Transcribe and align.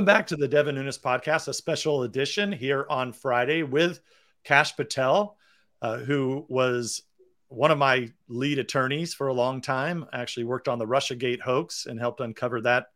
Welcome 0.00 0.16
back 0.16 0.28
to 0.28 0.36
the 0.36 0.48
Devin 0.48 0.76
Nunes 0.76 0.96
podcast, 0.96 1.48
a 1.48 1.52
special 1.52 2.04
edition 2.04 2.52
here 2.52 2.86
on 2.88 3.12
Friday 3.12 3.64
with 3.64 4.00
Kash 4.44 4.74
Patel, 4.74 5.36
uh, 5.82 5.98
who 5.98 6.46
was 6.48 7.02
one 7.48 7.70
of 7.70 7.76
my 7.76 8.10
lead 8.26 8.58
attorneys 8.58 9.12
for 9.12 9.26
a 9.26 9.34
long 9.34 9.60
time. 9.60 10.06
Actually, 10.14 10.44
worked 10.44 10.68
on 10.68 10.78
the 10.78 10.86
Russiagate 10.86 11.42
hoax 11.42 11.84
and 11.84 12.00
helped 12.00 12.20
uncover 12.20 12.62
that 12.62 12.86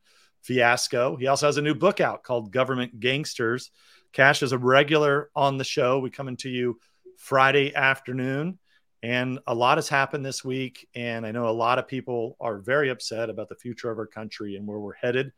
fiasco. 0.41 1.15
He 1.17 1.27
also 1.27 1.45
has 1.45 1.59
a 1.59 1.63
new 1.63 1.75
book 1.75 2.01
out 2.01 2.23
called 2.23 2.51
Government 2.51 2.99
Gangsters. 2.99 3.71
Kash 4.15 4.43
is 4.43 4.53
a 4.53 4.59
regular 4.59 5.29
on 5.37 5.59
the 5.59 5.63
show. 5.63 5.99
We 5.99 6.09
coming 6.09 6.39
to 6.39 6.49
you 6.49 6.81
Friday 7.19 7.75
afternoon, 7.75 8.59
and 9.03 9.41
a 9.47 9.55
lot 9.55 9.77
has 9.77 9.91
happened 9.91 10.25
this 10.25 10.43
week. 10.43 10.89
And 10.95 11.27
I 11.27 11.33
know 11.33 11.49
a 11.49 11.51
lot 11.51 11.79
of 11.79 11.87
people 11.87 12.39
are 12.41 12.57
very 12.57 12.89
upset 12.89 13.29
about 13.29 13.51
the 13.51 13.57
future 13.57 13.91
of 13.91 13.99
our 13.99 14.07
country 14.07 14.57
and 14.57 14.67
where 14.67 14.79
we're 14.79 14.95
headed. 14.95 15.33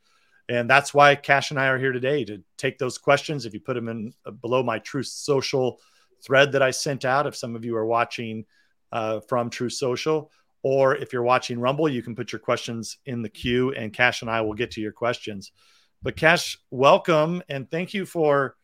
And 0.49 0.71
that's 0.71 0.95
why 0.95 1.15
Kash 1.17 1.51
and 1.51 1.59
I 1.59 1.67
are 1.69 1.79
here 1.79 1.93
today 1.93 2.25
to 2.25 2.43
take 2.57 2.79
those 2.79 2.99
questions. 2.99 3.47
If 3.47 3.55
you 3.55 3.61
put 3.61 3.75
them 3.75 3.89
in 3.89 4.13
uh, 4.25 4.31
below 4.31 4.63
my 4.63 4.79
Truth 4.79 5.09
Social 5.09 5.81
thread 6.25 6.53
that 6.53 6.63
I 6.63 6.71
sent 6.71 7.05
out, 7.05 7.27
if 7.27 7.35
some 7.35 7.57
of 7.57 7.65
you 7.65 7.77
are 7.77 7.87
watching 7.87 8.45
uh, 8.93 9.21
from 9.21 9.51
Truth 9.51 9.73
Social, 9.73 10.31
or 10.63 10.97
if 10.97 11.13
you're 11.13 11.23
watching 11.23 11.59
Rumble, 11.59 11.89
you 11.89 12.03
can 12.03 12.15
put 12.15 12.33
your 12.33 12.39
questions 12.39 12.99
in 13.07 13.23
the 13.23 13.29
queue 13.29 13.73
and 13.73 13.93
Kash 13.93 14.23
and 14.23 14.30
I 14.30 14.41
will 14.41 14.55
get 14.55 14.73
to 14.73 14.80
your 14.80 14.93
questions. 14.93 15.53
But 16.03 16.16
Kash, 16.16 16.59
welcome 16.71 17.43
and 17.49 17.71
thank 17.71 17.95
you 17.95 18.07
for 18.07 18.57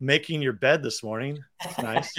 making 0.00 0.42
your 0.42 0.52
bed 0.52 0.82
this 0.82 1.02
morning. 1.02 1.42
It's 1.64 1.78
nice. 1.78 2.12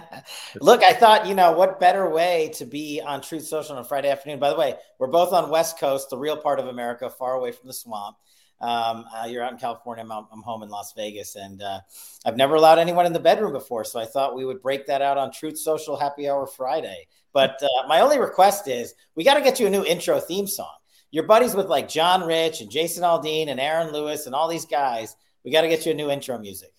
Look, 0.60 0.82
I 0.82 0.92
thought, 0.92 1.26
you 1.26 1.34
know, 1.34 1.52
what 1.52 1.80
better 1.80 2.08
way 2.08 2.50
to 2.54 2.64
be 2.64 3.00
on 3.00 3.20
Truth 3.20 3.46
Social 3.46 3.76
on 3.76 3.82
a 3.82 3.84
Friday 3.84 4.08
afternoon? 4.08 4.38
By 4.38 4.50
the 4.50 4.56
way, 4.56 4.76
we're 4.98 5.08
both 5.08 5.32
on 5.32 5.50
West 5.50 5.78
Coast, 5.78 6.10
the 6.10 6.18
real 6.18 6.36
part 6.36 6.60
of 6.60 6.68
America, 6.68 7.10
far 7.10 7.34
away 7.34 7.52
from 7.52 7.66
the 7.66 7.72
swamp. 7.72 8.16
Um, 8.60 9.04
uh, 9.14 9.26
you're 9.26 9.42
out 9.42 9.52
in 9.52 9.58
California. 9.58 10.04
I'm, 10.04 10.10
I'm, 10.10 10.42
home 10.42 10.62
in 10.62 10.68
Las 10.68 10.92
Vegas, 10.96 11.36
and 11.36 11.60
uh, 11.60 11.80
I've 12.24 12.36
never 12.36 12.54
allowed 12.54 12.78
anyone 12.78 13.04
in 13.04 13.12
the 13.12 13.20
bedroom 13.20 13.52
before. 13.52 13.84
So 13.84 14.00
I 14.00 14.06
thought 14.06 14.34
we 14.34 14.44
would 14.44 14.62
break 14.62 14.86
that 14.86 15.02
out 15.02 15.18
on 15.18 15.32
Truth 15.32 15.58
Social 15.58 15.96
Happy 15.96 16.28
Hour 16.28 16.46
Friday. 16.46 17.06
But 17.32 17.60
uh, 17.62 17.86
my 17.88 18.00
only 18.00 18.18
request 18.18 18.68
is 18.68 18.94
we 19.16 19.24
got 19.24 19.34
to 19.34 19.42
get 19.42 19.58
you 19.58 19.66
a 19.66 19.70
new 19.70 19.84
intro 19.84 20.20
theme 20.20 20.46
song. 20.46 20.72
Your 21.10 21.24
buddies 21.24 21.54
with 21.54 21.66
like 21.66 21.88
John 21.88 22.22
Rich 22.22 22.60
and 22.60 22.70
Jason 22.70 23.02
Aldean 23.02 23.48
and 23.48 23.60
Aaron 23.60 23.92
Lewis 23.92 24.26
and 24.26 24.34
all 24.34 24.48
these 24.48 24.66
guys. 24.66 25.16
We 25.44 25.50
got 25.50 25.62
to 25.62 25.68
get 25.68 25.84
you 25.84 25.92
a 25.92 25.94
new 25.94 26.10
intro 26.10 26.38
music. 26.38 26.72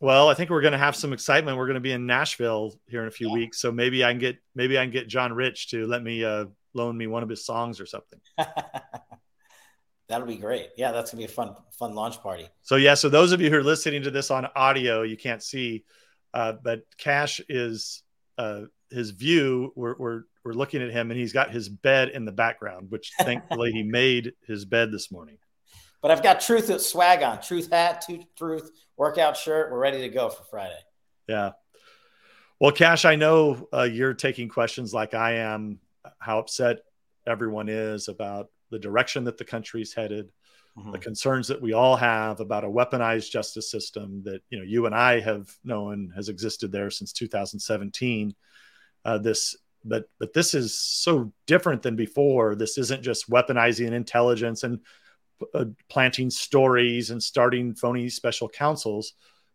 Well, 0.00 0.28
I 0.28 0.34
think 0.34 0.48
we're 0.48 0.62
going 0.62 0.72
to 0.72 0.78
have 0.78 0.96
some 0.96 1.12
excitement. 1.12 1.58
We're 1.58 1.66
going 1.66 1.74
to 1.74 1.80
be 1.80 1.92
in 1.92 2.06
Nashville 2.06 2.74
here 2.88 3.02
in 3.02 3.08
a 3.08 3.10
few 3.10 3.28
yeah. 3.28 3.34
weeks, 3.34 3.60
so 3.60 3.70
maybe 3.70 4.02
I 4.02 4.12
can 4.12 4.18
get 4.18 4.38
maybe 4.54 4.78
I 4.78 4.84
can 4.84 4.92
get 4.92 5.08
John 5.08 5.32
Rich 5.32 5.68
to 5.70 5.86
let 5.86 6.02
me 6.02 6.24
uh, 6.24 6.46
loan 6.72 6.96
me 6.96 7.06
one 7.06 7.22
of 7.22 7.28
his 7.28 7.44
songs 7.44 7.80
or 7.80 7.86
something. 7.86 8.20
That'll 10.10 10.26
be 10.26 10.36
great. 10.36 10.70
Yeah, 10.76 10.90
that's 10.90 11.12
gonna 11.12 11.20
be 11.20 11.24
a 11.24 11.28
fun, 11.28 11.54
fun 11.70 11.94
launch 11.94 12.20
party. 12.20 12.48
So 12.62 12.74
yeah, 12.74 12.94
so 12.94 13.08
those 13.08 13.30
of 13.30 13.40
you 13.40 13.48
who 13.48 13.56
are 13.56 13.62
listening 13.62 14.02
to 14.02 14.10
this 14.10 14.32
on 14.32 14.44
audio, 14.56 15.02
you 15.02 15.16
can't 15.16 15.40
see, 15.40 15.84
uh, 16.34 16.54
but 16.60 16.82
Kash 16.98 17.40
is 17.48 18.02
uh, 18.36 18.62
his 18.90 19.10
view. 19.12 19.72
We're, 19.76 19.94
we're 19.96 20.22
we're 20.44 20.52
looking 20.52 20.82
at 20.82 20.90
him, 20.90 21.12
and 21.12 21.20
he's 21.20 21.32
got 21.32 21.52
his 21.52 21.68
bed 21.68 22.08
in 22.08 22.24
the 22.24 22.32
background, 22.32 22.90
which 22.90 23.12
thankfully 23.20 23.70
he 23.70 23.84
made 23.84 24.32
his 24.48 24.64
bed 24.64 24.90
this 24.90 25.12
morning. 25.12 25.38
But 26.02 26.10
I've 26.10 26.24
got 26.24 26.40
truth 26.40 26.80
swag 26.80 27.22
on, 27.22 27.40
truth 27.40 27.70
hat, 27.70 28.04
truth 28.36 28.68
workout 28.96 29.36
shirt. 29.36 29.70
We're 29.70 29.78
ready 29.78 30.00
to 30.00 30.08
go 30.08 30.28
for 30.28 30.42
Friday. 30.42 30.78
Yeah. 31.28 31.52
Well, 32.58 32.72
Kash, 32.72 33.04
I 33.04 33.14
know 33.14 33.68
uh, 33.72 33.82
you're 33.82 34.14
taking 34.14 34.48
questions 34.48 34.92
like 34.92 35.14
I 35.14 35.34
am. 35.34 35.78
How 36.18 36.40
upset 36.40 36.80
everyone 37.28 37.68
is 37.68 38.08
about 38.08 38.48
the 38.70 38.78
direction 38.78 39.24
that 39.24 39.38
the 39.38 39.44
country's 39.44 39.92
headed, 39.92 40.30
mm-hmm. 40.78 40.92
the 40.92 40.98
concerns 40.98 41.48
that 41.48 41.60
we 41.60 41.72
all 41.72 41.96
have 41.96 42.40
about 42.40 42.64
a 42.64 42.68
weaponized 42.68 43.30
justice 43.30 43.70
system 43.70 44.22
that 44.24 44.42
you 44.50 44.58
know 44.58 44.64
you 44.64 44.86
and 44.86 44.94
I 44.94 45.20
have 45.20 45.48
known 45.64 46.12
has 46.16 46.28
existed 46.28 46.72
there 46.72 46.90
since 46.90 47.12
2017. 47.12 48.34
Uh, 49.04 49.18
this, 49.18 49.56
but 49.84 50.08
but 50.18 50.32
this 50.32 50.54
is 50.54 50.74
so 50.74 51.32
different 51.46 51.82
than 51.82 51.96
before. 51.96 52.54
This 52.54 52.78
isn't 52.78 53.02
just 53.02 53.30
weaponizing 53.30 53.92
intelligence 53.92 54.62
and 54.62 54.80
uh, 55.54 55.66
planting 55.88 56.30
stories 56.30 57.10
and 57.10 57.22
starting 57.22 57.74
phony 57.74 58.08
special 58.08 58.48
counsels. 58.48 59.14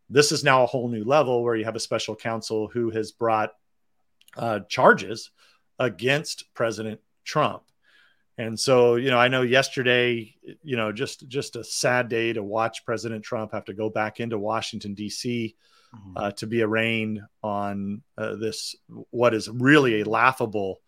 This 0.09 0.31
is 0.31 0.43
now 0.43 0.63
a 0.63 0.67
whole 0.67 0.87
new 0.87 1.03
level 1.03 1.43
where 1.43 1.55
you 1.55 1.65
have 1.65 1.75
a 1.75 1.79
special 1.79 2.15
counsel 2.15 2.67
who 2.67 2.89
has 2.91 3.11
brought 3.11 3.51
uh, 4.37 4.59
charges 4.67 5.31
against 5.79 6.53
President 6.53 6.99
Trump. 7.23 7.63
And 8.37 8.59
so, 8.59 8.95
you 8.95 9.11
know, 9.11 9.17
I 9.17 9.29
know 9.29 9.43
yesterday, 9.43 10.35
you 10.61 10.75
know, 10.75 10.91
just 10.91 11.27
just 11.27 11.55
a 11.55 11.63
sad 11.63 12.09
day 12.09 12.33
to 12.33 12.43
watch 12.43 12.85
President 12.85 13.23
Trump 13.23 13.53
have 13.53 13.65
to 13.65 13.73
go 13.73 13.89
back 13.89 14.19
into 14.19 14.37
Washington 14.37 14.93
D.C. 14.93 15.55
Mm-hmm. 15.95 16.17
Uh, 16.17 16.31
to 16.31 16.47
be 16.47 16.61
arraigned 16.61 17.21
on 17.41 18.01
uh, 18.17 18.35
this 18.35 18.75
what 19.11 19.33
is 19.33 19.49
really 19.49 20.01
a 20.01 20.09
laughable 20.09 20.81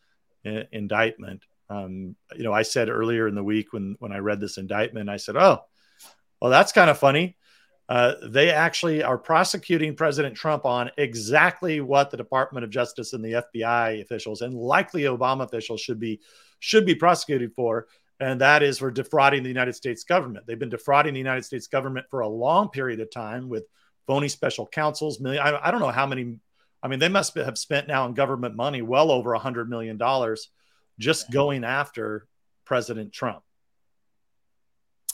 I- 0.45 0.67
indictment. 0.73 1.43
Um, 1.69 2.15
you 2.35 2.43
know, 2.43 2.51
I 2.53 2.63
said 2.63 2.89
earlier 2.89 3.27
in 3.27 3.35
the 3.35 3.43
week 3.43 3.71
when 3.71 3.95
when 3.99 4.11
I 4.11 4.17
read 4.17 4.41
this 4.41 4.57
indictment, 4.57 5.09
I 5.09 5.17
said, 5.17 5.37
"Oh, 5.37 5.61
well, 6.41 6.51
that's 6.51 6.73
kind 6.73 6.89
of 6.89 6.97
funny." 6.97 7.37
Uh, 7.87 8.15
they 8.21 8.49
actually 8.51 9.01
are 9.01 9.17
prosecuting 9.17 9.95
President 9.95 10.35
Trump 10.35 10.65
on 10.65 10.91
exactly 10.97 11.79
what 11.79 12.11
the 12.11 12.17
Department 12.17 12.65
of 12.65 12.69
Justice 12.69 13.13
and 13.13 13.23
the 13.23 13.43
FBI 13.55 14.01
officials 14.01 14.41
and 14.41 14.53
likely 14.53 15.03
Obama 15.03 15.45
officials 15.45 15.79
should 15.79 15.99
be 15.99 16.19
should 16.59 16.85
be 16.85 16.95
prosecuted 16.95 17.53
for, 17.53 17.87
and 18.19 18.41
that 18.41 18.63
is 18.63 18.79
for 18.79 18.91
defrauding 18.91 19.43
the 19.43 19.49
United 19.49 19.73
States 19.73 20.03
government. 20.03 20.45
They've 20.47 20.57
been 20.57 20.69
defrauding 20.69 21.13
the 21.13 21.19
United 21.19 21.45
States 21.45 21.67
government 21.67 22.07
for 22.09 22.21
a 22.21 22.27
long 22.27 22.69
period 22.69 22.99
of 22.99 23.11
time 23.11 23.49
with 23.49 23.65
phony 24.07 24.27
special 24.27 24.65
counsels. 24.65 25.19
Million, 25.19 25.43
I, 25.43 25.67
I 25.67 25.71
don't 25.71 25.81
know 25.81 25.89
how 25.89 26.07
many. 26.07 26.39
I 26.81 26.87
mean, 26.87 26.99
they 26.99 27.09
must 27.09 27.35
have 27.35 27.57
spent 27.57 27.87
now 27.87 28.05
in 28.05 28.13
government 28.13 28.55
money 28.55 28.81
well 28.81 29.11
over 29.11 29.33
a 29.33 29.39
hundred 29.39 29.69
million 29.69 29.97
dollars 29.97 30.49
just 30.99 31.31
going 31.31 31.63
after 31.63 32.27
President 32.65 33.13
Trump. 33.13 33.43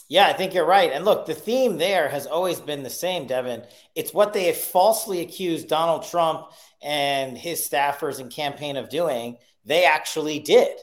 Yeah, 0.08 0.26
I 0.26 0.34
think 0.34 0.52
you're 0.52 0.66
right. 0.66 0.92
And 0.92 1.04
look, 1.04 1.24
the 1.24 1.34
theme 1.34 1.78
there 1.78 2.08
has 2.08 2.26
always 2.26 2.60
been 2.60 2.82
the 2.82 2.90
same, 2.90 3.26
Devin. 3.26 3.64
It's 3.94 4.12
what 4.12 4.34
they 4.34 4.44
have 4.44 4.56
falsely 4.56 5.22
accused 5.22 5.68
Donald 5.68 6.04
Trump 6.04 6.48
and 6.82 7.38
his 7.38 7.66
staffers 7.66 8.20
and 8.20 8.30
campaign 8.30 8.76
of 8.76 8.90
doing. 8.90 9.38
They 9.64 9.86
actually 9.86 10.40
did. 10.40 10.76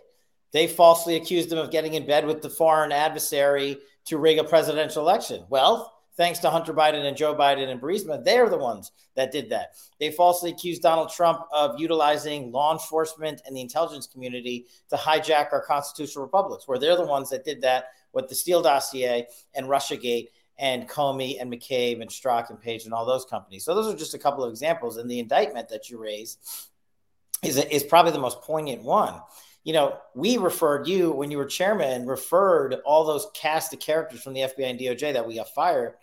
They 0.52 0.68
falsely 0.68 1.16
accused 1.16 1.52
him 1.52 1.58
of 1.58 1.72
getting 1.72 1.94
in 1.94 2.06
bed 2.06 2.26
with 2.26 2.42
the 2.42 2.50
foreign 2.50 2.92
adversary 2.92 3.78
to 4.06 4.18
rig 4.18 4.38
a 4.38 4.44
presidential 4.44 5.02
election. 5.02 5.46
Well, 5.50 5.94
thanks 6.18 6.40
to 6.40 6.50
Hunter 6.50 6.74
Biden 6.74 7.06
and 7.06 7.16
Joe 7.16 7.36
Biden 7.36 7.70
and 7.70 7.82
Burisma, 7.82 8.24
they're 8.24 8.50
the 8.50 8.58
ones 8.58 8.92
that 9.16 9.32
did 9.32 9.50
that. 9.50 9.76
They 10.00 10.12
falsely 10.12 10.52
accused 10.52 10.82
Donald 10.82 11.10
Trump 11.10 11.42
of 11.54 11.80
utilizing 11.80 12.52
law 12.52 12.74
enforcement 12.74 13.42
and 13.46 13.56
the 13.56 13.62
intelligence 13.62 14.08
community 14.08 14.66
to 14.90 14.96
hijack 14.96 15.54
our 15.54 15.64
constitutional 15.64 16.26
republics, 16.26 16.68
where 16.68 16.78
they're 16.78 16.98
the 16.98 17.06
ones 17.06 17.30
that 17.30 17.46
did 17.46 17.62
that 17.62 17.86
with 18.14 18.28
the 18.28 18.36
Steele 18.36 18.62
dossier 18.62 19.28
and 19.54 19.68
Russiagate 19.68 20.28
and 20.58 20.88
Comey 20.88 21.42
and 21.42 21.52
McCabe 21.52 22.02
and 22.02 22.10
Strzok 22.10 22.50
and 22.50 22.62
Page 22.62 22.86
and 22.86 22.94
all 22.94 23.06
those 23.06 23.26
companies. 23.26 23.64
So 23.64 23.74
those 23.74 23.92
are 23.92 23.98
just 23.98 24.14
a 24.14 24.20
couple 24.20 24.44
of 24.44 24.52
examples. 24.52 24.98
And 24.98 25.10
the 25.10 25.20
indictment 25.20 25.70
that 25.70 25.90
you 25.90 25.98
raise 25.98 26.38
is, 27.42 27.58
is 27.58 27.84
probably 27.84 28.12
the 28.12 28.20
most 28.20 28.42
poignant 28.42 28.84
one 28.84 29.16
you 29.64 29.74
know, 29.74 29.98
we 30.16 30.38
referred 30.38 30.88
you 30.88 31.12
when 31.12 31.30
you 31.30 31.38
were 31.38 31.46
chairman, 31.46 32.08
referred 32.08 32.78
all 32.86 33.06
those 33.06 33.28
cast 33.34 33.74
of 33.74 33.80
characters 33.80 34.22
from 34.22 34.34
the 34.34 34.42
FBI 34.42 34.70
and 34.70 34.80
DOJ 34.80 35.14
that 35.14 35.28
we 35.28 35.36
got 35.36 35.50
fired 35.50 35.94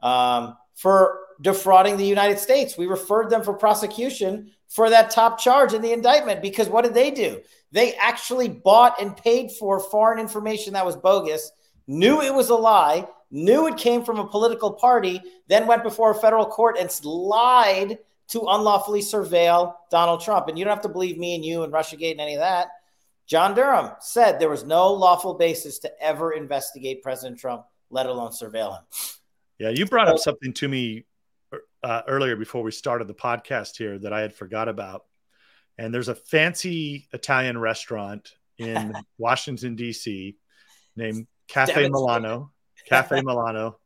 um, 0.00 0.56
for 0.74 1.20
defrauding 1.40 1.96
the 1.96 2.04
United 2.04 2.38
States. 2.38 2.76
We 2.76 2.86
referred 2.86 3.30
them 3.30 3.42
for 3.42 3.54
prosecution 3.54 4.50
for 4.68 4.90
that 4.90 5.10
top 5.10 5.38
charge 5.38 5.72
in 5.72 5.82
the 5.82 5.92
indictment 5.92 6.42
because 6.42 6.68
what 6.68 6.84
did 6.84 6.94
they 6.94 7.10
do? 7.10 7.40
They 7.72 7.94
actually 7.94 8.48
bought 8.48 9.00
and 9.00 9.16
paid 9.16 9.50
for 9.52 9.80
foreign 9.80 10.18
information 10.18 10.74
that 10.74 10.86
was 10.86 10.96
bogus, 10.96 11.52
knew 11.86 12.20
it 12.20 12.34
was 12.34 12.50
a 12.50 12.54
lie, 12.54 13.06
knew 13.30 13.66
it 13.66 13.76
came 13.76 14.04
from 14.04 14.18
a 14.18 14.26
political 14.26 14.72
party, 14.72 15.20
then 15.48 15.66
went 15.66 15.82
before 15.82 16.10
a 16.10 16.14
federal 16.14 16.46
court 16.46 16.76
and 16.78 16.90
lied 17.04 17.98
to 18.28 18.40
unlawfully 18.40 19.00
surveil 19.00 19.74
Donald 19.90 20.20
Trump. 20.20 20.48
And 20.48 20.58
you 20.58 20.64
don't 20.64 20.74
have 20.74 20.82
to 20.82 20.88
believe 20.88 21.16
me 21.16 21.34
and 21.34 21.44
you 21.44 21.62
and 21.62 21.72
Russiagate 21.72 22.12
and 22.12 22.20
any 22.20 22.34
of 22.34 22.40
that. 22.40 22.68
John 23.26 23.54
Durham 23.54 23.92
said 24.00 24.38
there 24.38 24.48
was 24.48 24.64
no 24.64 24.92
lawful 24.92 25.34
basis 25.34 25.80
to 25.80 25.92
ever 26.00 26.32
investigate 26.32 27.02
President 27.02 27.38
Trump, 27.38 27.64
let 27.90 28.06
alone 28.06 28.30
surveil 28.30 28.78
him. 28.78 28.84
Yeah, 29.58 29.70
you 29.70 29.86
brought 29.86 30.08
up 30.08 30.18
something 30.18 30.52
to 30.54 30.68
me 30.68 31.06
uh, 31.82 32.02
earlier 32.06 32.36
before 32.36 32.62
we 32.62 32.70
started 32.70 33.08
the 33.08 33.14
podcast 33.14 33.76
here 33.76 33.98
that 33.98 34.12
I 34.12 34.20
had 34.20 34.34
forgot 34.34 34.68
about. 34.68 35.04
And 35.78 35.92
there's 35.92 36.08
a 36.08 36.14
fancy 36.14 37.08
Italian 37.12 37.58
restaurant 37.58 38.32
in 38.58 38.94
Washington 39.18 39.76
D.C. 39.76 40.36
named 40.94 41.26
Cafe 41.48 41.88
Milano. 41.88 42.52
Cafe 42.88 43.20
Milano. 43.22 43.78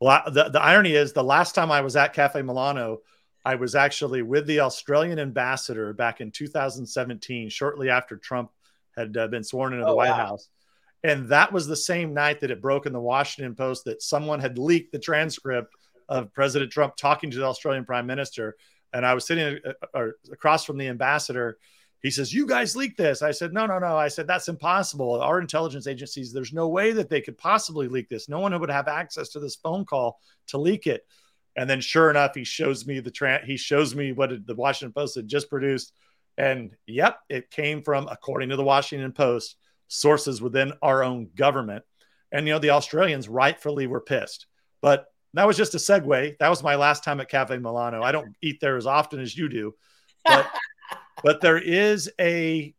Well, 0.00 0.22
the, 0.26 0.48
the 0.48 0.62
irony 0.62 0.94
is, 0.94 1.12
the 1.12 1.24
last 1.24 1.54
time 1.54 1.70
I 1.70 1.80
was 1.80 1.96
at 1.96 2.12
Cafe 2.12 2.40
Milano, 2.42 2.98
I 3.44 3.56
was 3.56 3.74
actually 3.74 4.22
with 4.22 4.46
the 4.46 4.60
Australian 4.60 5.18
ambassador 5.18 5.92
back 5.92 6.20
in 6.20 6.30
2017, 6.30 7.48
shortly 7.48 7.90
after 7.90 8.16
Trump 8.16 8.50
had 8.98 9.16
uh, 9.16 9.28
been 9.28 9.44
sworn 9.44 9.72
into 9.72 9.84
oh, 9.84 9.90
the 9.90 9.96
White 9.96 10.10
wow. 10.10 10.26
House. 10.26 10.48
And 11.04 11.28
that 11.28 11.52
was 11.52 11.66
the 11.66 11.76
same 11.76 12.12
night 12.12 12.40
that 12.40 12.50
it 12.50 12.60
broke 12.60 12.86
in 12.86 12.92
the 12.92 13.00
Washington 13.00 13.54
Post 13.54 13.84
that 13.84 14.02
someone 14.02 14.40
had 14.40 14.58
leaked 14.58 14.92
the 14.92 14.98
transcript 14.98 15.72
of 16.08 16.32
President 16.32 16.72
Trump 16.72 16.96
talking 16.96 17.30
to 17.30 17.38
the 17.38 17.44
Australian 17.44 17.84
Prime 17.84 18.06
Minister. 18.06 18.56
And 18.92 19.06
I 19.06 19.14
was 19.14 19.26
sitting 19.26 19.60
uh, 19.94 20.06
across 20.32 20.64
from 20.64 20.78
the 20.78 20.88
ambassador. 20.88 21.58
He 22.02 22.10
says, 22.10 22.32
You 22.32 22.46
guys 22.46 22.74
leaked 22.74 22.98
this. 22.98 23.22
I 23.22 23.30
said, 23.30 23.52
No, 23.52 23.66
no, 23.66 23.78
no. 23.78 23.96
I 23.96 24.08
said, 24.08 24.26
That's 24.26 24.48
impossible. 24.48 25.20
Our 25.20 25.40
intelligence 25.40 25.86
agencies, 25.86 26.32
there's 26.32 26.52
no 26.52 26.68
way 26.68 26.92
that 26.92 27.10
they 27.10 27.20
could 27.20 27.38
possibly 27.38 27.86
leak 27.86 28.08
this. 28.08 28.28
No 28.28 28.40
one 28.40 28.58
would 28.58 28.70
have 28.70 28.88
access 28.88 29.28
to 29.30 29.40
this 29.40 29.56
phone 29.56 29.84
call 29.84 30.18
to 30.48 30.58
leak 30.58 30.86
it. 30.86 31.06
And 31.56 31.68
then, 31.68 31.80
sure 31.80 32.08
enough, 32.08 32.34
he 32.34 32.44
shows 32.44 32.86
me 32.86 33.00
the 33.00 33.10
tra- 33.10 33.44
he 33.44 33.56
shows 33.56 33.94
me 33.94 34.12
what 34.12 34.46
the 34.46 34.54
Washington 34.54 34.92
Post 34.92 35.16
had 35.16 35.26
just 35.26 35.50
produced, 35.50 35.92
and 36.38 36.70
yep, 36.86 37.18
it 37.28 37.50
came 37.50 37.82
from, 37.82 38.08
according 38.08 38.50
to 38.50 38.56
the 38.56 38.64
Washington 38.64 39.12
Post, 39.12 39.56
sources 39.88 40.40
within 40.40 40.72
our 40.80 41.02
own 41.02 41.30
government. 41.34 41.84
And 42.30 42.46
you 42.46 42.54
know, 42.54 42.60
the 42.60 42.70
Australians 42.70 43.28
rightfully 43.28 43.86
were 43.86 44.00
pissed, 44.00 44.46
but 44.80 45.06
that 45.34 45.46
was 45.46 45.56
just 45.56 45.74
a 45.74 45.78
segue. 45.78 46.38
That 46.38 46.48
was 46.48 46.62
my 46.62 46.76
last 46.76 47.02
time 47.04 47.20
at 47.20 47.28
Cafe 47.28 47.58
Milano. 47.58 48.02
I 48.02 48.12
don't 48.12 48.36
eat 48.40 48.60
there 48.60 48.76
as 48.76 48.86
often 48.86 49.20
as 49.20 49.36
you 49.36 49.48
do, 49.48 49.74
but 50.24 50.46
but 51.24 51.40
there 51.40 51.58
is 51.58 52.10
a 52.20 52.74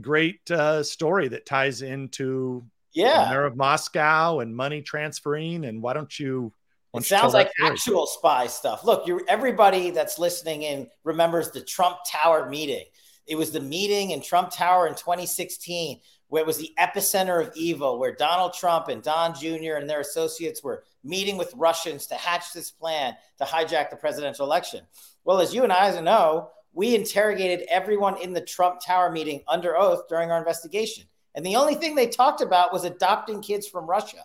great 0.00 0.48
uh, 0.50 0.82
story 0.82 1.28
that 1.28 1.46
ties 1.46 1.82
into 1.82 2.64
yeah, 2.92 3.28
mayor 3.30 3.44
of 3.44 3.56
Moscow 3.56 4.40
and 4.40 4.54
money 4.54 4.82
transferring. 4.82 5.64
And 5.64 5.82
why 5.82 5.94
don't 5.94 6.16
you 6.18 6.52
it 6.94 7.04
sounds 7.04 7.34
like 7.34 7.50
actual 7.62 8.06
spy 8.06 8.46
stuff. 8.46 8.84
Look, 8.84 9.06
you 9.06 9.20
everybody 9.28 9.90
that's 9.90 10.18
listening 10.18 10.62
in 10.62 10.88
remembers 11.04 11.50
the 11.50 11.60
Trump 11.60 11.98
Tower 12.10 12.48
meeting. 12.48 12.84
It 13.26 13.36
was 13.36 13.52
the 13.52 13.60
meeting 13.60 14.10
in 14.10 14.20
Trump 14.20 14.50
Tower 14.50 14.88
in 14.88 14.94
2016 14.94 16.00
where 16.30 16.42
it 16.42 16.46
was 16.46 16.58
the 16.58 16.72
epicenter 16.78 17.44
of 17.44 17.52
evil, 17.56 17.98
where 17.98 18.14
Donald 18.14 18.54
Trump 18.54 18.88
and 18.88 19.02
Don 19.02 19.34
Jr. 19.34 19.74
and 19.74 19.90
their 19.90 20.00
associates 20.00 20.62
were 20.62 20.84
meeting 21.04 21.36
with 21.36 21.52
Russians 21.56 22.06
to 22.06 22.14
hatch 22.14 22.52
this 22.52 22.70
plan 22.70 23.14
to 23.38 23.44
hijack 23.44 23.90
the 23.90 23.96
presidential 23.96 24.46
election. 24.46 24.86
Well, 25.24 25.40
as 25.40 25.52
you 25.52 25.64
and 25.64 25.72
I 25.72 26.00
know, 26.00 26.50
we 26.72 26.94
interrogated 26.94 27.66
everyone 27.68 28.16
in 28.22 28.32
the 28.32 28.40
Trump 28.40 28.80
Tower 28.80 29.10
meeting 29.10 29.42
under 29.48 29.76
oath 29.76 30.08
during 30.08 30.30
our 30.30 30.38
investigation. 30.38 31.04
And 31.34 31.44
the 31.44 31.56
only 31.56 31.74
thing 31.74 31.94
they 31.94 32.06
talked 32.06 32.40
about 32.40 32.72
was 32.72 32.84
adopting 32.84 33.42
kids 33.42 33.66
from 33.66 33.86
Russia. 33.86 34.24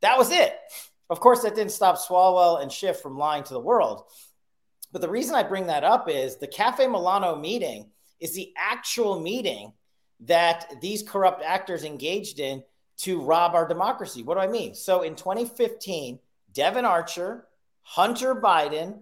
That 0.00 0.18
was 0.18 0.32
it. 0.32 0.56
Of 1.10 1.20
course, 1.20 1.42
that 1.42 1.54
didn't 1.54 1.72
stop 1.72 1.96
Swalwell 1.96 2.62
and 2.62 2.72
Schiff 2.72 3.00
from 3.00 3.18
lying 3.18 3.44
to 3.44 3.54
the 3.54 3.60
world. 3.60 4.04
But 4.92 5.00
the 5.02 5.08
reason 5.08 5.34
I 5.34 5.42
bring 5.42 5.66
that 5.66 5.84
up 5.84 6.08
is 6.08 6.36
the 6.36 6.46
Cafe 6.46 6.86
Milano 6.86 7.36
meeting 7.36 7.90
is 8.20 8.34
the 8.34 8.52
actual 8.56 9.20
meeting 9.20 9.72
that 10.20 10.72
these 10.80 11.02
corrupt 11.02 11.42
actors 11.42 11.84
engaged 11.84 12.40
in 12.40 12.62
to 12.98 13.20
rob 13.20 13.54
our 13.54 13.66
democracy. 13.66 14.22
What 14.22 14.34
do 14.34 14.40
I 14.40 14.46
mean? 14.46 14.74
So 14.74 15.02
in 15.02 15.16
2015, 15.16 16.20
Devon 16.52 16.84
Archer, 16.84 17.46
Hunter 17.82 18.34
Biden, 18.34 19.00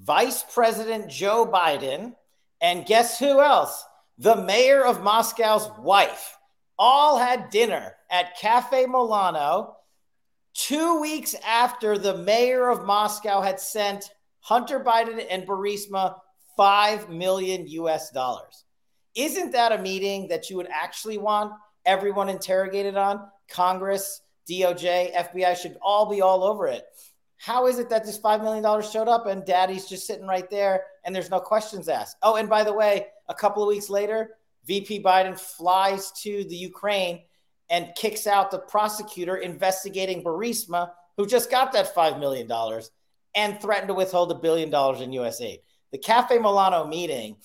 Vice 0.00 0.44
President 0.44 1.10
Joe 1.10 1.44
Biden, 1.52 2.14
and 2.60 2.86
guess 2.86 3.18
who 3.18 3.40
else? 3.40 3.84
The 4.18 4.36
mayor 4.36 4.84
of 4.84 5.02
Moscow's 5.02 5.68
wife 5.78 6.38
all 6.78 7.18
had 7.18 7.50
dinner 7.50 7.94
at 8.10 8.38
Cafe 8.38 8.86
Milano 8.86 9.76
two 10.54 11.00
weeks 11.00 11.34
after 11.46 11.98
the 11.98 12.18
mayor 12.18 12.68
of 12.68 12.84
Moscow 12.84 13.40
had 13.40 13.60
sent 13.60 14.10
Hunter 14.40 14.80
Biden 14.80 15.24
and 15.30 15.46
Burisma 15.46 16.16
5 16.56 17.08
million 17.08 17.66
US 17.66 18.10
dollars. 18.10 18.64
Isn't 19.14 19.52
that 19.52 19.72
a 19.72 19.78
meeting 19.78 20.28
that 20.28 20.50
you 20.50 20.56
would 20.56 20.68
actually 20.70 21.18
want 21.18 21.52
everyone 21.84 22.28
interrogated 22.28 22.96
on? 22.96 23.28
Congress, 23.48 24.20
DOJ, 24.48 25.14
FBI 25.14 25.56
should 25.56 25.76
all 25.82 26.10
be 26.10 26.20
all 26.20 26.44
over 26.44 26.66
it. 26.66 26.84
How 27.36 27.66
is 27.68 27.78
it 27.78 27.88
that 27.90 28.04
this 28.04 28.18
$5 28.18 28.42
million 28.42 28.82
showed 28.82 29.08
up 29.08 29.26
and 29.26 29.44
daddy's 29.44 29.88
just 29.88 30.06
sitting 30.06 30.26
right 30.26 30.50
there 30.50 30.82
and 31.04 31.14
there's 31.14 31.30
no 31.30 31.40
questions 31.40 31.88
asked? 31.88 32.16
Oh, 32.22 32.36
and 32.36 32.48
by 32.48 32.64
the 32.64 32.72
way, 32.72 33.06
a 33.28 33.34
couple 33.34 33.62
of 33.62 33.68
weeks 33.68 33.88
later, 33.88 34.36
VP 34.66 35.02
Biden 35.02 35.38
flies 35.38 36.10
to 36.22 36.44
the 36.44 36.56
Ukraine 36.56 37.20
and 37.70 37.94
kicks 37.96 38.26
out 38.26 38.50
the 38.50 38.58
prosecutor 38.58 39.36
investigating 39.36 40.22
Burisma, 40.24 40.90
who 41.16 41.26
just 41.26 41.50
got 41.50 41.72
that 41.72 41.94
$5 41.94 42.18
million 42.18 42.50
and 43.34 43.60
threatened 43.60 43.88
to 43.88 43.94
withhold 43.94 44.32
a 44.32 44.34
billion 44.34 44.70
dollars 44.70 45.00
in 45.00 45.12
US 45.12 45.40
aid. 45.40 45.60
The 45.92 45.98
Cafe 45.98 46.38
Milano 46.38 46.86
meeting 46.86 47.36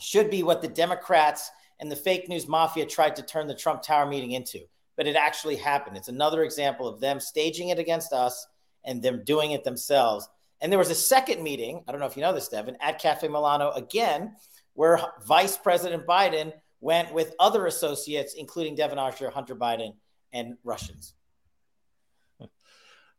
should 0.00 0.30
be 0.30 0.42
what 0.42 0.62
the 0.62 0.68
Democrats 0.68 1.50
and 1.80 1.90
the 1.90 1.96
fake 1.96 2.28
news 2.28 2.48
mafia 2.48 2.86
tried 2.86 3.16
to 3.16 3.22
turn 3.22 3.46
the 3.46 3.54
Trump 3.54 3.82
Tower 3.82 4.06
meeting 4.06 4.32
into, 4.32 4.60
but 4.96 5.06
it 5.06 5.16
actually 5.16 5.56
happened. 5.56 5.96
It's 5.96 6.08
another 6.08 6.42
example 6.42 6.88
of 6.88 7.00
them 7.00 7.20
staging 7.20 7.68
it 7.68 7.78
against 7.78 8.12
us 8.12 8.46
and 8.84 9.02
them 9.02 9.22
doing 9.24 9.52
it 9.52 9.64
themselves. 9.64 10.28
And 10.60 10.72
there 10.72 10.78
was 10.78 10.90
a 10.90 10.94
second 10.94 11.42
meeting, 11.42 11.84
I 11.86 11.92
don't 11.92 12.00
know 12.00 12.06
if 12.06 12.16
you 12.16 12.22
know 12.22 12.32
this, 12.32 12.48
Devin, 12.48 12.76
at 12.80 13.00
Cafe 13.00 13.28
Milano 13.28 13.70
again, 13.72 14.34
where 14.74 15.00
Vice 15.26 15.56
President 15.56 16.06
Biden 16.06 16.52
went 16.80 17.12
with 17.12 17.34
other 17.38 17.66
associates, 17.66 18.34
including 18.34 18.74
Devon 18.74 18.98
Archer, 18.98 19.30
Hunter 19.30 19.56
Biden, 19.56 19.94
and 20.32 20.56
Russians. 20.64 21.14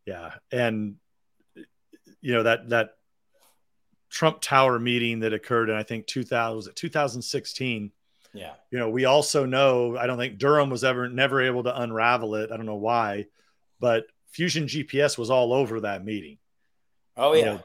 Yeah, 0.06 0.33
and 0.51 0.95
you 2.21 2.33
know 2.33 2.44
that 2.44 2.69
that 2.69 2.91
Trump 4.09 4.41
Tower 4.41 4.79
meeting 4.79 5.19
that 5.19 5.33
occurred 5.33 5.69
in 5.69 5.75
I 5.75 5.83
think 5.83 6.07
2000 6.07 6.73
2016. 6.75 7.91
Yeah. 8.33 8.53
You 8.69 8.77
know, 8.77 8.89
we 8.89 9.06
also 9.06 9.45
know 9.45 9.97
I 9.97 10.07
don't 10.07 10.17
think 10.17 10.38
Durham 10.38 10.69
was 10.69 10.83
ever 10.83 11.09
never 11.09 11.41
able 11.41 11.63
to 11.63 11.81
unravel 11.81 12.35
it. 12.35 12.51
I 12.51 12.57
don't 12.57 12.65
know 12.65 12.75
why, 12.75 13.25
but 13.79 14.05
Fusion 14.31 14.65
GPS 14.65 15.17
was 15.17 15.29
all 15.29 15.53
over 15.53 15.81
that 15.81 16.05
meeting. 16.05 16.38
Oh 17.17 17.33
yeah. 17.33 17.39
You 17.39 17.45
know, 17.45 17.62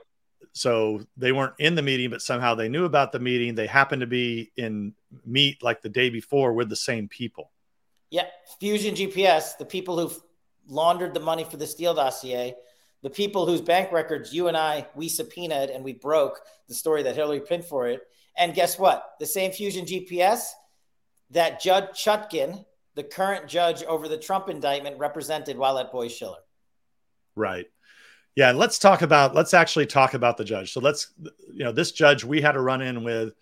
so 0.52 1.00
they 1.16 1.32
weren't 1.32 1.54
in 1.58 1.74
the 1.74 1.82
meeting, 1.82 2.10
but 2.10 2.22
somehow 2.22 2.54
they 2.54 2.68
knew 2.68 2.84
about 2.84 3.12
the 3.12 3.18
meeting. 3.18 3.54
They 3.54 3.66
happened 3.66 4.00
to 4.00 4.06
be 4.06 4.52
in 4.56 4.94
meet 5.24 5.62
like 5.62 5.82
the 5.82 5.88
day 5.88 6.10
before 6.10 6.52
with 6.52 6.68
the 6.68 6.76
same 6.76 7.08
people. 7.08 7.50
Yeah, 8.10 8.26
Fusion 8.60 8.94
GPS, 8.94 9.56
the 9.56 9.64
people 9.64 9.98
who 9.98 10.14
laundered 10.66 11.14
the 11.14 11.20
money 11.20 11.44
for 11.44 11.56
the 11.56 11.66
Steele 11.66 11.94
dossier, 11.94 12.54
the 13.02 13.10
people 13.10 13.46
whose 13.46 13.60
bank 13.60 13.92
records 13.92 14.32
you 14.32 14.48
and 14.48 14.56
I 14.56 14.86
we 14.94 15.08
subpoenaed 15.08 15.70
and 15.70 15.84
we 15.84 15.92
broke 15.92 16.40
the 16.68 16.74
story 16.74 17.02
that 17.02 17.16
Hillary 17.16 17.40
pinned 17.40 17.64
for 17.64 17.88
it. 17.88 18.02
And 18.36 18.54
guess 18.54 18.78
what? 18.78 19.14
The 19.20 19.26
same 19.26 19.52
Fusion 19.52 19.84
GPS 19.84 20.50
that 21.30 21.60
Judge 21.60 21.90
Chutkan, 21.94 22.64
the 22.94 23.02
current 23.02 23.48
judge 23.48 23.82
over 23.84 24.08
the 24.08 24.16
Trump 24.16 24.48
indictment, 24.48 24.98
represented 24.98 25.58
while 25.58 25.78
at 25.78 25.92
Boies 25.92 26.12
Schiller. 26.12 26.38
Right. 27.36 27.66
Yeah, 28.36 28.50
and 28.50 28.58
let's 28.58 28.78
talk 28.78 29.02
about 29.02 29.34
let's 29.34 29.54
actually 29.54 29.86
talk 29.86 30.14
about 30.14 30.36
the 30.36 30.44
judge. 30.44 30.72
So 30.72 30.80
let's 30.80 31.12
you 31.52 31.64
know 31.64 31.72
this 31.72 31.92
judge 31.92 32.24
we 32.24 32.40
had 32.40 32.56
a 32.56 32.60
run 32.60 32.82
in 32.82 33.04
with 33.04 33.34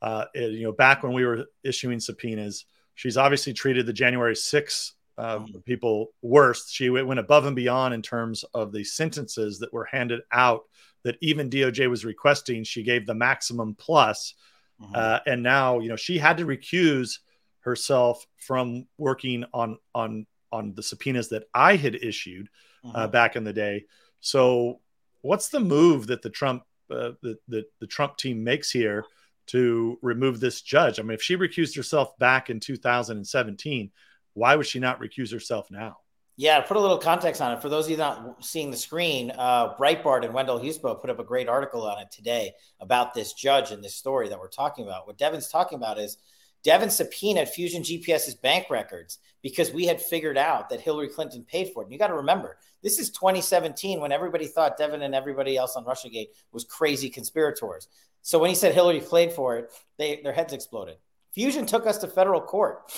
uh, 0.00 0.26
you 0.34 0.62
know 0.62 0.72
back 0.72 1.02
when 1.02 1.12
we 1.12 1.24
were 1.24 1.46
issuing 1.62 2.00
subpoenas. 2.00 2.64
She's 2.94 3.16
obviously 3.16 3.52
treated 3.52 3.86
the 3.86 3.92
January 3.92 4.36
6 4.36 4.92
uh, 5.16 5.38
mm-hmm. 5.38 5.58
people 5.60 6.08
worse. 6.22 6.70
She 6.70 6.88
went 6.90 7.20
above 7.20 7.46
and 7.46 7.56
beyond 7.56 7.94
in 7.94 8.02
terms 8.02 8.44
of 8.54 8.72
the 8.72 8.84
sentences 8.84 9.58
that 9.58 9.72
were 9.72 9.84
handed 9.84 10.20
out 10.32 10.62
that 11.02 11.16
even 11.20 11.50
DOJ 11.50 11.88
was 11.88 12.04
requesting. 12.04 12.64
She 12.64 12.82
gave 12.82 13.06
the 13.06 13.14
maximum 13.14 13.74
plus. 13.74 14.34
Mm-hmm. 14.80 14.94
Uh, 14.94 15.18
and 15.26 15.42
now 15.42 15.80
you 15.80 15.90
know 15.90 15.96
she 15.96 16.16
had 16.16 16.38
to 16.38 16.46
recuse 16.46 17.18
herself 17.60 18.26
from 18.38 18.86
working 18.96 19.44
on 19.52 19.76
on 19.94 20.26
on 20.50 20.74
the 20.74 20.82
subpoenas 20.82 21.28
that 21.28 21.44
I 21.52 21.76
had 21.76 21.94
issued 21.94 22.48
uh, 22.84 22.88
mm-hmm. 22.88 23.10
back 23.10 23.36
in 23.36 23.44
the 23.44 23.52
day. 23.52 23.84
So, 24.20 24.80
what's 25.22 25.48
the 25.48 25.60
move 25.60 26.06
that 26.08 26.22
the 26.22 26.30
Trump 26.30 26.62
uh, 26.90 27.12
the, 27.22 27.38
the 27.48 27.64
the 27.80 27.86
Trump 27.86 28.16
team 28.16 28.44
makes 28.44 28.70
here 28.70 29.04
to 29.48 29.98
remove 30.02 30.40
this 30.40 30.62
judge? 30.62 30.98
I 30.98 31.02
mean, 31.02 31.14
if 31.14 31.22
she 31.22 31.36
recused 31.36 31.76
herself 31.76 32.16
back 32.18 32.50
in 32.50 32.60
2017, 32.60 33.90
why 34.34 34.56
would 34.56 34.66
she 34.66 34.78
not 34.78 35.00
recuse 35.00 35.32
herself 35.32 35.70
now? 35.70 35.98
Yeah, 36.36 36.60
put 36.62 36.78
a 36.78 36.80
little 36.80 36.96
context 36.96 37.42
on 37.42 37.52
it. 37.52 37.60
For 37.60 37.68
those 37.68 37.84
of 37.84 37.90
you 37.90 37.96
not 37.98 38.42
seeing 38.42 38.70
the 38.70 38.76
screen, 38.76 39.30
uh, 39.36 39.74
Breitbart 39.76 40.24
and 40.24 40.32
Wendell 40.32 40.58
Husebø 40.58 40.98
put 40.98 41.10
up 41.10 41.18
a 41.18 41.24
great 41.24 41.48
article 41.50 41.86
on 41.86 42.00
it 42.00 42.10
today 42.10 42.52
about 42.80 43.12
this 43.12 43.34
judge 43.34 43.72
and 43.72 43.84
this 43.84 43.94
story 43.94 44.30
that 44.30 44.38
we're 44.38 44.48
talking 44.48 44.86
about. 44.86 45.06
What 45.06 45.18
Devin's 45.18 45.48
talking 45.48 45.76
about 45.76 45.98
is 45.98 46.16
Devin 46.62 46.90
subpoenaed 46.90 47.48
Fusion 47.48 47.82
GPS's 47.82 48.34
bank 48.34 48.66
records 48.68 49.18
because 49.42 49.72
we 49.72 49.86
had 49.86 50.00
figured 50.00 50.36
out 50.36 50.68
that 50.68 50.80
Hillary 50.80 51.08
Clinton 51.08 51.44
paid 51.44 51.70
for 51.72 51.82
it. 51.82 51.86
And 51.86 51.92
you 51.92 51.98
got 51.98 52.08
to 52.08 52.14
remember, 52.14 52.58
this 52.82 52.98
is 52.98 53.10
2017 53.10 54.00
when 54.00 54.12
everybody 54.12 54.46
thought 54.46 54.76
Devin 54.76 55.02
and 55.02 55.14
everybody 55.14 55.56
else 55.56 55.76
on 55.76 55.84
Russiagate 55.84 56.28
was 56.52 56.64
crazy 56.64 57.08
conspirators. 57.08 57.88
So 58.22 58.38
when 58.38 58.50
he 58.50 58.56
said 58.56 58.74
Hillary 58.74 59.00
played 59.00 59.32
for 59.32 59.56
it, 59.56 59.70
they, 59.98 60.20
their 60.22 60.34
heads 60.34 60.52
exploded. 60.52 60.96
Fusion 61.32 61.64
took 61.64 61.86
us 61.86 61.98
to 61.98 62.08
federal 62.08 62.40
court 62.40 62.92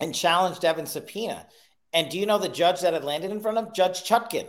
and 0.00 0.14
challenged 0.14 0.60
Devin's 0.60 0.90
subpoena. 0.90 1.46
And 1.92 2.10
do 2.10 2.18
you 2.18 2.26
know 2.26 2.38
the 2.38 2.48
judge 2.48 2.80
that 2.80 2.94
had 2.94 3.04
landed 3.04 3.30
in 3.30 3.40
front 3.40 3.58
of 3.58 3.72
Judge 3.72 4.02
Chutkan? 4.02 4.46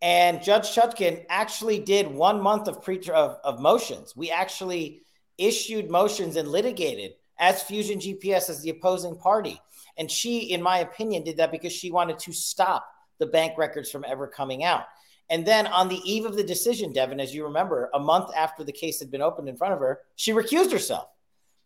And 0.00 0.42
Judge 0.42 0.74
Chutkan 0.74 1.24
actually 1.28 1.80
did 1.80 2.06
one 2.06 2.40
month 2.40 2.68
of 2.68 2.82
pre 2.82 2.98
of, 3.12 3.38
of 3.42 3.60
motions. 3.60 4.14
We 4.14 4.30
actually 4.30 5.02
issued 5.38 5.90
motions 5.90 6.36
and 6.36 6.48
litigated 6.48 7.12
as 7.38 7.62
Fusion 7.62 7.98
GPS 7.98 8.50
as 8.50 8.60
the 8.62 8.70
opposing 8.70 9.16
party. 9.16 9.60
And 9.96 10.10
she, 10.10 10.52
in 10.52 10.62
my 10.62 10.78
opinion, 10.78 11.24
did 11.24 11.36
that 11.38 11.52
because 11.52 11.72
she 11.72 11.90
wanted 11.90 12.18
to 12.20 12.32
stop 12.32 12.88
the 13.18 13.26
bank 13.26 13.56
records 13.56 13.90
from 13.90 14.04
ever 14.06 14.26
coming 14.26 14.64
out. 14.64 14.84
And 15.30 15.46
then 15.46 15.66
on 15.66 15.88
the 15.88 16.00
eve 16.04 16.24
of 16.24 16.36
the 16.36 16.44
decision, 16.44 16.92
Devin, 16.92 17.20
as 17.20 17.34
you 17.34 17.44
remember, 17.44 17.90
a 17.92 17.98
month 17.98 18.30
after 18.36 18.64
the 18.64 18.72
case 18.72 18.98
had 18.98 19.10
been 19.10 19.22
opened 19.22 19.48
in 19.48 19.56
front 19.56 19.74
of 19.74 19.80
her, 19.80 20.00
she 20.16 20.32
recused 20.32 20.72
herself. 20.72 21.08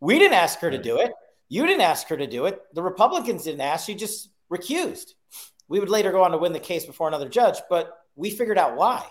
We 0.00 0.18
didn't 0.18 0.34
ask 0.34 0.58
her 0.60 0.70
to 0.70 0.82
do 0.82 0.98
it. 0.98 1.12
You 1.48 1.66
didn't 1.66 1.82
ask 1.82 2.08
her 2.08 2.16
to 2.16 2.26
do 2.26 2.46
it. 2.46 2.60
The 2.74 2.82
Republicans 2.82 3.44
didn't 3.44 3.60
ask. 3.60 3.86
She 3.86 3.94
just 3.94 4.30
recused. 4.50 5.12
We 5.68 5.78
would 5.78 5.90
later 5.90 6.10
go 6.10 6.24
on 6.24 6.32
to 6.32 6.38
win 6.38 6.52
the 6.52 6.58
case 6.58 6.84
before 6.84 7.08
another 7.08 7.28
judge, 7.28 7.58
but 7.70 7.96
we 8.16 8.30
figured 8.30 8.58
out 8.58 8.76
why. 8.76 9.06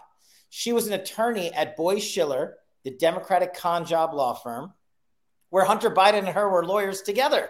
She 0.50 0.74
was 0.74 0.88
an 0.88 0.94
attorney 0.94 1.54
at 1.54 1.78
Boies 1.78 2.04
Schiller, 2.04 2.58
the 2.84 2.92
Democratic 2.92 3.54
con 3.54 3.86
job 3.86 4.14
law 4.14 4.34
firm, 4.34 4.74
where 5.50 5.66
Hunter 5.66 5.92
Biden 5.92 6.20
and 6.20 6.30
her 6.30 6.50
were 6.50 6.66
lawyers 6.66 7.02
together. 7.02 7.50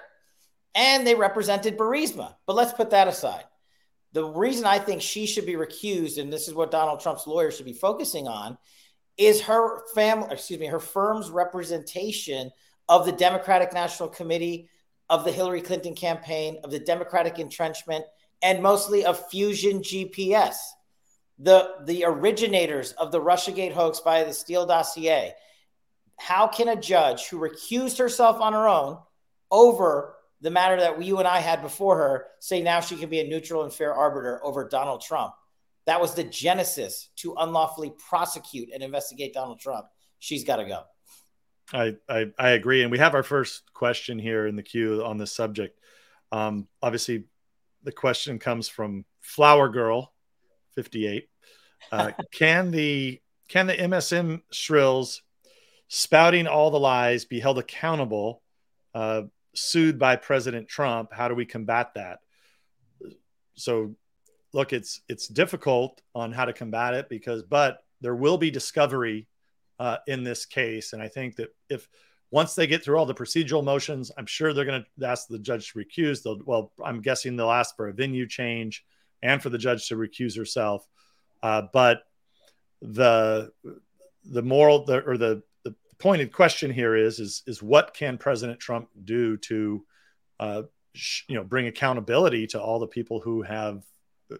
And 0.74 1.06
they 1.06 1.16
represented 1.16 1.78
Burisma. 1.78 2.36
But 2.46 2.56
let's 2.56 2.74
put 2.74 2.92
that 2.92 3.08
aside. 3.08 3.44
The 4.14 4.24
reason 4.24 4.66
I 4.66 4.80
think 4.80 5.02
she 5.02 5.26
should 5.26 5.46
be 5.46 5.54
recused, 5.54 6.18
and 6.20 6.32
this 6.32 6.48
is 6.48 6.54
what 6.54 6.72
Donald 6.72 7.00
Trump's 7.00 7.28
lawyers 7.28 7.56
should 7.56 7.66
be 7.66 7.74
focusing 7.74 8.28
on, 8.28 8.58
is 9.18 9.42
her 9.42 9.84
family, 9.94 10.28
excuse 10.32 10.60
me, 10.60 10.68
her 10.68 10.80
firm's 10.80 11.30
representation 11.30 12.52
of 12.90 13.06
the 13.06 13.12
Democratic 13.12 13.74
National 13.74 14.10
Committee, 14.10 14.70
of 15.10 15.24
the 15.24 15.32
Hillary 15.32 15.62
Clinton 15.62 15.96
campaign, 15.96 16.58
of 16.64 16.72
the 16.72 16.80
Democratic 16.80 17.40
entrenchment, 17.40 18.04
and 18.42 18.64
mostly 18.64 19.06
of 19.06 19.30
Fusion 19.30 19.80
GPS, 19.80 20.56
the, 21.44 21.72
the 21.86 22.04
originators 22.06 22.92
of 22.94 23.12
the 23.12 23.22
Russiagate 23.22 23.74
hoax 23.74 24.00
via 24.00 24.26
the 24.26 24.34
Steele 24.34 24.66
dossier. 24.66 25.34
How 26.20 26.48
can 26.48 26.68
a 26.68 26.76
judge 26.76 27.28
who 27.28 27.40
recused 27.40 27.98
herself 27.98 28.40
on 28.40 28.54
her 28.54 28.68
own 28.68 29.00
over 29.50 30.16
the 30.40 30.52
matter 30.52 30.78
that 30.78 31.02
you 31.04 31.18
and 31.18 31.28
I 31.28 31.40
had 31.40 31.62
before 31.62 31.98
her 31.98 32.28
say 32.40 32.62
now 32.62 32.80
she 32.80 32.96
can 32.96 33.10
be 33.10 33.22
a 33.22 33.28
neutral 33.28 33.64
and 33.64 33.74
fair 33.74 33.94
arbiter 33.94 34.40
over 34.44 34.70
Donald 34.70 35.02
Trump? 35.02 35.34
That 35.88 36.00
was 36.00 36.14
the 36.14 36.24
genesis 36.24 37.10
to 37.18 37.34
unlawfully 37.40 37.92
prosecute 38.08 38.70
and 38.72 38.84
investigate 38.84 39.34
Donald 39.34 39.60
Trump. 39.60 39.88
She's 40.20 40.44
got 40.44 40.58
to 40.58 40.66
go. 40.66 40.84
I, 41.74 41.96
I, 42.08 42.32
I 42.38 42.50
agree, 42.52 42.84
and 42.84 42.92
we 42.92 43.00
have 43.00 43.16
our 43.16 43.24
first 43.24 43.64
question 43.74 44.20
here 44.20 44.46
in 44.46 44.56
the 44.56 44.62
queue 44.62 45.04
on 45.04 45.18
this 45.18 45.32
subject. 45.32 45.80
Um, 46.32 46.68
obviously, 46.84 47.24
the 47.82 47.92
question 47.92 48.38
comes 48.38 48.70
from 48.70 49.06
Flower 49.22 49.70
Girl, 49.70 50.14
fifty 50.76 51.08
eight. 51.08 51.30
Uh, 51.92 52.12
can 52.32 52.72
the 52.72 53.22
can 53.48 53.68
the 53.68 53.76
MSM 53.76 54.42
shrills 54.52 55.22
spouting 55.88 56.48
all 56.48 56.72
the 56.72 56.80
lies 56.80 57.26
be 57.26 57.40
held 57.40 57.58
accountable? 57.58 58.42
Uh, 58.94 59.24
sued 59.54 60.00
by 60.00 60.16
President 60.16 60.68
Trump. 60.68 61.12
How 61.14 61.28
do 61.28 61.36
we 61.36 61.46
combat 61.46 61.94
that? 61.96 62.20
So, 63.56 63.96
look, 64.54 64.74
it's 64.74 65.02
it's 65.08 65.28
difficult 65.28 66.02
on 66.16 66.32
how 66.32 66.46
to 66.46 66.54
combat 66.54 66.94
it 66.94 67.10
because, 67.10 67.44
but 67.44 67.80
there 68.02 68.16
will 68.16 68.38
be 68.38 68.52
discovery 68.52 69.28
uh, 69.80 69.98
in 70.08 70.24
this 70.24 70.46
case. 70.46 70.94
And 70.94 71.02
I 71.02 71.08
think 71.08 71.36
that 71.38 71.50
if 71.70 71.88
once 72.32 72.56
they 72.56 72.66
get 72.66 72.84
through 72.84 72.98
all 72.98 73.06
the 73.06 73.14
procedural 73.14 73.64
motions, 73.64 74.12
I'm 74.18 74.26
sure 74.26 74.54
they're 74.54 74.66
going 74.66 74.86
to 75.00 75.08
ask 75.08 75.28
the 75.28 75.40
judge 75.40 75.72
to 75.72 75.80
recuse. 75.80 76.24
They'll, 76.24 76.40
well, 76.46 76.72
I'm 76.84 77.02
guessing 77.02 77.36
they'll 77.36 77.52
ask 77.52 77.76
for 77.76 77.90
a 77.90 77.94
venue 77.94 78.28
change 78.28 78.86
and 79.22 79.42
for 79.42 79.50
the 79.50 79.58
judge 79.58 79.88
to 79.90 79.96
recuse 79.96 80.38
herself. 80.38 80.88
Uh, 81.44 81.64
but 81.74 82.04
the 82.82 83.52
the 84.26 84.42
moral 84.42 84.86
the, 84.86 85.04
or 85.04 85.18
the 85.18 85.44
the 85.64 85.76
pointed 86.00 86.32
question 86.32 86.72
here 86.72 86.96
is 86.96 87.20
is 87.20 87.44
is 87.48 87.62
what 87.62 87.94
can 87.94 88.18
President 88.18 88.60
Trump 88.60 88.90
do 89.04 89.38
to 89.38 89.86
uh, 90.40 90.64
sh- 90.94 91.24
you 91.28 91.36
know 91.36 91.44
bring 91.44 91.68
accountability 91.68 92.48
to 92.48 92.62
all 92.62 92.80
the 92.80 92.88
people 92.88 93.20
who 93.20 93.42
have 93.42 93.84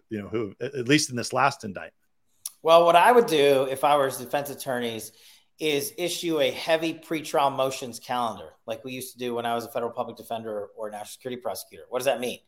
you 0.08 0.20
know 0.20 0.28
who 0.28 0.54
at 0.60 0.88
least 0.88 1.10
in 1.10 1.16
this 1.16 1.32
last 1.32 1.64
indictment. 1.64 1.94
Well, 2.62 2.84
what 2.84 2.96
I 2.96 3.10
would 3.10 3.26
do 3.26 3.66
if 3.70 3.82
I 3.82 3.96
was 3.96 4.18
defense 4.18 4.50
attorneys 4.50 5.12
is 5.58 5.92
issue 5.98 6.40
a 6.40 6.50
heavy 6.50 6.94
pretrial 6.94 7.54
motions 7.54 7.98
calendar, 7.98 8.50
like 8.66 8.84
we 8.84 8.92
used 8.92 9.12
to 9.12 9.18
do 9.18 9.34
when 9.34 9.46
I 9.46 9.54
was 9.54 9.64
a 9.64 9.68
federal 9.68 9.92
public 9.92 10.16
defender 10.16 10.68
or 10.76 10.90
national 10.90 11.06
security 11.06 11.40
prosecutor. 11.40 11.84
What 11.88 11.98
does 11.98 12.06
that 12.06 12.20
mean? 12.20 12.38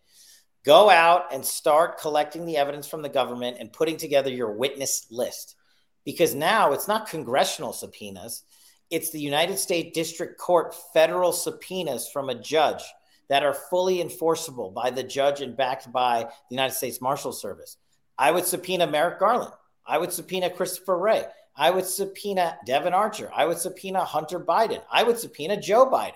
Go 0.64 0.88
out 0.88 1.32
and 1.32 1.44
start 1.44 2.00
collecting 2.00 2.46
the 2.46 2.56
evidence 2.56 2.88
from 2.88 3.02
the 3.02 3.08
government 3.08 3.58
and 3.60 3.72
putting 3.72 3.98
together 3.98 4.30
your 4.30 4.52
witness 4.52 5.06
list. 5.10 5.56
Because 6.04 6.34
now 6.34 6.72
it's 6.72 6.88
not 6.88 7.08
congressional 7.08 7.72
subpoenas, 7.72 8.44
it's 8.90 9.10
the 9.10 9.20
United 9.20 9.58
States 9.58 9.94
District 9.94 10.38
Court 10.38 10.74
federal 10.92 11.32
subpoenas 11.32 12.08
from 12.08 12.28
a 12.28 12.34
judge 12.34 12.82
that 13.28 13.42
are 13.42 13.54
fully 13.54 14.00
enforceable 14.00 14.70
by 14.70 14.90
the 14.90 15.02
judge 15.02 15.40
and 15.40 15.56
backed 15.56 15.90
by 15.90 16.24
the 16.24 16.54
United 16.54 16.74
States 16.74 17.00
Marshal 17.00 17.32
Service. 17.32 17.76
I 18.18 18.30
would 18.30 18.44
subpoena 18.44 18.86
Merrick 18.86 19.18
Garland. 19.18 19.52
I 19.86 19.98
would 19.98 20.12
subpoena 20.12 20.50
Christopher 20.50 20.98
Wray. 20.98 21.24
I 21.56 21.70
would 21.70 21.86
subpoena 21.86 22.58
Devon 22.66 22.94
Archer. 22.94 23.30
I 23.34 23.46
would 23.46 23.58
subpoena 23.58 24.04
Hunter 24.04 24.40
Biden. 24.40 24.82
I 24.90 25.02
would 25.02 25.18
subpoena 25.18 25.60
Joe 25.60 25.86
Biden. 25.86 26.12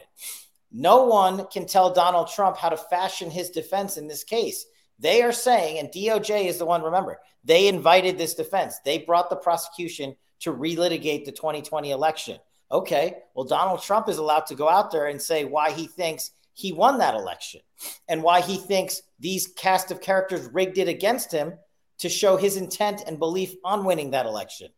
No 0.71 1.05
one 1.05 1.47
can 1.47 1.67
tell 1.67 1.93
Donald 1.93 2.29
Trump 2.29 2.57
how 2.57 2.69
to 2.69 2.77
fashion 2.77 3.31
his 3.31 3.51
defense 3.51 3.97
in 3.97 4.07
this 4.07 4.25
case. 4.25 4.67
They 4.99 5.23
are 5.23 5.33
saying, 5.33 5.79
and 5.79 5.89
DOJ 5.89 6.47
is 6.47 6.59
the 6.59 6.67
one, 6.67 6.83
remember, 6.83 7.19
they 7.45 7.69
invited 7.69 8.19
this 8.19 8.35
defense. 8.35 8.79
They 8.85 8.99
brought 8.99 9.31
the 9.31 9.37
prosecution 9.37 10.17
to 10.41 10.53
relitigate 10.53 11.25
the 11.25 11.33
2020 11.33 11.91
election. 11.91 12.39
Okay, 12.71 13.15
well, 13.35 13.47
Donald 13.47 13.83
Trump 13.83 14.09
is 14.09 14.19
allowed 14.19 14.47
to 14.47 14.55
go 14.55 14.69
out 14.69 14.91
there 14.91 15.07
and 15.07 15.21
say 15.21 15.45
why 15.45 15.71
he 15.71 15.87
thinks 15.87 16.33
he 16.53 16.73
won 16.73 16.99
that 16.99 17.15
election 17.15 17.61
and 18.09 18.23
why 18.23 18.41
he 18.41 18.57
thinks 18.57 19.01
these 19.21 19.47
cast 19.47 19.91
of 19.91 20.01
characters 20.01 20.49
rigged 20.53 20.77
it 20.77 20.89
against 20.89 21.33
him 21.33 21.55
to 21.99 22.09
show 22.09 22.37
his 22.37 22.57
intent 22.57 23.05
and 23.07 23.19
belief 23.19 23.55
on 23.65 23.85
winning 23.85 24.11
that 24.11 24.27
election. 24.27 24.69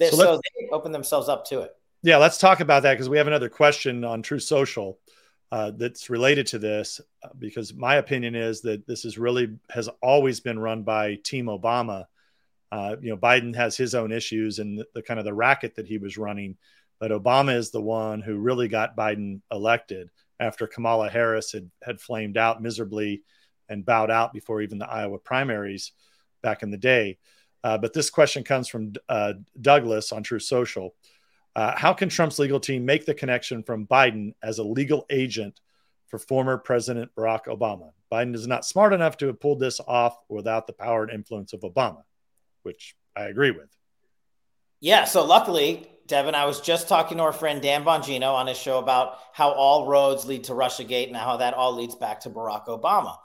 So, 0.00 0.10
so 0.10 0.40
they 0.58 0.68
open 0.72 0.92
themselves 0.92 1.28
up 1.28 1.44
to 1.46 1.60
it. 1.60 1.70
Yeah, 2.02 2.16
let's 2.16 2.38
talk 2.38 2.60
about 2.60 2.82
that 2.82 2.94
because 2.94 3.08
we 3.08 3.18
have 3.18 3.26
another 3.26 3.48
question 3.48 4.04
on 4.04 4.22
Truth 4.22 4.42
Social 4.42 4.98
uh, 5.52 5.70
that's 5.76 6.10
related 6.10 6.46
to 6.48 6.58
this. 6.58 7.00
Uh, 7.22 7.28
because 7.38 7.74
my 7.74 7.96
opinion 7.96 8.34
is 8.34 8.62
that 8.62 8.86
this 8.86 9.04
is 9.04 9.18
really 9.18 9.56
has 9.70 9.88
always 10.02 10.40
been 10.40 10.58
run 10.58 10.82
by 10.82 11.16
Team 11.16 11.46
Obama. 11.46 12.06
Uh, 12.72 12.96
you 13.00 13.10
know, 13.10 13.16
Biden 13.16 13.54
has 13.54 13.76
his 13.76 13.94
own 13.94 14.12
issues 14.12 14.58
and 14.58 14.78
the, 14.78 14.86
the 14.94 15.02
kind 15.02 15.20
of 15.20 15.24
the 15.24 15.34
racket 15.34 15.76
that 15.76 15.86
he 15.86 15.98
was 15.98 16.18
running, 16.18 16.56
but 16.98 17.12
Obama 17.12 17.54
is 17.54 17.70
the 17.70 17.80
one 17.80 18.20
who 18.20 18.36
really 18.38 18.68
got 18.68 18.96
Biden 18.96 19.40
elected 19.52 20.10
after 20.40 20.66
Kamala 20.66 21.08
Harris 21.08 21.52
had 21.52 21.70
had 21.82 22.00
flamed 22.00 22.36
out 22.36 22.62
miserably 22.62 23.22
and 23.68 23.86
bowed 23.86 24.10
out 24.10 24.32
before 24.32 24.62
even 24.62 24.78
the 24.78 24.88
Iowa 24.88 25.18
primaries 25.18 25.92
back 26.42 26.62
in 26.62 26.70
the 26.70 26.76
day. 26.76 27.18
Uh, 27.64 27.78
but 27.78 27.92
this 27.92 28.10
question 28.10 28.44
comes 28.44 28.68
from 28.68 28.92
uh, 29.08 29.32
Douglas 29.60 30.12
on 30.12 30.22
Truth 30.22 30.44
Social. 30.44 30.94
Uh, 31.56 31.72
how 31.74 31.94
can 31.94 32.10
Trump's 32.10 32.38
legal 32.38 32.60
team 32.60 32.84
make 32.84 33.06
the 33.06 33.14
connection 33.14 33.62
from 33.62 33.86
Biden 33.86 34.34
as 34.42 34.58
a 34.58 34.62
legal 34.62 35.06
agent 35.08 35.58
for 36.08 36.18
former 36.18 36.58
President 36.58 37.10
Barack 37.16 37.46
Obama? 37.46 37.92
Biden 38.12 38.34
is 38.34 38.46
not 38.46 38.66
smart 38.66 38.92
enough 38.92 39.16
to 39.16 39.28
have 39.28 39.40
pulled 39.40 39.58
this 39.58 39.80
off 39.80 40.18
without 40.28 40.66
the 40.66 40.74
power 40.74 41.02
and 41.02 41.10
influence 41.10 41.54
of 41.54 41.60
Obama, 41.60 42.02
which 42.62 42.94
I 43.16 43.22
agree 43.24 43.52
with. 43.52 43.70
Yeah. 44.80 45.04
So 45.04 45.24
luckily, 45.24 45.88
Devin, 46.06 46.34
I 46.34 46.44
was 46.44 46.60
just 46.60 46.88
talking 46.88 47.16
to 47.16 47.22
our 47.22 47.32
friend 47.32 47.62
Dan 47.62 47.84
Bongino 47.84 48.34
on 48.34 48.48
his 48.48 48.58
show 48.58 48.78
about 48.78 49.16
how 49.32 49.50
all 49.50 49.86
roads 49.86 50.26
lead 50.26 50.44
to 50.44 50.52
Russiagate 50.52 51.06
and 51.06 51.16
how 51.16 51.38
that 51.38 51.54
all 51.54 51.74
leads 51.74 51.94
back 51.94 52.20
to 52.20 52.30
Barack 52.30 52.66
Obama. 52.66 53.16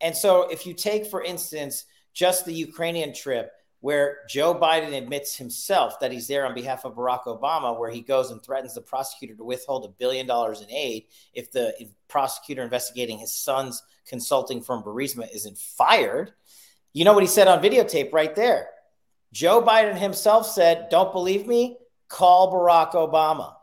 And 0.00 0.16
so 0.16 0.48
if 0.48 0.64
you 0.64 0.74
take, 0.74 1.06
for 1.06 1.24
instance, 1.24 1.86
just 2.14 2.46
the 2.46 2.52
Ukrainian 2.54 3.12
trip, 3.12 3.50
where 3.80 4.18
Joe 4.28 4.54
Biden 4.54 4.96
admits 4.96 5.36
himself 5.36 6.00
that 6.00 6.12
he's 6.12 6.28
there 6.28 6.46
on 6.46 6.54
behalf 6.54 6.84
of 6.84 6.94
Barack 6.94 7.24
Obama, 7.24 7.78
where 7.78 7.90
he 7.90 8.02
goes 8.02 8.30
and 8.30 8.42
threatens 8.42 8.74
the 8.74 8.82
prosecutor 8.82 9.34
to 9.34 9.44
withhold 9.44 9.86
a 9.86 9.88
billion 9.88 10.26
dollars 10.26 10.60
in 10.60 10.70
aid 10.70 11.06
if 11.32 11.50
the 11.50 11.74
prosecutor 12.08 12.62
investigating 12.62 13.18
his 13.18 13.32
son's 13.32 13.82
consulting 14.06 14.60
firm 14.60 14.82
Burisma 14.82 15.28
isn't 15.34 15.56
fired. 15.56 16.32
You 16.92 17.04
know 17.04 17.14
what 17.14 17.22
he 17.22 17.28
said 17.28 17.48
on 17.48 17.62
videotape 17.62 18.12
right 18.12 18.34
there? 18.34 18.68
Joe 19.32 19.62
Biden 19.62 19.96
himself 19.96 20.46
said, 20.46 20.88
Don't 20.90 21.12
believe 21.12 21.46
me? 21.46 21.78
Call 22.08 22.52
Barack 22.52 22.92
Obama, 22.92 23.54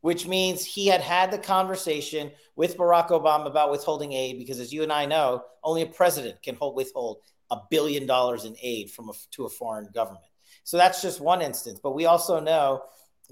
which 0.00 0.26
means 0.26 0.64
he 0.64 0.86
had 0.86 1.02
had 1.02 1.30
the 1.30 1.38
conversation 1.38 2.32
with 2.56 2.76
Barack 2.76 3.08
Obama 3.08 3.46
about 3.46 3.70
withholding 3.70 4.12
aid 4.12 4.38
because, 4.38 4.58
as 4.58 4.72
you 4.72 4.82
and 4.82 4.92
I 4.92 5.06
know, 5.06 5.44
only 5.62 5.82
a 5.82 5.86
president 5.86 6.42
can 6.42 6.56
hold 6.56 6.74
withhold 6.74 7.18
a 7.52 7.60
billion 7.70 8.06
dollars 8.06 8.44
in 8.46 8.56
aid 8.62 8.90
from 8.90 9.10
a, 9.10 9.12
to 9.32 9.44
a 9.44 9.48
foreign 9.48 9.88
government. 9.92 10.24
So 10.64 10.78
that's 10.78 11.02
just 11.02 11.20
one 11.20 11.42
instance. 11.42 11.78
But 11.82 11.94
we 11.94 12.06
also 12.06 12.40
know 12.40 12.82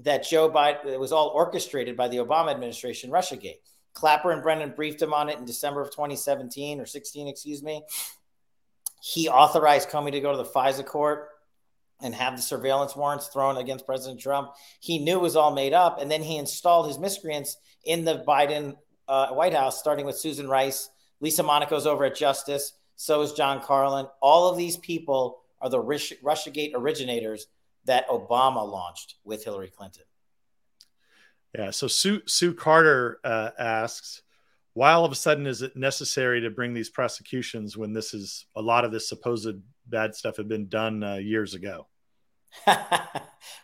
that 0.03 0.27
Joe 0.27 0.49
Biden, 0.49 0.85
it 0.85 0.99
was 0.99 1.11
all 1.11 1.29
orchestrated 1.29 1.97
by 1.97 2.07
the 2.07 2.17
Obama 2.17 2.51
administration, 2.51 3.09
Russiagate. 3.09 3.57
Clapper 3.93 4.31
and 4.31 4.43
Brennan 4.43 4.73
briefed 4.75 5.01
him 5.01 5.13
on 5.13 5.27
it 5.27 5.39
in 5.39 5.45
December 5.45 5.81
of 5.81 5.89
2017 5.89 6.79
or 6.79 6.85
16, 6.85 7.27
excuse 7.27 7.63
me. 7.63 7.83
He 9.01 9.27
authorized 9.27 9.89
Comey 9.89 10.11
to 10.11 10.21
go 10.21 10.31
to 10.31 10.37
the 10.37 10.45
FISA 10.45 10.85
court 10.85 11.29
and 12.01 12.13
have 12.13 12.35
the 12.35 12.41
surveillance 12.41 12.95
warrants 12.95 13.27
thrown 13.27 13.57
against 13.57 13.85
President 13.85 14.19
Trump. 14.19 14.51
He 14.79 14.99
knew 14.99 15.17
it 15.17 15.21
was 15.21 15.35
all 15.35 15.53
made 15.53 15.73
up. 15.73 15.99
And 15.99 16.09
then 16.09 16.21
he 16.21 16.37
installed 16.37 16.87
his 16.87 16.99
miscreants 16.99 17.57
in 17.83 18.05
the 18.05 18.23
Biden 18.27 18.75
uh, 19.07 19.29
White 19.29 19.53
House, 19.53 19.79
starting 19.79 20.05
with 20.05 20.17
Susan 20.17 20.47
Rice. 20.47 20.89
Lisa 21.19 21.43
Monaco's 21.43 21.85
over 21.85 22.05
at 22.05 22.15
Justice. 22.15 22.73
So 23.01 23.23
is 23.23 23.33
John 23.33 23.61
Carlin. 23.63 24.05
All 24.21 24.47
of 24.47 24.59
these 24.59 24.77
people 24.77 25.41
are 25.59 25.71
the 25.71 25.81
Russiagate 25.81 26.73
originators 26.75 27.47
that 27.85 28.07
Obama 28.09 28.63
launched 28.63 29.15
with 29.23 29.43
Hillary 29.43 29.71
Clinton. 29.75 30.03
Yeah. 31.57 31.71
So 31.71 31.87
Sue, 31.87 32.21
Sue 32.27 32.53
Carter 32.53 33.19
uh, 33.23 33.49
asks, 33.57 34.21
why 34.73 34.91
all 34.91 35.03
of 35.03 35.11
a 35.11 35.15
sudden 35.15 35.47
is 35.47 35.63
it 35.63 35.75
necessary 35.75 36.41
to 36.41 36.51
bring 36.51 36.75
these 36.75 36.91
prosecutions 36.91 37.75
when 37.75 37.91
this 37.91 38.13
is 38.13 38.45
a 38.55 38.61
lot 38.61 38.85
of 38.85 38.91
this 38.91 39.09
supposed 39.09 39.55
bad 39.87 40.13
stuff 40.13 40.37
had 40.37 40.47
been 40.47 40.67
done 40.67 41.03
uh, 41.03 41.15
years 41.15 41.55
ago? 41.55 41.87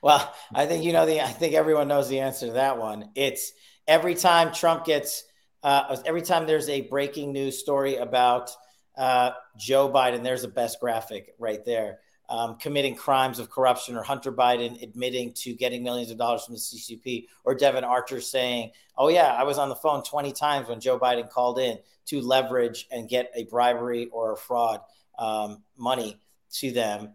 well, 0.02 0.34
I 0.52 0.66
think 0.66 0.84
you 0.84 0.94
know 0.94 1.06
the. 1.06 1.22
I 1.22 1.28
think 1.28 1.54
everyone 1.54 1.88
knows 1.88 2.10
the 2.10 2.22
answer 2.22 2.48
to 2.48 2.54
that 2.54 2.80
one. 2.80 3.12
It's 3.14 3.52
every 3.88 4.16
time 4.16 4.52
Trump 4.52 4.84
gets, 4.86 5.26
uh, 5.62 5.96
every 6.08 6.24
time 6.24 6.48
there's 6.48 6.70
a 6.70 6.82
breaking 6.82 7.34
news 7.34 7.60
story 7.60 7.98
about 7.98 8.50
uh, 8.98 9.32
Joe 9.58 9.90
Biden. 9.90 10.24
There's 10.24 10.44
a 10.44 10.50
best 10.50 10.80
graphic 10.80 11.36
right 11.40 11.64
there 11.64 12.00
um, 12.30 12.58
committing 12.58 12.96
crimes 12.96 13.40
of 13.40 13.50
corruption, 13.50 13.96
or 13.96 14.04
Hunter 14.04 14.32
Biden 14.32 14.82
admitting 14.84 15.34
to 15.34 15.54
getting 15.54 15.84
millions 15.84 16.12
of 16.12 16.18
dollars 16.18 16.46
from 16.46 16.56
the 16.56 16.60
CCP, 16.60 17.28
or 17.46 17.56
Devon 17.56 17.84
Archer 17.84 18.20
saying, 18.20 18.72
Oh, 18.98 19.08
yeah, 19.08 19.34
I 19.34 19.44
was 19.44 19.58
on 19.58 19.70
the 19.70 19.76
phone 19.76 20.04
20 20.04 20.34
times 20.34 20.68
when 20.68 20.80
Joe 20.80 21.00
Biden 21.00 21.30
called 21.30 21.60
in 21.60 21.78
to 22.08 22.22
leverage 22.22 22.88
and 22.92 23.08
get 23.08 23.32
a 23.36 23.46
bribery 23.46 24.08
or 24.12 24.34
a 24.34 24.38
fraud 24.38 24.82
um, 25.18 25.64
money 25.78 26.20
to 26.54 26.72
them. 26.72 27.14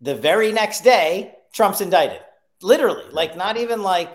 The 0.00 0.14
very 0.14 0.52
next 0.52 0.82
day, 0.82 1.34
Trump's 1.52 1.80
indicted. 1.80 2.20
Literally, 2.62 3.04
like 3.12 3.36
not 3.36 3.56
even 3.56 3.82
like 3.82 4.14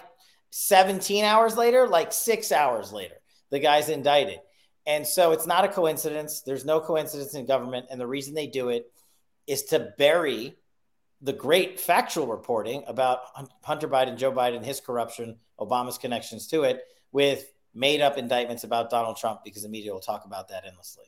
17 0.51 1.24
hours 1.24 1.57
later, 1.57 1.88
like 1.88 2.13
six 2.13 2.51
hours 2.51 2.91
later, 2.91 3.15
the 3.50 3.60
guy's 3.60 3.89
indicted. 3.89 4.39
And 4.88 5.06
so 5.06 5.32
it's 5.32 5.48
not 5.48 5.65
a 5.65 5.68
coincidence. 5.68 6.42
There's 6.42 6.65
no 6.65 6.80
coincidence 6.80 7.34
in 7.34 7.46
government. 7.46 7.88
And 7.89 8.00
the 8.00 8.08
reason 8.08 8.34
they 8.34 8.48
do 8.48 8.70
it 8.70 8.92
is 9.48 9.63
to 9.63 9.94
bury 9.98 10.56
the 11.22 11.34
great 11.34 11.80
factual 11.80 12.27
reporting 12.27 12.84
about 12.88 13.22
Hunter 13.63 13.88
Biden, 13.88 14.18
Joe 14.18 14.32
Biden, 14.32 14.63
his 14.63 14.80
corruption, 14.80 15.38
Obama's 15.60 15.98
connections 15.98 16.48
to 16.48 16.63
it, 16.63 16.84
with 17.12 17.51
made 17.74 18.01
up 18.01 18.18
indictments 18.18 18.63
about 18.63 18.89
Donald 18.89 19.18
Trump 19.18 19.44
because 19.44 19.63
the 19.63 19.70
media 19.70 19.92
will 19.92 20.00
talk 20.00 20.25
about 20.25 20.50
that 20.50 20.65
endlessly. 20.68 21.06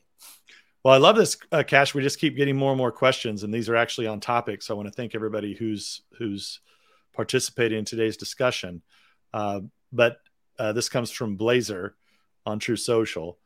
Well, 0.84 0.94
I 0.94 0.98
love 0.98 1.16
this, 1.16 1.36
uh, 1.50 1.64
Kash. 1.64 1.94
We 1.94 2.02
just 2.02 2.20
keep 2.20 2.36
getting 2.36 2.56
more 2.56 2.70
and 2.70 2.78
more 2.78 2.92
questions, 2.92 3.42
and 3.42 3.52
these 3.52 3.68
are 3.68 3.76
actually 3.76 4.06
on 4.06 4.20
topic. 4.20 4.62
So 4.62 4.74
I 4.74 4.76
want 4.76 4.88
to 4.88 4.94
thank 4.94 5.14
everybody 5.14 5.54
who's 5.54 6.02
who's 6.18 6.60
participating 7.14 7.80
in 7.80 7.84
today's 7.84 8.16
discussion. 8.16 8.82
Uh, 9.34 9.60
but 9.92 10.18
uh, 10.58 10.72
this 10.72 10.88
comes 10.88 11.10
from 11.10 11.36
Blazer 11.36 11.96
on 12.46 12.58
Truth 12.58 12.80
Social. 12.80 13.38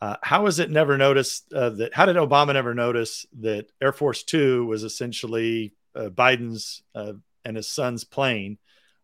Uh, 0.00 0.16
how 0.22 0.46
is 0.46 0.58
it 0.58 0.70
never 0.70 0.96
noticed 0.96 1.52
uh, 1.52 1.70
that? 1.70 1.94
How 1.94 2.06
did 2.06 2.16
Obama 2.16 2.52
never 2.52 2.74
notice 2.74 3.26
that 3.40 3.66
Air 3.82 3.92
Force 3.92 4.22
Two 4.22 4.64
was 4.66 4.84
essentially 4.84 5.74
uh, 5.94 6.10
Biden's 6.10 6.82
uh, 6.94 7.14
and 7.44 7.56
his 7.56 7.68
son's 7.68 8.04
plane? 8.04 8.58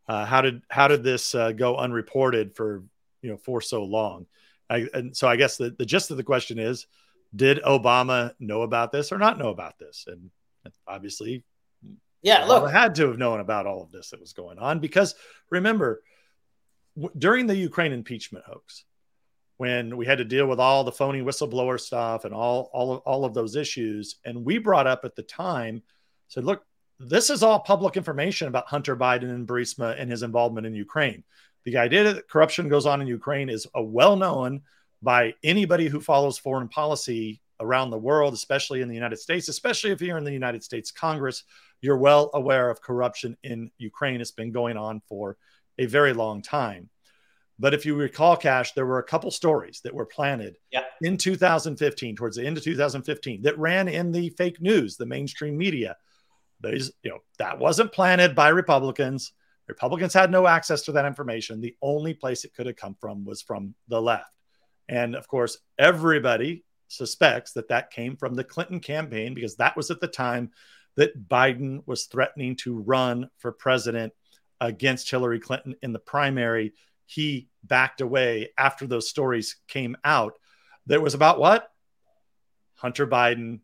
Uh, 0.06 0.24
how 0.24 0.40
did 0.40 0.62
how 0.68 0.86
did 0.86 1.02
this 1.02 1.34
uh, 1.34 1.52
go 1.52 1.76
unreported 1.76 2.54
for 2.54 2.84
you 3.22 3.30
know 3.30 3.36
for 3.36 3.60
so 3.60 3.82
long? 3.82 4.26
I, 4.70 4.86
and 4.94 5.16
so 5.16 5.28
I 5.28 5.36
guess 5.36 5.56
the, 5.56 5.70
the 5.70 5.86
gist 5.86 6.10
of 6.10 6.16
the 6.16 6.22
question 6.22 6.58
is, 6.58 6.86
did 7.34 7.62
Obama 7.62 8.32
know 8.38 8.62
about 8.62 8.92
this 8.92 9.12
or 9.12 9.18
not 9.18 9.38
know 9.38 9.48
about 9.48 9.78
this? 9.78 10.06
And 10.06 10.30
obviously, 10.86 11.44
yeah, 12.22 12.42
Obama 12.42 12.48
look, 12.62 12.70
had 12.70 12.94
to 12.96 13.08
have 13.08 13.18
known 13.18 13.40
about 13.40 13.66
all 13.66 13.82
of 13.82 13.90
this 13.90 14.10
that 14.10 14.20
was 14.20 14.32
going 14.32 14.58
on 14.58 14.78
because 14.78 15.14
remember, 15.50 16.02
w- 16.96 17.12
during 17.18 17.46
the 17.46 17.56
Ukraine 17.56 17.92
impeachment 17.92 18.44
hoax, 18.46 18.84
when 19.56 19.96
we 19.96 20.06
had 20.06 20.18
to 20.18 20.24
deal 20.24 20.46
with 20.46 20.58
all 20.58 20.84
the 20.84 20.92
phony 20.92 21.22
whistleblower 21.22 21.78
stuff 21.80 22.24
and 22.24 22.34
all 22.34 22.70
all 22.72 22.92
of, 22.92 23.00
all 23.00 23.24
of 23.24 23.34
those 23.34 23.56
issues 23.56 24.16
and 24.24 24.44
we 24.44 24.58
brought 24.58 24.86
up 24.86 25.04
at 25.04 25.14
the 25.14 25.22
time 25.22 25.82
said 26.28 26.44
look 26.44 26.64
this 26.98 27.30
is 27.30 27.42
all 27.42 27.60
public 27.60 27.96
information 27.96 28.48
about 28.48 28.68
Hunter 28.68 28.96
Biden 28.96 29.30
and 29.30 29.46
Burisma 29.46 30.00
and 30.00 30.10
his 30.10 30.22
involvement 30.22 30.66
in 30.66 30.74
Ukraine. 30.74 31.24
The 31.64 31.76
idea 31.76 32.04
that 32.04 32.28
corruption 32.28 32.68
goes 32.68 32.86
on 32.86 33.00
in 33.00 33.06
Ukraine 33.06 33.48
is 33.48 33.66
a 33.74 33.82
well 33.82 34.16
known 34.16 34.62
by 35.02 35.34
anybody 35.42 35.88
who 35.88 36.00
follows 36.00 36.38
foreign 36.38 36.68
policy 36.68 37.40
around 37.60 37.90
the 37.90 37.98
world, 37.98 38.34
especially 38.34 38.80
in 38.80 38.88
the 38.88 38.94
United 38.94 39.16
States, 39.16 39.48
especially 39.48 39.90
if 39.90 40.00
you're 40.00 40.18
in 40.18 40.24
the 40.24 40.32
United 40.32 40.62
States 40.62 40.90
Congress, 40.90 41.44
you're 41.80 41.96
well 41.96 42.30
aware 42.34 42.70
of 42.70 42.80
corruption 42.80 43.36
in 43.42 43.70
Ukraine. 43.78 44.20
It's 44.20 44.30
been 44.30 44.52
going 44.52 44.76
on 44.76 45.00
for 45.08 45.36
a 45.78 45.86
very 45.86 46.12
long 46.12 46.42
time. 46.42 46.88
But 47.58 47.74
if 47.74 47.86
you 47.86 47.94
recall, 47.94 48.36
Kash, 48.36 48.72
there 48.72 48.86
were 48.86 48.98
a 48.98 49.04
couple 49.04 49.30
stories 49.30 49.80
that 49.84 49.94
were 49.94 50.06
planted 50.06 50.56
yeah. 50.72 50.84
in 51.02 51.16
2015, 51.16 52.16
towards 52.16 52.36
the 52.36 52.44
end 52.44 52.56
of 52.56 52.64
2015, 52.64 53.42
that 53.42 53.58
ran 53.58 53.88
in 53.88 54.10
the 54.10 54.30
fake 54.30 54.60
news, 54.60 54.96
the 54.96 55.06
mainstream 55.06 55.56
media. 55.56 55.96
Those, 56.60 56.92
you 57.02 57.10
know, 57.10 57.18
that 57.38 57.58
wasn't 57.58 57.92
planted 57.92 58.34
by 58.34 58.48
Republicans. 58.48 59.32
Republicans 59.68 60.12
had 60.12 60.30
no 60.30 60.46
access 60.46 60.82
to 60.82 60.92
that 60.92 61.04
information. 61.04 61.60
The 61.60 61.76
only 61.80 62.14
place 62.14 62.44
it 62.44 62.54
could 62.54 62.66
have 62.66 62.76
come 62.76 62.96
from 63.00 63.24
was 63.24 63.42
from 63.42 63.74
the 63.88 64.02
left. 64.02 64.34
And 64.88 65.14
of 65.14 65.28
course, 65.28 65.58
everybody 65.78 66.64
suspects 66.88 67.52
that 67.52 67.68
that 67.68 67.90
came 67.90 68.16
from 68.16 68.34
the 68.34 68.44
Clinton 68.44 68.80
campaign 68.80 69.34
because 69.34 69.56
that 69.56 69.76
was 69.76 69.90
at 69.90 70.00
the 70.00 70.08
time 70.08 70.50
that 70.96 71.28
Biden 71.28 71.82
was 71.86 72.06
threatening 72.06 72.56
to 72.56 72.80
run 72.80 73.28
for 73.38 73.52
president 73.52 74.12
against 74.60 75.10
Hillary 75.10 75.40
Clinton 75.40 75.74
in 75.82 75.92
the 75.92 75.98
primary 75.98 76.72
he 77.14 77.48
backed 77.62 78.00
away 78.00 78.50
after 78.58 78.86
those 78.86 79.08
stories 79.08 79.56
came 79.68 79.96
out 80.04 80.36
that 80.86 81.00
was 81.00 81.14
about 81.14 81.38
what? 81.38 81.70
Hunter 82.74 83.06
Biden's 83.06 83.60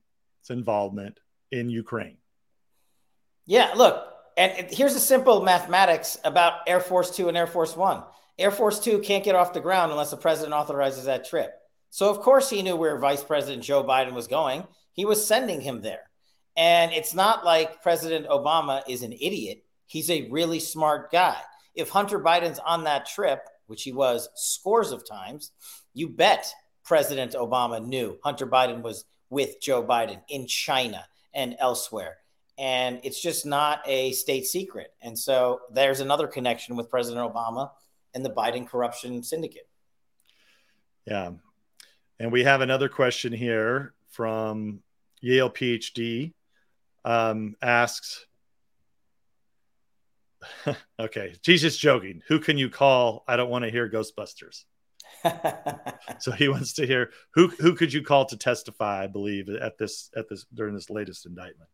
involvement 0.49 1.19
in 1.51 1.69
Ukraine. 1.69 2.19
Yeah, 3.47 3.73
look, 3.75 4.07
and 4.37 4.71
here's 4.71 4.95
a 4.95 5.01
simple 5.01 5.43
mathematics 5.43 6.17
about 6.25 6.61
Air 6.69 6.79
Force 6.79 7.11
Two 7.11 7.29
and 7.29 7.37
Air 7.37 7.49
Force 7.49 7.77
One. 7.77 8.05
Air 8.39 8.53
Force 8.53 8.79
Two 8.79 9.01
can't 9.01 9.25
get 9.25 9.35
off 9.35 9.53
the 9.53 9.61
ground 9.61 9.91
unless 9.91 10.13
the 10.13 10.17
president 10.17 10.55
authorizes 10.55 11.07
that 11.07 11.29
trip. 11.29 11.51
So, 11.91 12.09
of 12.09 12.21
course, 12.21 12.49
he 12.49 12.63
knew 12.63 12.77
where 12.77 12.99
Vice 12.99 13.25
President 13.25 13.65
Joe 13.65 13.83
Biden 13.83 14.13
was 14.13 14.29
going. 14.29 14.63
He 14.93 15.05
was 15.05 15.27
sending 15.27 15.61
him 15.61 15.83
there. 15.83 16.09
And 16.57 16.93
it's 16.93 17.15
not 17.15 17.45
like 17.45 17.83
President 17.83 18.29
Obama 18.29 18.83
is 18.89 19.03
an 19.03 19.13
idiot. 19.13 19.65
He's 19.87 20.09
a 20.09 20.31
really 20.31 20.61
smart 20.61 21.11
guy 21.11 21.37
if 21.75 21.89
Hunter 21.89 22.21
Biden's 22.21 22.59
on 22.59 22.85
that 22.85 23.07
trip, 23.07 23.47
which 23.67 23.83
he 23.83 23.93
was 23.93 24.29
scores 24.35 24.93
of 24.93 25.09
times, 25.09 25.53
you 25.95 26.09
bet 26.09 26.53
President 26.85 27.33
Obama 27.33 27.85
knew 27.85 28.19
Hunter 28.23 28.47
Biden 28.47 28.83
was 28.83 29.05
with 29.29 29.61
Joe 29.61 29.83
Biden 29.83 30.21
in 30.29 30.47
China 30.47 31.07
and 31.33 31.57
elsewhere. 31.59 32.17
And 32.59 33.01
it's 33.05 33.23
just 33.23 33.47
not 33.47 33.81
a 33.87 34.13
state 34.13 34.47
secret. 34.47 34.93
And 35.01 35.19
so 35.19 35.61
there's 35.73 36.01
another 36.01 36.27
connection 36.27 36.77
with 36.77 36.91
President 36.91 37.33
Obama 37.33 37.71
and 38.13 38.25
the 38.25 38.31
Biden 38.31 38.69
corruption 38.69 39.23
syndicate. 39.23 39.69
Yeah. 41.07 41.33
And 42.19 42.31
we 42.31 42.45
have 42.45 42.61
another 42.61 42.89
question 42.89 43.33
here 43.33 43.95
from 44.11 44.83
Yale 45.21 45.49
PhD 45.49 46.35
um, 47.05 47.57
asks 47.63 48.27
okay, 51.01 51.35
Jesus 51.43 51.77
joking. 51.77 52.23
Who 52.29 52.41
can 52.41 52.59
you 52.59 52.71
call? 52.71 53.25
I 53.29 53.37
don't 53.37 53.51
want 53.51 53.65
to 53.65 53.71
hear 53.71 53.89
Ghostbusters. 53.89 54.65
so 56.19 56.33
he 56.33 56.49
wants 56.49 56.75
to 56.75 56.87
hear 56.87 57.11
who 57.35 57.49
who 57.49 57.75
could 57.75 57.93
you 57.93 58.03
call 58.03 58.25
to 58.27 58.37
testify? 58.37 59.05
I 59.05 59.07
believe 59.07 59.49
at 59.49 59.77
this 59.79 60.11
at 60.17 60.29
this 60.29 60.47
during 60.55 60.75
this 60.75 60.91
latest 60.91 61.27
indictment. 61.27 61.69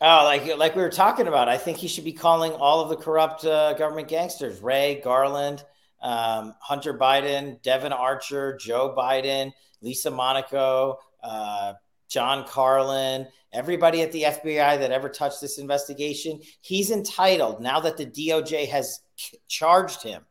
Oh, 0.00 0.24
like 0.24 0.56
like 0.56 0.76
we 0.76 0.82
were 0.82 0.90
talking 0.90 1.26
about. 1.26 1.48
I 1.48 1.58
think 1.58 1.78
he 1.78 1.88
should 1.88 2.04
be 2.04 2.12
calling 2.12 2.52
all 2.52 2.80
of 2.80 2.88
the 2.88 2.96
corrupt 2.96 3.44
uh, 3.44 3.74
government 3.74 4.08
gangsters: 4.08 4.60
Wray 4.60 5.00
Garland, 5.02 5.64
um, 6.02 6.54
Hunter 6.60 6.94
Biden, 6.94 7.60
Devon 7.62 7.92
Archer, 7.92 8.56
Joe 8.56 8.94
Biden, 8.96 9.52
Lisa 9.82 10.10
Monaco, 10.10 10.98
uh, 11.22 11.74
John 12.08 12.46
Carlin, 12.46 13.28
everybody 13.52 14.02
at 14.02 14.12
the 14.12 14.22
FBI 14.22 14.78
that 14.78 14.90
ever 14.90 15.08
touched 15.08 15.40
this 15.40 15.58
investigation, 15.58 16.40
he's 16.60 16.90
entitled, 16.90 17.60
now 17.60 17.80
that 17.80 17.96
the 17.96 18.06
DOJ 18.06 18.68
has 18.68 19.00
charged 19.48 20.02
him 20.02 20.22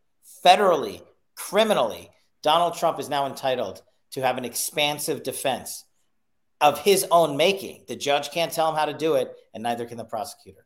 federally, 0.43 1.01
criminally, 1.35 2.09
Donald 2.41 2.75
Trump 2.75 2.99
is 2.99 3.09
now 3.09 3.25
entitled 3.25 3.81
to 4.11 4.21
have 4.21 4.37
an 4.37 4.45
expansive 4.45 5.23
defense 5.23 5.85
of 6.61 6.79
his 6.79 7.05
own 7.11 7.37
making. 7.37 7.83
The 7.87 7.95
judge 7.95 8.31
can't 8.31 8.51
tell 8.51 8.69
him 8.69 8.75
how 8.75 8.85
to 8.85 8.93
do 8.93 9.15
it, 9.15 9.33
and 9.53 9.63
neither 9.63 9.85
can 9.85 9.97
the 9.97 10.05
prosecutor. 10.05 10.65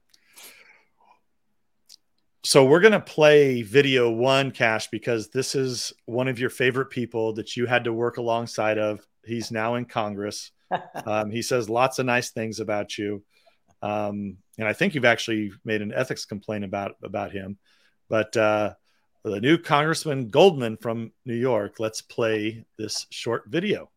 So 2.46 2.66
we're 2.66 2.82
going 2.82 2.92
to 2.92 3.00
play 3.00 3.62
video 3.62 4.12
one, 4.12 4.52
Kash, 4.52 4.90
because 4.90 5.30
this 5.30 5.56
is 5.56 5.94
one 6.06 6.28
of 6.28 6.40
your 6.40 6.50
favorite 6.50 6.90
people 6.90 7.34
that 7.34 7.56
you 7.56 7.66
had 7.66 7.86
to 7.86 7.94
work 7.94 8.18
alongside 8.18 8.78
of. 8.78 9.06
He's 9.26 9.50
now 9.50 9.76
in 9.76 9.86
Congress. 9.86 10.52
um, 11.06 11.32
he 11.32 11.42
says 11.42 11.70
lots 11.70 12.00
of 12.00 12.06
nice 12.06 12.32
things 12.32 12.60
about 12.60 12.98
you. 12.98 13.24
Um, 13.82 14.38
and 14.58 14.68
I 14.68 14.74
think 14.74 14.96
you've 14.96 15.06
actually 15.06 15.52
made 15.66 15.82
an 15.82 15.94
ethics 15.94 16.26
complaint 16.26 16.64
about 16.64 16.96
about 17.04 17.32
him. 17.32 17.58
But 18.10 18.36
uh, 18.38 18.74
the 19.24 19.40
new 19.40 19.58
Congressman 19.58 20.30
Goldman 20.30 20.78
from 20.78 21.12
New 21.26 21.36
York. 21.36 21.80
Let's 21.80 22.02
play 22.02 22.66
this 22.78 23.08
short 23.10 23.46
video. 23.48 23.90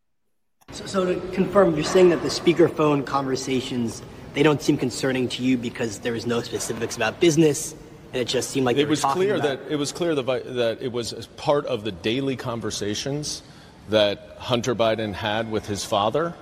So, 0.72 0.86
so 0.86 1.14
to 1.14 1.20
confirm, 1.32 1.74
you're 1.74 1.84
saying 1.84 2.10
that 2.10 2.22
the 2.22 2.28
speakerphone 2.28 3.04
conversations 3.04 4.02
they 4.34 4.42
don't 4.42 4.60
seem 4.60 4.76
concerning 4.76 5.28
to 5.30 5.42
you 5.42 5.56
because 5.56 6.00
there 6.00 6.12
was 6.12 6.26
no 6.26 6.42
specifics 6.42 6.94
about 6.94 7.20
business, 7.20 7.74
and 8.12 8.20
it 8.20 8.28
just 8.28 8.50
seemed 8.50 8.66
like 8.66 8.76
it 8.76 8.88
was 8.88 9.02
clear 9.02 9.36
about- 9.36 9.64
that 9.64 9.72
it 9.72 9.76
was 9.76 9.92
clear 9.92 10.14
that, 10.14 10.26
that 10.56 10.82
it 10.82 10.92
was 10.92 11.26
part 11.36 11.64
of 11.66 11.84
the 11.84 11.92
daily 11.92 12.36
conversations 12.36 13.42
that 13.88 14.36
Hunter 14.38 14.74
Biden 14.74 15.14
had 15.14 15.50
with 15.50 15.66
his 15.66 15.84
father, 15.84 16.34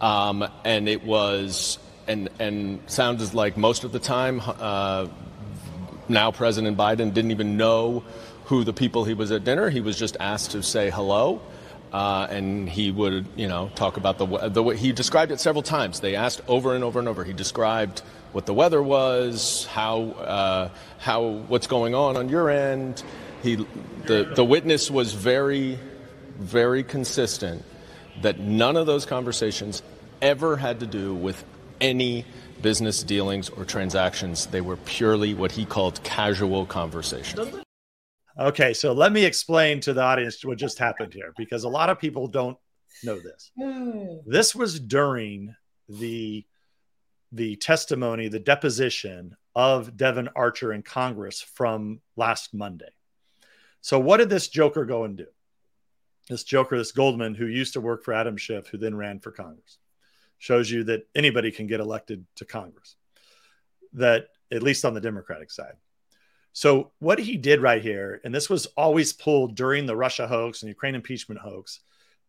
um, 0.00 0.46
and 0.64 0.88
it 0.88 1.04
was 1.04 1.78
and 2.06 2.28
and 2.38 2.80
sounded 2.86 3.34
like 3.34 3.56
most 3.56 3.84
of 3.84 3.92
the 3.92 3.98
time. 3.98 4.40
Uh, 4.44 5.08
now 6.08 6.32
President 6.32 6.76
Biden 6.76 7.14
didn't 7.14 7.30
even 7.30 7.56
know 7.56 8.02
who 8.46 8.64
the 8.64 8.72
people 8.72 9.04
he 9.04 9.14
was 9.14 9.30
at 9.30 9.44
dinner. 9.44 9.70
He 9.70 9.80
was 9.80 9.96
just 9.98 10.16
asked 10.18 10.52
to 10.52 10.62
say 10.62 10.90
hello. 10.90 11.40
Uh, 11.92 12.26
and 12.30 12.68
he 12.68 12.92
would, 12.92 13.26
you 13.34 13.48
know, 13.48 13.68
talk 13.74 13.96
about 13.96 14.18
the 14.18 14.48
the 14.48 14.62
way 14.62 14.76
he 14.76 14.92
described 14.92 15.32
it 15.32 15.40
several 15.40 15.62
times. 15.62 16.00
They 16.00 16.14
asked 16.14 16.40
over 16.46 16.74
and 16.74 16.84
over 16.84 17.00
and 17.00 17.08
over. 17.08 17.24
He 17.24 17.32
described 17.32 18.00
what 18.32 18.46
the 18.46 18.54
weather 18.54 18.80
was, 18.80 19.66
how 19.66 20.02
uh, 20.10 20.68
how 20.98 21.22
what's 21.48 21.66
going 21.66 21.96
on 21.96 22.16
on 22.16 22.28
your 22.28 22.48
end. 22.48 23.02
He 23.42 23.56
the 24.06 24.22
the 24.36 24.44
witness 24.44 24.88
was 24.88 25.14
very 25.14 25.80
very 26.38 26.84
consistent 26.84 27.64
that 28.22 28.38
none 28.38 28.76
of 28.76 28.86
those 28.86 29.06
conversations 29.06 29.82
ever 30.22 30.56
had 30.56 30.80
to 30.80 30.86
do 30.86 31.14
with 31.14 31.44
any 31.80 32.24
business 32.62 33.02
dealings 33.02 33.48
or 33.48 33.64
transactions. 33.64 34.46
They 34.46 34.60
were 34.60 34.76
purely 34.76 35.34
what 35.34 35.52
he 35.52 35.64
called 35.64 36.02
casual 36.02 36.66
conversations. 36.66 37.62
Okay, 38.38 38.72
so 38.72 38.92
let 38.92 39.12
me 39.12 39.24
explain 39.24 39.80
to 39.80 39.92
the 39.92 40.02
audience 40.02 40.44
what 40.44 40.58
just 40.58 40.78
happened 40.78 41.12
here 41.12 41.32
because 41.36 41.64
a 41.64 41.68
lot 41.68 41.90
of 41.90 41.98
people 41.98 42.26
don't 42.26 42.56
know 43.02 43.18
this. 43.18 43.50
Hmm. 43.58 44.18
this 44.26 44.54
was 44.54 44.80
during 44.80 45.54
the 45.88 46.44
the 47.32 47.54
testimony, 47.56 48.26
the 48.26 48.40
deposition 48.40 49.36
of 49.54 49.96
Devon 49.96 50.28
Archer 50.34 50.72
in 50.72 50.82
Congress 50.82 51.40
from 51.40 52.00
last 52.16 52.52
Monday. 52.52 52.90
So 53.82 54.00
what 54.00 54.16
did 54.16 54.30
this 54.30 54.48
joker 54.48 54.84
go 54.84 55.04
and 55.04 55.16
do? 55.16 55.26
This 56.30 56.44
joker, 56.44 56.78
this 56.78 56.92
Goldman, 56.92 57.34
who 57.34 57.46
used 57.46 57.72
to 57.72 57.80
work 57.80 58.04
for 58.04 58.14
Adam 58.14 58.36
Schiff, 58.36 58.68
who 58.68 58.78
then 58.78 58.94
ran 58.94 59.18
for 59.18 59.32
Congress, 59.32 59.78
shows 60.38 60.70
you 60.70 60.84
that 60.84 61.08
anybody 61.14 61.50
can 61.50 61.66
get 61.66 61.80
elected 61.80 62.24
to 62.36 62.44
Congress. 62.44 62.94
That 63.94 64.28
at 64.52 64.62
least 64.62 64.84
on 64.84 64.94
the 64.94 65.00
Democratic 65.00 65.50
side. 65.50 65.74
So 66.52 66.92
what 67.00 67.18
he 67.18 67.36
did 67.36 67.60
right 67.60 67.82
here, 67.82 68.20
and 68.24 68.34
this 68.34 68.48
was 68.48 68.66
always 68.76 69.12
pulled 69.12 69.56
during 69.56 69.86
the 69.86 69.96
Russia 69.96 70.26
hoax 70.26 70.62
and 70.62 70.68
Ukraine 70.68 70.94
impeachment 70.94 71.40
hoax, 71.40 71.80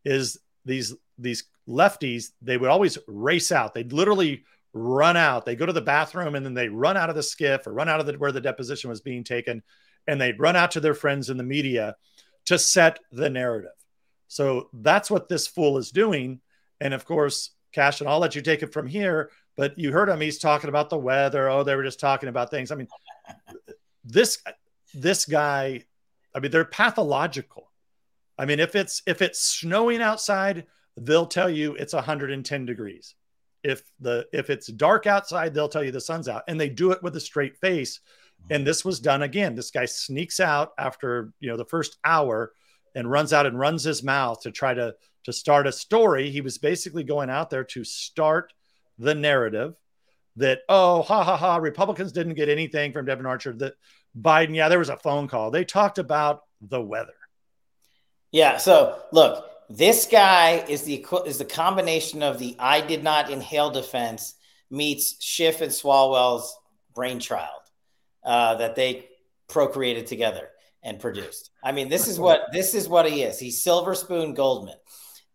is 0.03 0.39
these 0.65 0.95
these 1.17 1.43
lefties 1.67 2.31
they 2.41 2.57
would 2.57 2.69
always 2.69 2.97
race 3.07 3.51
out. 3.51 3.73
They'd 3.73 3.93
literally 3.93 4.43
run 4.73 5.15
out. 5.15 5.45
They 5.45 5.55
go 5.55 5.65
to 5.65 5.73
the 5.73 5.81
bathroom 5.81 6.33
and 6.33 6.45
then 6.45 6.53
they 6.55 6.69
run 6.69 6.97
out 6.97 7.09
of 7.09 7.15
the 7.15 7.21
SCIF 7.21 7.67
or 7.67 7.73
run 7.73 7.89
out 7.89 7.99
of 7.99 8.07
the, 8.07 8.13
where 8.13 8.31
the 8.31 8.41
deposition 8.41 8.89
was 8.89 9.01
being 9.01 9.23
taken, 9.23 9.61
and 10.07 10.19
they'd 10.19 10.39
run 10.39 10.55
out 10.55 10.71
to 10.71 10.79
their 10.79 10.95
friends 10.95 11.29
in 11.29 11.37
the 11.37 11.43
media 11.43 11.95
to 12.45 12.57
set 12.57 12.99
the 13.11 13.29
narrative. 13.29 13.71
So 14.31 14.69
that's 14.73 15.11
what 15.11 15.27
this 15.27 15.47
fool 15.47 15.77
is 15.77 15.91
doing. 15.91 16.39
And 16.79 16.93
of 16.93 17.05
course, 17.05 17.51
Kash, 17.73 18.01
and 18.01 18.09
I'll 18.09 18.19
let 18.19 18.35
you 18.35 18.41
take 18.41 18.63
it 18.63 18.73
from 18.73 18.87
here. 18.87 19.29
But 19.57 19.77
you 19.77 19.91
heard 19.91 20.09
him; 20.09 20.21
he's 20.21 20.39
talking 20.39 20.69
about 20.69 20.89
the 20.89 20.97
weather. 20.97 21.49
Oh, 21.49 21.63
they 21.63 21.75
were 21.75 21.83
just 21.83 21.99
talking 21.99 22.29
about 22.29 22.49
things. 22.49 22.71
I 22.71 22.75
mean, 22.75 22.87
this 24.03 24.41
this 24.93 25.25
guy 25.25 25.83
i 26.35 26.39
mean 26.39 26.51
they're 26.51 26.65
pathological 26.65 27.71
i 28.37 28.45
mean 28.45 28.59
if 28.59 28.75
it's 28.75 29.01
if 29.05 29.21
it's 29.21 29.39
snowing 29.39 30.01
outside 30.01 30.65
they'll 30.97 31.25
tell 31.25 31.49
you 31.49 31.75
it's 31.75 31.93
110 31.93 32.65
degrees 32.65 33.15
if 33.63 33.83
the 33.99 34.27
if 34.33 34.49
it's 34.49 34.67
dark 34.67 35.07
outside 35.07 35.53
they'll 35.53 35.69
tell 35.69 35.83
you 35.83 35.91
the 35.91 36.01
sun's 36.01 36.27
out 36.27 36.43
and 36.47 36.59
they 36.59 36.69
do 36.69 36.91
it 36.91 37.01
with 37.03 37.15
a 37.15 37.19
straight 37.19 37.57
face 37.57 37.99
and 38.49 38.59
mm-hmm. 38.59 38.65
this 38.65 38.83
was 38.83 38.99
done 38.99 39.21
again 39.21 39.55
this 39.55 39.71
guy 39.71 39.85
sneaks 39.85 40.39
out 40.39 40.73
after 40.77 41.31
you 41.39 41.49
know 41.49 41.57
the 41.57 41.65
first 41.65 41.97
hour 42.03 42.53
and 42.95 43.09
runs 43.09 43.33
out 43.33 43.45
and 43.45 43.57
runs 43.57 43.83
his 43.83 44.03
mouth 44.03 44.41
to 44.41 44.51
try 44.51 44.73
to 44.73 44.95
to 45.25 45.33
start 45.33 45.67
a 45.67 45.71
story. 45.71 46.31
He 46.31 46.41
was 46.41 46.57
basically 46.57 47.03
going 47.03 47.29
out 47.29 47.49
there 47.49 47.63
to 47.65 47.83
start 47.83 48.53
the 48.97 49.15
narrative 49.15 49.75
that 50.37 50.59
oh 50.69 51.01
ha 51.01 51.23
ha 51.23 51.35
ha 51.35 51.57
republicans 51.57 52.11
didn't 52.11 52.35
get 52.35 52.49
anything 52.49 52.93
from 52.93 53.05
Devon 53.05 53.25
archer 53.25 53.51
that 53.53 53.73
biden 54.17 54.55
yeah 54.55 54.69
there 54.69 54.79
was 54.79 54.89
a 54.89 54.97
phone 54.97 55.27
call. 55.27 55.51
They 55.51 55.65
talked 55.65 55.97
about 55.97 56.43
the 56.61 56.81
weather. 56.81 57.13
Yeah 58.31 58.57
so 58.57 59.01
look 59.11 59.45
this 59.69 60.05
guy 60.05 60.65
is 60.67 60.83
the 60.83 61.05
is 61.25 61.37
the 61.37 61.45
combination 61.45 62.21
of 62.21 62.39
the 62.39 62.55
i 62.59 62.81
did 62.81 63.03
not 63.03 63.29
inhale 63.29 63.69
defense 63.69 64.35
meets 64.69 65.15
schiff 65.23 65.61
and 65.61 65.71
swalwell's 65.71 66.57
brainchild 66.93 67.61
uh, 68.23 68.55
that 68.55 68.75
they 68.75 69.07
procreated 69.47 70.07
together 70.07 70.49
and 70.83 70.99
produced 70.99 71.51
i 71.63 71.71
mean 71.71 71.89
this 71.89 72.07
is 72.07 72.19
what 72.19 72.41
this 72.51 72.73
is 72.73 72.87
what 72.87 73.09
he 73.09 73.23
is 73.23 73.39
he's 73.39 73.61
silver 73.61 73.93
spoon 73.95 74.33
goldman 74.33 74.75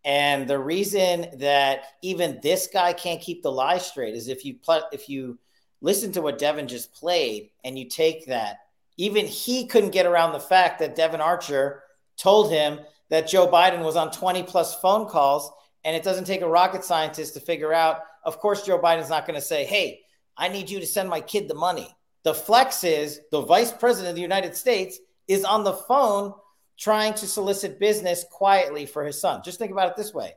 and 0.06 0.46
the 0.46 0.58
reason 0.58 1.26
that 1.38 1.82
even 2.00 2.38
this 2.40 2.68
guy 2.72 2.92
can't 2.92 3.20
keep 3.20 3.42
the 3.42 3.50
lie 3.50 3.78
straight 3.78 4.14
is 4.14 4.28
if 4.28 4.44
you 4.44 4.54
pl- 4.54 4.88
if 4.92 5.08
you 5.08 5.36
listen 5.80 6.12
to 6.12 6.22
what 6.22 6.38
Devin 6.38 6.68
just 6.68 6.94
played 6.94 7.50
and 7.64 7.76
you 7.76 7.88
take 7.88 8.26
that, 8.26 8.58
even 8.96 9.26
he 9.26 9.66
couldn't 9.66 9.90
get 9.90 10.06
around 10.06 10.32
the 10.32 10.40
fact 10.40 10.78
that 10.78 10.94
Devon 10.94 11.20
Archer 11.20 11.82
told 12.16 12.52
him 12.52 12.78
that 13.10 13.28
Joe 13.28 13.48
Biden 13.48 13.84
was 13.84 13.96
on 13.96 14.12
20 14.12 14.44
plus 14.44 14.80
phone 14.80 15.08
calls. 15.08 15.50
And 15.84 15.94
it 15.94 16.02
doesn't 16.02 16.24
take 16.24 16.40
a 16.40 16.48
rocket 16.48 16.84
scientist 16.84 17.34
to 17.34 17.40
figure 17.40 17.72
out, 17.72 18.00
of 18.24 18.38
course, 18.38 18.64
Joe 18.64 18.78
Biden's 18.78 19.10
not 19.10 19.26
going 19.26 19.38
to 19.38 19.44
say, 19.44 19.64
hey, 19.64 20.00
I 20.36 20.48
need 20.48 20.70
you 20.70 20.80
to 20.80 20.86
send 20.86 21.08
my 21.08 21.20
kid 21.20 21.46
the 21.46 21.54
money. 21.54 21.94
The 22.22 22.34
flex 22.34 22.82
is 22.82 23.20
the 23.30 23.42
vice 23.42 23.70
president 23.70 24.10
of 24.10 24.16
the 24.16 24.22
United 24.22 24.56
States 24.56 24.98
is 25.28 25.44
on 25.44 25.64
the 25.64 25.72
phone 25.72 26.34
trying 26.78 27.14
to 27.14 27.26
solicit 27.26 27.78
business 27.78 28.24
quietly 28.30 28.86
for 28.86 29.04
his 29.04 29.20
son. 29.20 29.42
Just 29.44 29.58
think 29.58 29.72
about 29.72 29.90
it 29.90 29.96
this 29.96 30.12
way 30.12 30.34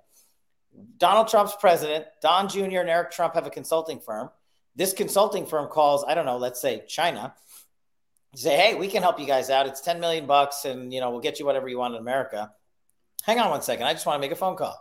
Donald 0.97 1.27
Trump's 1.27 1.55
president, 1.59 2.05
Don 2.21 2.47
Jr., 2.47 2.79
and 2.79 2.89
Eric 2.89 3.11
Trump 3.11 3.35
have 3.35 3.47
a 3.47 3.51
consulting 3.51 3.99
firm. 3.99 4.29
This 4.75 4.93
consulting 4.93 5.45
firm 5.45 5.67
calls, 5.67 6.05
I 6.07 6.13
don't 6.13 6.25
know, 6.25 6.37
let's 6.37 6.61
say 6.61 6.83
China, 6.87 7.33
say, 8.35 8.55
hey, 8.55 8.75
we 8.75 8.87
can 8.87 9.01
help 9.01 9.19
you 9.19 9.25
guys 9.25 9.49
out. 9.49 9.67
It's 9.67 9.81
10 9.81 9.99
million 9.99 10.25
bucks 10.25 10.65
and, 10.65 10.93
you 10.93 11.01
know, 11.01 11.09
we'll 11.09 11.19
get 11.19 11.39
you 11.39 11.45
whatever 11.45 11.67
you 11.67 11.77
want 11.77 11.95
in 11.95 11.99
America. 11.99 12.51
Hang 13.23 13.39
on 13.39 13.49
one 13.49 13.61
second. 13.61 13.85
I 13.85 13.93
just 13.93 14.05
want 14.05 14.21
to 14.21 14.25
make 14.25 14.31
a 14.31 14.39
phone 14.39 14.55
call. 14.55 14.79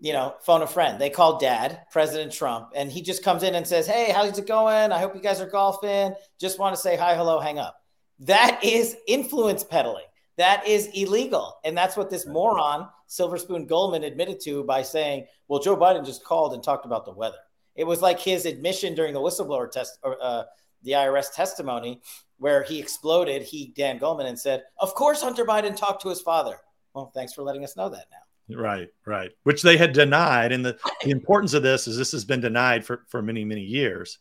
You 0.00 0.12
know, 0.12 0.36
phone 0.42 0.62
a 0.62 0.66
friend. 0.66 1.00
They 1.00 1.10
call 1.10 1.38
dad, 1.38 1.82
President 1.90 2.32
Trump, 2.32 2.68
and 2.76 2.90
he 2.90 3.02
just 3.02 3.24
comes 3.24 3.42
in 3.42 3.56
and 3.56 3.66
says, 3.66 3.88
Hey, 3.88 4.12
how's 4.12 4.38
it 4.38 4.46
going? 4.46 4.92
I 4.92 5.00
hope 5.00 5.16
you 5.16 5.20
guys 5.20 5.40
are 5.40 5.50
golfing. 5.50 6.14
Just 6.38 6.60
want 6.60 6.76
to 6.76 6.80
say 6.80 6.96
hi, 6.96 7.16
hello, 7.16 7.40
hang 7.40 7.58
up. 7.58 7.82
That 8.20 8.60
is 8.62 8.96
influence 9.06 9.64
peddling. 9.64 10.04
That 10.36 10.66
is 10.66 10.88
illegal. 10.94 11.58
And 11.64 11.76
that's 11.76 11.96
what 11.96 12.10
this 12.10 12.26
moron, 12.26 12.88
Silver 13.06 13.38
Spoon 13.38 13.66
Goldman, 13.66 14.04
admitted 14.04 14.40
to 14.42 14.62
by 14.64 14.82
saying, 14.82 15.26
well, 15.48 15.60
Joe 15.60 15.76
Biden 15.76 16.06
just 16.06 16.24
called 16.24 16.54
and 16.54 16.62
talked 16.62 16.86
about 16.86 17.04
the 17.04 17.12
weather. 17.12 17.38
It 17.74 17.84
was 17.84 18.02
like 18.02 18.20
his 18.20 18.46
admission 18.46 18.94
during 18.94 19.14
the 19.14 19.20
whistleblower 19.20 19.70
test, 19.70 19.98
or 20.02 20.16
uh, 20.20 20.44
the 20.82 20.92
IRS 20.92 21.32
testimony, 21.32 22.00
where 22.38 22.62
he 22.62 22.78
exploded, 22.78 23.42
he, 23.42 23.72
Dan 23.76 23.98
Goldman, 23.98 24.26
and 24.26 24.38
said, 24.38 24.62
of 24.78 24.94
course, 24.94 25.22
Hunter 25.22 25.44
Biden 25.44 25.76
talked 25.76 26.02
to 26.02 26.08
his 26.08 26.20
father. 26.20 26.56
Well, 26.94 27.10
thanks 27.14 27.32
for 27.32 27.42
letting 27.42 27.64
us 27.64 27.76
know 27.76 27.88
that 27.88 28.06
now. 28.10 28.56
Right, 28.56 28.88
right. 29.06 29.30
Which 29.42 29.62
they 29.62 29.76
had 29.76 29.92
denied. 29.92 30.52
And 30.52 30.64
the, 30.64 30.78
the 31.04 31.10
importance 31.10 31.52
of 31.52 31.62
this 31.62 31.86
is 31.86 31.96
this 31.96 32.12
has 32.12 32.24
been 32.24 32.40
denied 32.40 32.84
for, 32.84 33.04
for 33.08 33.22
many, 33.22 33.44
many 33.44 33.62
years. 33.62 34.18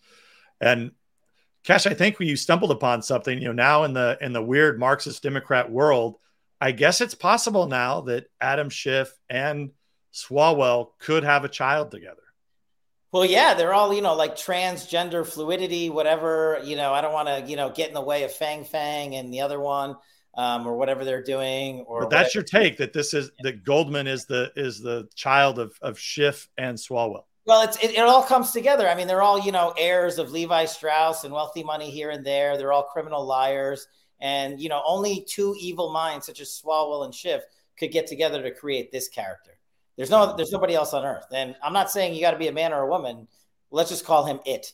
And 0.60 0.92
Kash, 1.68 1.86
I 1.86 1.94
think 1.94 2.18
you 2.22 2.38
stumbled 2.38 2.72
upon 2.72 3.02
something. 3.02 3.38
You 3.38 3.48
know, 3.48 3.52
now 3.52 3.84
in 3.84 3.92
the 3.92 4.18
in 4.22 4.32
the 4.32 4.42
weird 4.42 4.80
Marxist 4.80 5.22
Democrat 5.22 5.70
world, 5.70 6.16
I 6.62 6.72
guess 6.72 7.02
it's 7.02 7.14
possible 7.14 7.68
now 7.68 8.00
that 8.02 8.30
Adam 8.40 8.70
Schiff 8.70 9.12
and 9.30 9.72
Swalwell 10.14 10.92
could 10.98 11.26
have 11.26 11.44
a 11.44 11.50
child 11.50 11.92
together. 11.92 12.22
Well, 13.12 13.26
yeah, 13.26 13.54
they're 13.54 13.74
all 13.74 13.94
you 13.94 14.02
know 14.02 14.16
like 14.16 14.38
transgender 14.38 15.28
fluidity, 15.28 15.90
whatever. 15.90 16.62
You 16.64 16.78
know, 16.78 16.94
I 16.94 17.02
don't 17.02 17.12
want 17.12 17.28
to 17.28 17.52
you 17.52 17.58
know 17.58 17.70
get 17.70 17.90
in 17.90 17.94
the 17.94 18.02
way 18.02 18.24
of 18.24 18.32
Fang 18.32 18.64
Fang 18.64 19.16
and 19.16 19.34
the 19.34 19.42
other 19.42 19.60
one. 19.60 19.98
Um, 20.36 20.68
or 20.68 20.78
whatever 20.78 21.04
they're 21.04 21.24
doing, 21.24 21.80
or 21.88 22.02
but 22.02 22.12
that's 22.12 22.36
whatever. 22.36 22.46
your 22.54 22.64
take 22.64 22.78
that 22.78 22.94
this 22.94 23.16
is 23.16 23.32
that 23.40 23.64
Goldman 23.64 24.06
is 24.06 24.26
the 24.26 24.52
is 24.56 24.80
the 24.80 25.10
child 25.16 25.58
of 25.58 25.78
of 25.82 25.98
Schiff 25.98 26.48
and 26.60 26.78
Swalwell. 26.78 27.24
Well, 27.48 27.62
it's 27.62 27.78
it, 27.78 27.92
it, 27.92 28.00
all 28.00 28.24
comes 28.24 28.52
together. 28.52 28.90
I 28.90 28.94
mean, 28.94 29.08
they're 29.08 29.22
all 29.22 29.40
you 29.40 29.54
know 29.54 29.74
heirs 29.78 30.20
of 30.20 30.32
Levi 30.32 30.66
Strauss 30.66 31.24
and 31.24 31.34
wealthy 31.34 31.64
money 31.64 31.90
here 31.90 32.10
and 32.10 32.26
there. 32.26 32.58
They're 32.58 32.74
all 32.74 32.84
criminal 32.84 33.26
liars, 33.26 33.88
and 34.20 34.60
you 34.60 34.68
know 34.68 34.84
only 34.86 35.26
two 35.26 35.56
evil 35.58 35.94
minds 35.94 36.26
such 36.26 36.42
as 36.42 36.50
Swalwell 36.50 37.06
and 37.06 37.16
Schiff 37.16 37.44
could 37.80 37.94
get 37.94 38.06
together 38.06 38.44
to 38.44 38.52
create 38.52 38.92
this 38.92 39.08
character. 39.08 39.52
There's 39.96 40.10
no 40.10 40.36
there's 40.36 40.52
nobody 40.52 40.76
else 40.76 40.94
on 40.94 41.06
earth, 41.06 41.28
and 41.32 41.56
I'm 41.64 41.72
not 41.72 41.90
saying 41.90 42.14
you 42.14 42.22
got 42.22 42.32
to 42.32 42.38
be 42.38 42.50
a 42.50 42.52
man 42.52 42.74
or 42.74 42.82
a 42.82 42.90
woman. 42.90 43.30
Let's 43.72 43.90
just 43.92 44.06
call 44.06 44.26
him 44.26 44.42
it. 44.46 44.74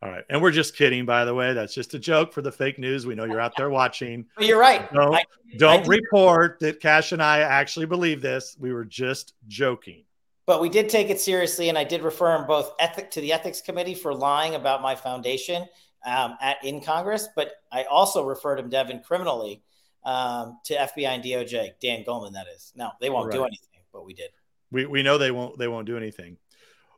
All 0.00 0.10
right. 0.10 0.24
And 0.28 0.42
we're 0.42 0.50
just 0.50 0.76
kidding, 0.76 1.06
by 1.06 1.24
the 1.24 1.34
way. 1.34 1.54
That's 1.54 1.72
just 1.72 1.94
a 1.94 1.98
joke 1.98 2.32
for 2.32 2.42
the 2.42 2.52
fake 2.52 2.78
news. 2.78 3.06
We 3.06 3.14
know 3.14 3.24
you're 3.24 3.40
out 3.40 3.56
there 3.56 3.70
watching. 3.70 4.26
you're 4.38 4.58
right. 4.58 4.92
Don't, 4.92 5.14
I, 5.14 5.24
don't 5.56 5.84
I 5.84 5.86
report 5.86 6.58
that 6.60 6.80
Kash 6.80 7.12
and 7.12 7.22
I 7.22 7.38
actually 7.40 7.86
believe 7.86 8.20
this. 8.20 8.54
We 8.60 8.72
were 8.72 8.84
just 8.84 9.32
joking. 9.48 10.04
But 10.46 10.60
we 10.60 10.68
did 10.68 10.88
take 10.88 11.08
it 11.08 11.20
seriously, 11.20 11.68
and 11.70 11.78
I 11.78 11.84
did 11.84 12.02
refer 12.02 12.36
him 12.36 12.46
both 12.46 12.72
ethic 12.78 13.10
to 13.12 13.20
the 13.20 13.32
ethics 13.32 13.60
committee 13.62 13.94
for 13.94 14.14
lying 14.14 14.54
about 14.54 14.82
my 14.82 14.94
foundation 14.94 15.66
um, 16.04 16.36
at 16.40 16.62
in 16.62 16.80
Congress. 16.80 17.28
But 17.34 17.52
I 17.72 17.84
also 17.84 18.24
referred 18.24 18.58
him, 18.58 18.68
Devin, 18.68 19.00
criminally 19.00 19.62
um, 20.04 20.58
to 20.64 20.74
FBI 20.74 21.06
and 21.06 21.24
DOJ. 21.24 21.72
Dan 21.80 22.04
Goldman, 22.04 22.34
that 22.34 22.46
is. 22.54 22.72
No, 22.76 22.90
they 23.00 23.10
won't 23.10 23.28
right. 23.28 23.36
do 23.36 23.44
anything, 23.44 23.80
but 23.92 24.04
we 24.04 24.12
did. 24.12 24.30
We 24.70 24.86
we 24.86 25.02
know 25.02 25.18
they 25.18 25.30
won't 25.30 25.58
they 25.58 25.68
won't 25.68 25.86
do 25.86 25.96
anything. 25.96 26.36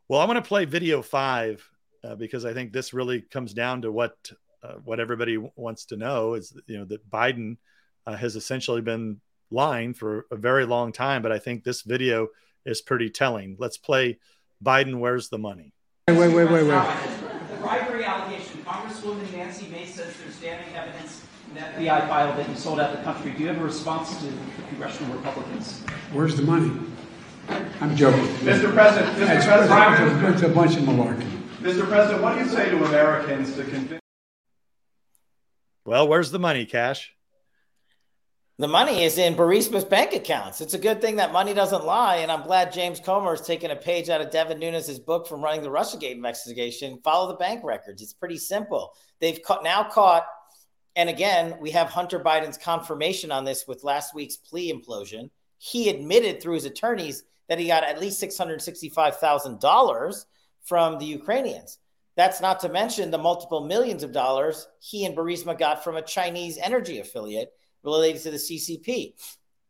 Well, 0.09 0.21
I'm 0.21 0.29
going 0.29 0.41
to 0.41 0.47
play 0.47 0.65
video 0.65 1.03
five 1.03 1.69
uh, 2.05 2.15
because 2.15 2.45
I 2.45 2.53
think 2.53 2.73
this 2.73 2.93
really 2.93 3.23
comes 3.23 3.53
down 3.53 3.83
to 3.83 3.93
what 3.93 4.17
uh, 4.63 4.75
what 4.85 5.01
everybody 5.01 5.37
wants 5.57 5.87
to 5.87 5.97
know 5.97 6.35
is 6.35 6.57
you 6.67 6.79
know 6.79 6.85
that 6.87 7.09
Biden 7.09 7.59
uh, 8.07 8.17
has 8.17 8.37
essentially 8.37 8.81
been 8.81 9.21
lying 9.51 9.95
for 9.95 10.27
a 10.31 10.37
very 10.37 10.65
long 10.65 10.93
time, 10.93 11.23
but 11.23 11.33
I 11.33 11.39
think 11.39 11.63
this 11.63 11.83
video 11.83 12.29
is 12.67 12.83
pretty 12.83 13.09
telling. 13.09 13.57
Let's 13.59 13.79
play 13.79 14.19
Biden. 14.63 14.99
Where's 14.99 15.29
the 15.29 15.39
money? 15.39 15.73
Wait, 16.09 16.19
wait, 16.19 16.33
wait, 16.33 16.51
wait. 16.51 16.67
The 16.67 17.57
bribery 17.61 18.05
allegation, 18.05 18.63
Congresswoman 18.65 19.33
Nancy 19.33 19.69
Mace 19.69 19.95
says 19.95 20.15
there's 20.19 20.39
damning 20.41 20.75
evidence 20.75 21.25
in 21.49 21.55
the 21.55 21.61
FBI 21.61 22.09
file 22.09 22.37
that 22.37 22.49
you 22.49 22.55
sold 22.57 22.81
out 22.81 22.97
the 22.97 23.03
country. 23.03 23.33
Do 23.33 23.43
you 23.43 23.49
have 23.49 23.61
a 23.61 23.65
response 23.65 24.17
to 24.19 24.27
the 24.27 24.33
congressional 24.69 25.17
Republicans? 25.17 25.83
Where's 26.13 26.37
the 26.37 26.43
money? 26.43 26.71
I'm 27.81 27.97
joking. 27.97 28.25
Mr. 28.39 28.73
President, 28.73 29.17
Mr. 29.17 29.45
President, 29.45 30.35
it's 30.35 30.43
a 30.43 30.49
bunch 30.49 30.77
of 30.77 30.83
malarkey. 30.83 31.29
Mr. 31.61 31.89
President, 31.89 32.23
what 32.23 32.35
do 32.35 32.45
you 32.45 32.49
say 32.49 32.71
to 32.71 32.85
Americans 32.85 33.55
to 33.55 33.65
convince? 33.65 34.01
Well, 35.85 36.09
where's 36.09 36.31
the 36.31 36.39
money, 36.39 36.67
Kash? 36.67 37.16
The 38.59 38.67
money 38.67 39.05
is 39.05 39.19
in 39.19 39.35
Burisma's 39.35 39.85
bank 39.85 40.15
accounts. 40.15 40.63
It's 40.63 40.73
a 40.73 40.79
good 40.79 41.03
thing 41.03 41.17
that 41.17 41.31
money 41.31 41.53
doesn't 41.53 41.85
lie. 41.85 42.17
And 42.17 42.33
I'm 42.33 42.43
glad 42.43 42.73
James 42.73 42.99
Comer 42.99 43.35
is 43.35 43.43
taking 43.43 43.71
a 43.71 43.77
page 43.77 44.09
out 44.09 44.23
of 44.23 44.31
Devin 44.31 44.59
Nunes' 44.59 44.99
book 44.99 45.27
from 45.27 45.45
running 45.45 45.63
the 45.63 45.69
Russiagate 45.69 46.15
investigation. 46.15 46.99
Follow 47.05 47.29
the 47.29 47.37
bank 47.37 47.63
records. 47.63 48.01
It's 48.01 48.15
pretty 48.15 48.39
simple. 48.39 48.95
They've 49.21 49.43
ca- 49.43 49.61
now 49.63 49.85
caught, 49.85 50.25
and 50.97 51.11
again, 51.11 51.59
we 51.61 51.71
have 51.73 51.91
Hunter 51.91 52.19
Biden's 52.19 52.57
confirmation 52.57 53.31
on 53.31 53.45
this 53.45 53.67
with 53.69 53.85
last 53.85 54.15
week's 54.15 54.39
plea 54.39 54.73
implosion. 54.73 55.29
He 55.59 55.91
admitted 55.91 56.41
through 56.41 56.55
his 56.55 56.65
attorneys 56.65 57.25
that 57.51 57.59
he 57.59 57.67
got 57.67 57.85
at 57.85 58.01
least 58.01 58.23
$665,000 58.23 60.25
from 60.65 60.99
the 60.99 61.05
Ukrainians. 61.05 61.79
That's 62.17 62.41
not 62.41 62.61
to 62.61 62.71
mention 62.71 63.11
the 63.11 63.19
multiple 63.19 63.67
millions 63.67 64.03
of 64.03 64.13
dollars 64.13 64.67
he 64.81 65.05
and 65.05 65.15
Burisma 65.15 65.59
got 65.59 65.85
from 65.85 65.97
a 65.97 66.03
Chinese 66.03 66.57
energy 66.57 67.01
affiliate 67.01 67.53
related 67.93 68.23
to 68.23 68.31
the 68.31 68.37
CCP. 68.37 69.15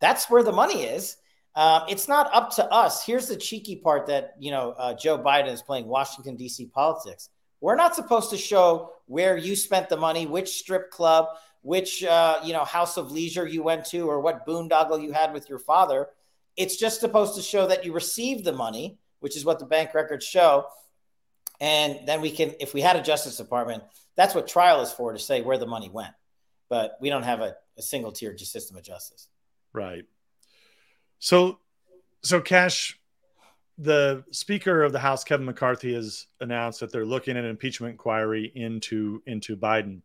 That's 0.00 0.28
where 0.30 0.42
the 0.42 0.52
money 0.52 0.82
is. 0.82 1.16
Uh, 1.54 1.84
it's 1.88 2.06
not 2.06 2.28
up 2.34 2.50
to 2.56 2.64
us. 2.70 3.04
Here's 3.04 3.28
the 3.28 3.36
cheeky 3.36 3.76
part 3.76 4.06
that 4.08 4.34
you 4.38 4.50
know 4.50 4.72
uh, 4.72 4.94
Joe 4.94 5.18
Biden 5.18 5.48
is 5.52 5.62
playing 5.62 5.86
Washington 5.86 6.36
D.C. 6.36 6.66
politics. 6.66 7.30
We're 7.60 7.76
not 7.76 7.94
supposed 7.94 8.30
to 8.30 8.36
show 8.36 8.92
where 9.06 9.36
you 9.36 9.56
spent 9.56 9.88
the 9.88 9.96
money, 9.96 10.26
which 10.26 10.48
strip 10.48 10.90
club, 10.90 11.28
which 11.62 12.04
uh, 12.04 12.40
you 12.44 12.52
know 12.52 12.64
house 12.64 12.98
of 12.98 13.10
leisure 13.10 13.46
you 13.46 13.62
went 13.62 13.86
to, 13.86 14.00
or 14.00 14.20
what 14.20 14.46
boondoggle 14.46 15.02
you 15.02 15.12
had 15.12 15.32
with 15.32 15.48
your 15.48 15.58
father. 15.58 16.08
It's 16.56 16.76
just 16.76 17.00
supposed 17.00 17.36
to 17.36 17.42
show 17.42 17.66
that 17.66 17.84
you 17.84 17.92
received 17.92 18.44
the 18.44 18.52
money, 18.52 18.98
which 19.20 19.36
is 19.36 19.44
what 19.44 19.58
the 19.58 19.66
bank 19.66 19.94
records 19.94 20.26
show. 20.26 20.66
And 21.60 22.06
then 22.06 22.20
we 22.20 22.30
can, 22.30 22.54
if 22.60 22.74
we 22.74 22.80
had 22.80 22.96
a 22.96 23.02
Justice 23.02 23.36
Department, 23.36 23.82
that's 24.14 24.34
what 24.34 24.48
trial 24.48 24.80
is 24.80 24.92
for 24.92 25.12
to 25.12 25.18
say 25.18 25.42
where 25.42 25.58
the 25.58 25.66
money 25.66 25.90
went. 25.90 26.12
But 26.68 26.96
we 27.00 27.10
don't 27.10 27.22
have 27.22 27.40
a, 27.40 27.56
a 27.78 27.82
single 27.82 28.12
tier 28.12 28.36
system 28.36 28.76
of 28.76 28.82
justice. 28.82 29.28
Right. 29.72 30.04
So, 31.18 31.58
so 32.22 32.40
Kash, 32.40 32.98
the 33.78 34.24
Speaker 34.30 34.82
of 34.82 34.92
the 34.92 34.98
House, 34.98 35.24
Kevin 35.24 35.46
McCarthy, 35.46 35.94
has 35.94 36.26
announced 36.40 36.80
that 36.80 36.92
they're 36.92 37.04
looking 37.04 37.36
at 37.36 37.44
an 37.44 37.50
impeachment 37.50 37.92
inquiry 37.92 38.50
into 38.54 39.22
into 39.26 39.56
Biden. 39.56 40.00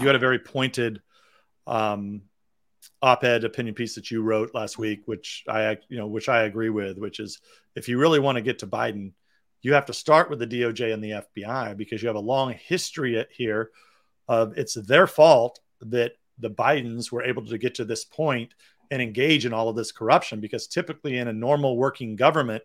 You 0.00 0.06
had 0.06 0.16
a 0.16 0.20
very 0.20 0.38
pointed 0.38 1.00
um, 1.66 2.22
op-ed 3.02 3.44
opinion 3.44 3.74
piece 3.74 3.94
that 3.94 4.10
you 4.10 4.22
wrote 4.22 4.54
last 4.54 4.78
week, 4.78 5.02
which 5.06 5.44
I 5.48 5.78
you 5.88 5.98
know 5.98 6.06
which 6.06 6.28
I 6.28 6.42
agree 6.42 6.70
with, 6.70 6.98
which 6.98 7.20
is 7.20 7.40
if 7.76 7.88
you 7.88 7.98
really 7.98 8.18
want 8.18 8.36
to 8.36 8.42
get 8.42 8.60
to 8.60 8.66
Biden, 8.66 9.12
you 9.62 9.74
have 9.74 9.86
to 9.86 9.92
start 9.92 10.30
with 10.30 10.38
the 10.38 10.46
DOJ 10.46 10.92
and 10.92 11.02
the 11.02 11.22
FBI 11.36 11.76
because 11.76 12.02
you 12.02 12.08
have 12.08 12.16
a 12.16 12.20
long 12.20 12.54
history 12.54 13.24
here 13.30 13.70
of 14.28 14.56
it's 14.56 14.74
their 14.74 15.06
fault 15.06 15.60
that 15.80 16.12
the 16.40 16.50
Bidens 16.50 17.12
were 17.12 17.22
able 17.22 17.44
to 17.46 17.58
get 17.58 17.76
to 17.76 17.84
this 17.84 18.04
point 18.04 18.54
and 18.90 19.00
engage 19.00 19.46
in 19.46 19.52
all 19.52 19.68
of 19.68 19.76
this 19.76 19.92
corruption 19.92 20.40
because 20.40 20.66
typically 20.66 21.18
in 21.18 21.28
a 21.28 21.32
normal 21.32 21.76
working 21.76 22.16
government, 22.16 22.62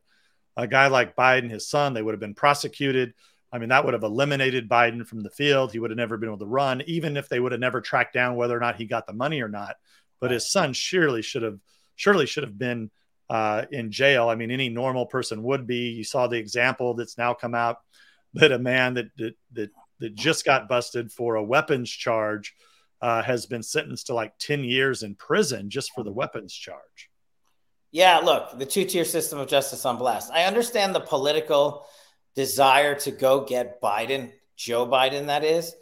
a 0.57 0.67
guy 0.67 0.87
like 0.87 1.15
Biden, 1.15 1.49
his 1.49 1.67
son, 1.67 1.93
they 1.93 2.01
would 2.01 2.13
have 2.13 2.19
been 2.19 2.33
prosecuted. 2.33 3.13
I 3.51 3.59
mean, 3.59 3.69
that 3.69 3.85
would 3.85 3.93
have 3.93 4.03
eliminated 4.03 4.69
Biden 4.69 5.05
from 5.05 5.21
the 5.21 5.29
field. 5.29 5.71
He 5.71 5.79
would 5.79 5.91
have 5.91 5.97
never 5.97 6.17
been 6.17 6.29
able 6.29 6.39
to 6.39 6.45
run, 6.45 6.81
even 6.87 7.17
if 7.17 7.29
they 7.29 7.39
would 7.39 7.51
have 7.51 7.61
never 7.61 7.81
tracked 7.81 8.13
down 8.13 8.35
whether 8.35 8.55
or 8.55 8.59
not 8.59 8.75
he 8.75 8.85
got 8.85 9.07
the 9.07 9.13
money 9.13 9.41
or 9.41 9.49
not. 9.49 9.75
But 10.19 10.31
his 10.31 10.49
son 10.49 10.73
surely 10.73 11.21
should 11.21 11.43
have 11.43 11.59
surely 11.95 12.25
should 12.25 12.43
have 12.43 12.57
been 12.57 12.89
uh, 13.29 13.65
in 13.71 13.91
jail. 13.91 14.29
I 14.29 14.35
mean, 14.35 14.51
any 14.51 14.69
normal 14.69 15.05
person 15.05 15.43
would 15.43 15.67
be. 15.67 15.89
You 15.89 16.03
saw 16.03 16.27
the 16.27 16.37
example 16.37 16.93
that's 16.93 17.17
now 17.17 17.33
come 17.33 17.53
out 17.53 17.77
that 18.33 18.51
a 18.51 18.59
man 18.59 18.95
that 18.95 19.07
that 19.17 19.35
that, 19.53 19.71
that 19.99 20.15
just 20.15 20.45
got 20.45 20.67
busted 20.67 21.11
for 21.11 21.35
a 21.35 21.43
weapons 21.43 21.89
charge 21.89 22.55
uh, 23.05 23.21
has 23.21 23.45
been 23.45 23.61
sentenced 23.61 24.07
to 24.07 24.15
like 24.15 24.33
ten 24.39 24.63
years 24.63 25.03
in 25.03 25.13
prison 25.13 25.69
just 25.69 25.91
for 25.93 26.03
the 26.03 26.11
weapons 26.11 26.51
charge. 26.51 27.11
Yeah, 27.91 28.17
look, 28.17 28.57
the 28.57 28.65
two-tier 28.65 29.05
system 29.05 29.37
of 29.37 29.47
justice 29.47 29.85
on 29.85 29.97
blast. 29.97 30.31
I 30.33 30.45
understand 30.45 30.95
the 30.95 31.01
political 31.01 31.85
desire 32.33 32.95
to 33.01 33.11
go 33.11 33.45
get 33.45 33.79
Biden, 33.79 34.31
Joe 34.55 34.87
Biden, 34.87 35.27
that 35.27 35.43
is. 35.43 35.75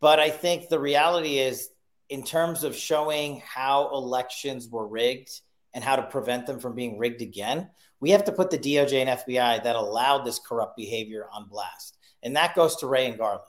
But 0.00 0.18
I 0.18 0.30
think 0.30 0.70
the 0.70 0.78
reality 0.78 1.38
is, 1.38 1.68
in 2.08 2.24
terms 2.24 2.64
of 2.64 2.74
showing 2.74 3.42
how 3.44 3.90
elections 3.92 4.66
were 4.66 4.88
rigged 4.88 5.28
and 5.74 5.84
how 5.84 5.96
to 5.96 6.04
prevent 6.04 6.46
them 6.46 6.58
from 6.58 6.74
being 6.74 6.96
rigged 6.96 7.20
again, 7.20 7.68
we 8.00 8.12
have 8.12 8.24
to 8.24 8.32
put 8.32 8.50
the 8.50 8.58
DOJ 8.58 9.04
and 9.04 9.20
FBI 9.20 9.62
that 9.62 9.76
allowed 9.76 10.24
this 10.24 10.38
corrupt 10.38 10.78
behavior 10.78 11.26
on 11.30 11.48
blast. 11.48 11.98
And 12.22 12.34
that 12.36 12.54
goes 12.54 12.76
to 12.76 12.86
Wray 12.86 13.08
and 13.08 13.18
Garland. 13.18 13.42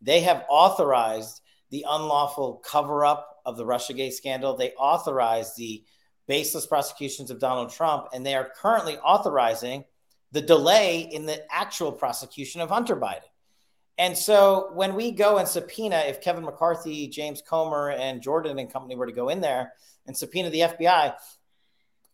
They 0.00 0.20
have 0.20 0.46
authorized 0.48 1.42
the 1.70 1.84
unlawful 1.88 2.62
cover 2.64 3.04
up 3.04 3.40
of 3.46 3.56
the 3.56 3.64
Russiagate 3.64 4.12
scandal. 4.12 4.56
They 4.56 4.72
authorized 4.72 5.56
the 5.56 5.84
baseless 6.26 6.66
prosecutions 6.66 7.30
of 7.30 7.40
Donald 7.40 7.72
Trump, 7.72 8.08
and 8.12 8.24
they 8.24 8.34
are 8.34 8.50
currently 8.60 8.98
authorizing 8.98 9.84
the 10.32 10.40
delay 10.40 11.00
in 11.00 11.26
the 11.26 11.42
actual 11.52 11.90
prosecution 11.90 12.60
of 12.60 12.70
Hunter 12.70 12.96
Biden. 12.96 13.22
And 13.98 14.16
so 14.16 14.70
when 14.72 14.94
we 14.94 15.10
go 15.10 15.38
and 15.38 15.46
subpoena, 15.46 16.04
if 16.06 16.22
Kevin 16.22 16.44
McCarthy, 16.44 17.08
James 17.08 17.42
Comer, 17.46 17.90
and 17.90 18.22
Jordan 18.22 18.58
and 18.58 18.72
company 18.72 18.96
were 18.96 19.06
to 19.06 19.12
go 19.12 19.28
in 19.28 19.40
there 19.40 19.72
and 20.06 20.16
subpoena 20.16 20.50
the 20.50 20.60
FBI, 20.60 21.14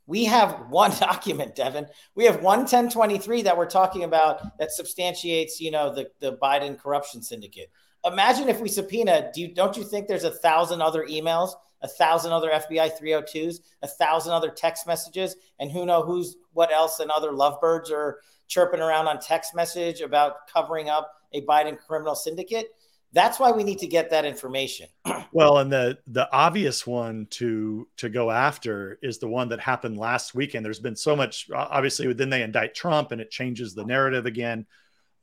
we 0.06 0.24
have 0.24 0.66
one 0.70 0.90
document, 0.98 1.54
Devin. 1.54 1.86
We 2.14 2.24
have 2.24 2.42
one 2.42 2.60
1023 2.60 3.42
that 3.42 3.56
we're 3.56 3.66
talking 3.66 4.04
about 4.04 4.58
that 4.58 4.72
substantiates, 4.72 5.60
you 5.60 5.70
know, 5.70 5.94
the, 5.94 6.10
the 6.20 6.36
Biden 6.38 6.78
corruption 6.78 7.22
syndicate. 7.22 7.70
Imagine 8.06 8.48
if 8.48 8.60
we 8.60 8.68
subpoena, 8.68 9.30
do 9.34 9.40
you 9.40 9.48
don't 9.48 9.76
you 9.76 9.82
think 9.82 10.06
there's 10.06 10.24
a 10.24 10.30
thousand 10.30 10.80
other 10.80 11.04
emails, 11.06 11.50
a 11.82 11.88
thousand 11.88 12.32
other 12.32 12.50
FBI 12.50 12.96
302s, 12.98 13.56
a 13.82 13.88
thousand 13.88 14.32
other 14.32 14.50
text 14.50 14.86
messages, 14.86 15.36
and 15.58 15.70
who 15.70 15.84
know 15.84 16.02
who's 16.02 16.36
what 16.52 16.72
else 16.72 17.00
and 17.00 17.10
other 17.10 17.32
lovebirds 17.32 17.90
are 17.90 18.20
chirping 18.46 18.80
around 18.80 19.08
on 19.08 19.18
text 19.18 19.54
message 19.54 20.00
about 20.00 20.46
covering 20.52 20.88
up 20.88 21.12
a 21.32 21.44
Biden 21.46 21.76
criminal 21.78 22.14
syndicate? 22.14 22.68
That's 23.12 23.40
why 23.40 23.50
we 23.50 23.64
need 23.64 23.78
to 23.78 23.86
get 23.86 24.10
that 24.10 24.24
information. 24.24 24.88
well, 25.32 25.58
and 25.58 25.72
the 25.72 25.98
the 26.06 26.30
obvious 26.32 26.86
one 26.86 27.26
to 27.30 27.88
to 27.96 28.08
go 28.08 28.30
after 28.30 29.00
is 29.02 29.18
the 29.18 29.28
one 29.28 29.48
that 29.48 29.58
happened 29.58 29.98
last 29.98 30.32
weekend. 30.32 30.64
There's 30.64 30.78
been 30.78 30.96
so 30.96 31.16
much 31.16 31.48
obviously 31.52 32.12
then 32.12 32.30
they 32.30 32.42
indict 32.42 32.74
Trump 32.74 33.10
and 33.10 33.20
it 33.20 33.30
changes 33.32 33.74
the 33.74 33.84
narrative 33.84 34.26
again. 34.26 34.66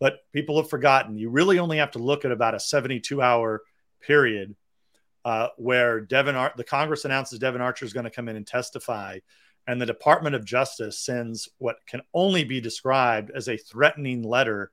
But 0.04 0.30
people 0.34 0.58
have 0.58 0.70
forgotten. 0.70 1.18
You 1.18 1.30
really 1.30 1.60
only 1.60 1.78
have 1.78 1.92
to 1.92 2.00
look 2.00 2.26
at 2.26 2.34
about 2.34 2.56
a 2.56 2.60
72 2.60 3.22
hour 3.22 3.62
period 4.02 4.54
uh, 5.24 5.48
where 5.56 6.02
Devon 6.02 6.36
Ar- 6.36 6.54
the 6.58 6.66
Congress 6.66 7.06
announces 7.06 7.40
Devon 7.40 7.62
Archer 7.62 7.86
is 7.86 7.94
going 7.94 8.04
to 8.04 8.10
come 8.10 8.28
in 8.28 8.36
and 8.36 8.46
testify, 8.46 9.20
and 9.66 9.82
the 9.82 9.86
Department 9.86 10.36
of 10.36 10.44
Justice 10.44 11.00
sends 11.00 11.48
what 11.58 11.78
can 11.88 12.02
only 12.14 12.44
be 12.44 12.60
described 12.60 13.32
as 13.34 13.48
a 13.48 13.56
threatening 13.56 14.24
letter 14.24 14.72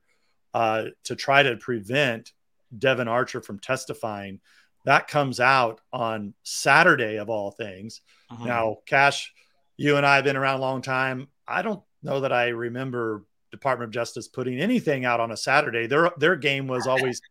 uh, 0.53 0.87
to 1.05 1.15
try 1.15 1.43
to 1.43 1.55
prevent 1.55 2.33
Devon 2.77 3.07
Archer 3.07 3.39
from 3.39 3.57
testifying. 3.57 4.41
That 4.83 5.07
comes 5.07 5.39
out 5.39 5.79
on 5.93 6.33
Saturday 6.43 7.19
of 7.19 7.29
all 7.29 7.51
things. 7.51 8.01
Uh-huh. 8.29 8.45
Now, 8.45 8.77
Kash, 8.85 9.33
you 9.77 9.95
and 9.95 10.05
I 10.05 10.15
have 10.15 10.25
been 10.25 10.35
around 10.35 10.57
a 10.57 10.61
long 10.61 10.81
time. 10.81 11.29
I 11.47 11.61
don't 11.61 11.81
know 12.03 12.19
that 12.19 12.33
I 12.33 12.49
remember 12.49 13.23
Department 13.51 13.89
of 13.89 13.93
Justice 13.93 14.27
putting 14.27 14.59
anything 14.59 15.05
out 15.05 15.19
on 15.19 15.31
a 15.31 15.37
Saturday. 15.37 15.87
Their 15.87 16.11
their 16.17 16.35
game 16.35 16.67
was 16.67 16.87
always 16.87 17.21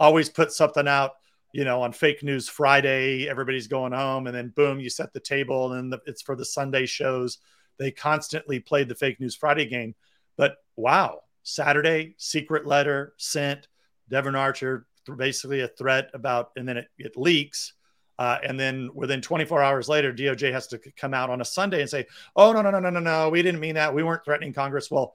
always 0.00 0.28
put 0.28 0.52
something 0.52 0.86
out, 0.86 1.12
you 1.52 1.64
know, 1.64 1.82
on 1.82 1.92
fake 1.92 2.22
news 2.22 2.48
Friday. 2.48 3.28
Everybody's 3.28 3.68
going 3.68 3.92
home, 3.92 4.26
and 4.26 4.36
then 4.36 4.52
boom, 4.54 4.80
you 4.80 4.90
set 4.90 5.12
the 5.12 5.20
table, 5.20 5.72
and 5.72 5.92
the, 5.92 6.00
it's 6.06 6.22
for 6.22 6.36
the 6.36 6.44
Sunday 6.44 6.86
shows. 6.86 7.38
They 7.78 7.90
constantly 7.90 8.58
played 8.60 8.88
the 8.88 8.94
fake 8.94 9.20
news 9.20 9.36
Friday 9.36 9.66
game, 9.66 9.94
but 10.36 10.56
wow, 10.76 11.20
Saturday 11.42 12.14
secret 12.18 12.66
letter 12.66 13.14
sent 13.16 13.68
Devon 14.08 14.34
Archer, 14.34 14.86
basically 15.16 15.60
a 15.60 15.68
threat 15.68 16.10
about, 16.12 16.50
and 16.56 16.68
then 16.68 16.78
it, 16.78 16.88
it 16.98 17.16
leaks. 17.16 17.74
Uh, 18.18 18.38
and 18.42 18.58
then 18.58 18.90
within 18.94 19.22
24 19.22 19.62
hours 19.62 19.88
later, 19.88 20.12
DOJ 20.12 20.52
has 20.52 20.66
to 20.66 20.78
come 20.96 21.14
out 21.14 21.30
on 21.30 21.40
a 21.40 21.44
Sunday 21.44 21.80
and 21.80 21.88
say, 21.88 22.04
"Oh 22.34 22.52
no, 22.52 22.62
no, 22.62 22.70
no, 22.70 22.80
no, 22.80 22.90
no, 22.90 22.98
no, 22.98 23.28
we 23.30 23.42
didn't 23.42 23.60
mean 23.60 23.76
that. 23.76 23.94
We 23.94 24.02
weren't 24.02 24.24
threatening 24.24 24.52
Congress." 24.52 24.90
Well, 24.90 25.14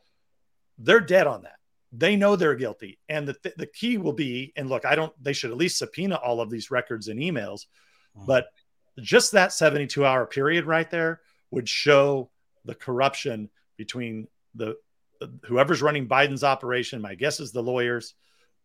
they're 0.77 0.99
dead 0.99 1.27
on 1.27 1.43
that. 1.43 1.57
They 1.91 2.15
know 2.15 2.35
they're 2.35 2.55
guilty, 2.55 2.99
and 3.07 3.27
the 3.27 3.33
th- 3.33 3.55
the 3.55 3.67
key 3.67 3.97
will 3.97 4.13
be, 4.13 4.51
and 4.55 4.67
look, 4.67 4.85
I 4.85 4.95
don't. 4.95 5.13
They 5.21 5.33
should 5.33 5.51
at 5.51 5.57
least 5.57 5.77
subpoena 5.77 6.15
all 6.15 6.41
of 6.41 6.49
these 6.49 6.71
records 6.71 7.07
and 7.07 7.19
emails, 7.19 7.65
mm-hmm. 8.17 8.25
but 8.25 8.47
just 8.99 9.33
that 9.33 9.53
72 9.53 10.03
hour 10.05 10.25
period 10.25 10.65
right 10.65 10.89
there 10.89 11.21
would 11.51 11.69
show 11.69 12.31
the 12.65 12.75
corruption 12.75 13.49
between 13.77 14.27
the 14.55 14.75
whoever's 15.45 15.81
running 15.81 16.07
Biden's 16.07 16.43
operation. 16.43 17.01
My 17.01 17.15
guess 17.15 17.39
is 17.39 17.51
the 17.51 17.63
lawyers 17.63 18.15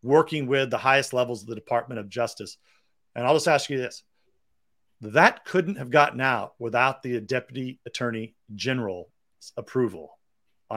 working 0.01 0.47
with 0.47 0.69
the 0.69 0.77
highest 0.77 1.13
levels 1.13 1.41
of 1.41 1.49
the 1.49 1.55
Department 1.55 1.99
of 1.99 2.09
Justice. 2.09 2.57
And 3.15 3.25
I'll 3.25 3.35
just 3.35 3.47
ask 3.47 3.69
you 3.69 3.77
this 3.77 4.03
that 5.01 5.45
couldn't 5.45 5.77
have 5.77 5.89
gotten 5.89 6.19
out 6.19 6.53
without 6.59 7.01
the 7.01 7.21
deputy 7.21 7.79
attorney 7.85 8.35
general's 8.53 9.07
approval. 9.55 10.18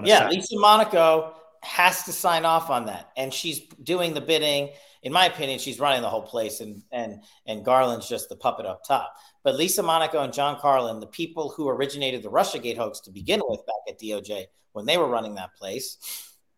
Yeah, 0.04 0.28
Lisa 0.28 0.58
Monaco 0.58 1.34
has 1.62 2.04
to 2.04 2.12
sign 2.12 2.44
off 2.44 2.70
on 2.70 2.86
that, 2.86 3.10
and 3.16 3.32
she's 3.32 3.60
doing 3.82 4.14
the 4.14 4.20
bidding. 4.20 4.70
In 5.02 5.12
my 5.12 5.26
opinion, 5.26 5.58
she's 5.58 5.80
running 5.80 6.02
the 6.02 6.08
whole 6.08 6.22
place, 6.22 6.60
and 6.60 6.82
and 6.92 7.22
and 7.46 7.64
Garland's 7.64 8.08
just 8.08 8.28
the 8.28 8.36
puppet 8.36 8.66
up 8.66 8.82
top. 8.86 9.14
But 9.42 9.56
Lisa 9.56 9.82
Monaco 9.82 10.22
and 10.22 10.32
John 10.32 10.58
Carlin, 10.58 11.00
the 11.00 11.06
people 11.06 11.50
who 11.50 11.68
originated 11.68 12.22
the 12.22 12.30
RussiaGate 12.30 12.76
hoax 12.76 13.00
to 13.00 13.10
begin 13.10 13.40
with 13.46 13.66
back 13.66 13.94
at 13.94 14.00
DOJ 14.00 14.46
when 14.72 14.86
they 14.86 14.96
were 14.96 15.08
running 15.08 15.34
that 15.34 15.54
place, 15.54 15.98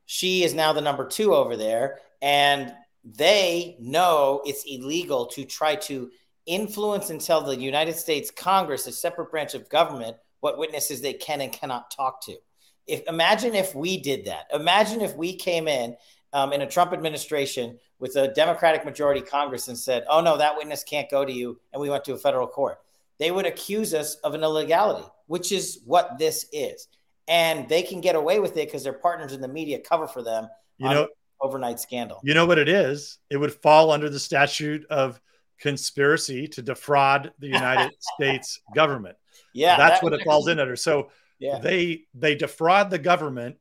she 0.07 0.44
is 0.44 0.55
now 0.55 0.73
the 0.73 0.81
number 0.81 1.07
two 1.07 1.35
over 1.35 1.57
there, 1.57 1.99
and 2.23 2.75
they 3.05 3.77
know 3.81 4.42
it's 4.47 4.64
illegal 4.64 5.27
to 5.27 5.44
try 5.44 5.75
to 5.77 6.11
influence 6.47 7.11
and 7.11 7.20
tell 7.20 7.42
the 7.42 7.57
United 7.57 7.97
States 7.97 8.31
Congress, 8.31 8.87
a 8.87 8.92
separate 8.92 9.31
branch 9.31 9.55
of 9.55 9.68
government, 9.68 10.16
what 10.40 10.59
witnesses 10.59 11.01
they 11.01 11.14
can 11.14 11.40
and 11.40 11.53
cannot 11.53 11.90
talk 11.90 12.23
to. 12.23 12.37
If 12.87 13.07
imagine 13.09 13.55
if 13.55 13.75
we 13.75 14.01
did 14.01 14.27
that. 14.27 14.47
Imagine 14.53 15.01
if 15.01 15.16
we 15.16 15.35
came 15.35 15.68
in 15.68 15.97
um, 16.33 16.53
in 16.53 16.62
a 16.62 16.66
Trump 16.66 16.92
administration 16.92 17.79
with 17.99 18.16
a 18.16 18.29
Democratic 18.29 18.85
majority 18.85 19.20
Congress 19.20 19.68
and 19.68 19.79
said, 19.79 20.05
"Oh 20.09 20.20
no, 20.20 20.37
that 20.37 20.57
witness 20.57 20.85
can't 20.85 21.11
go 21.11 21.25
to 21.25 21.33
you," 21.33 21.61
and 21.73 21.81
we 21.81 21.88
went 21.88 22.05
to 22.05 22.14
a 22.14 22.18
federal 22.18 22.47
court. 22.47 22.79
They 23.18 23.31
would 23.31 23.47
accuse 23.47 23.94
us 23.94 24.16
of 24.16 24.35
an 24.35 24.42
illegality, 24.42 25.07
which 25.27 25.53
is 25.53 25.81
what 25.85 26.18
this 26.18 26.47
is, 26.53 26.88
and 27.29 27.68
they 27.68 27.83
can 27.83 28.01
get 28.01 28.16
away 28.16 28.40
with 28.40 28.53
it 28.57 28.66
because 28.66 28.83
their 28.83 28.92
partners 28.92 29.33
in 29.33 29.40
the 29.40 29.49
media 29.49 29.79
cover 29.79 30.07
for 30.07 30.23
them. 30.23 30.49
You 30.79 30.88
know, 30.88 31.09
overnight 31.40 31.79
scandal. 31.79 32.20
You 32.25 32.35
know 32.35 32.47
what 32.47 32.59
it 32.59 32.68
is? 32.68 33.18
It 33.31 33.37
would 33.37 33.55
fall 33.55 33.92
under 33.92 34.11
the 34.11 34.18
statute 34.18 34.85
of 34.90 35.20
conspiracy 35.61 36.49
to 36.49 36.62
defraud 36.62 37.33
the 37.38 37.47
United 37.61 37.92
States 38.01 38.61
government. 38.75 39.16
Yeah, 39.53 39.77
that's 39.77 40.01
that 40.01 40.03
what 40.03 40.12
it 40.12 40.25
falls 40.25 40.49
in 40.49 40.59
under. 40.59 40.75
So 40.75 41.11
yeah. 41.44 41.59
they 41.59 42.04
they 42.14 42.35
defraud 42.35 42.90
the 42.90 42.98
government 42.98 43.57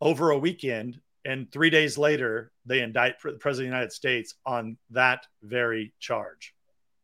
over 0.00 0.30
a 0.30 0.38
weekend, 0.38 1.00
and 1.24 1.50
three 1.50 1.70
days 1.70 1.96
later 1.96 2.52
they 2.66 2.80
indict 2.80 3.20
the 3.22 3.32
president 3.32 3.48
of 3.48 3.56
the 3.56 3.76
United 3.76 3.92
States 3.92 4.34
on 4.44 4.76
that 4.90 5.26
very 5.42 5.92
charge. 5.98 6.54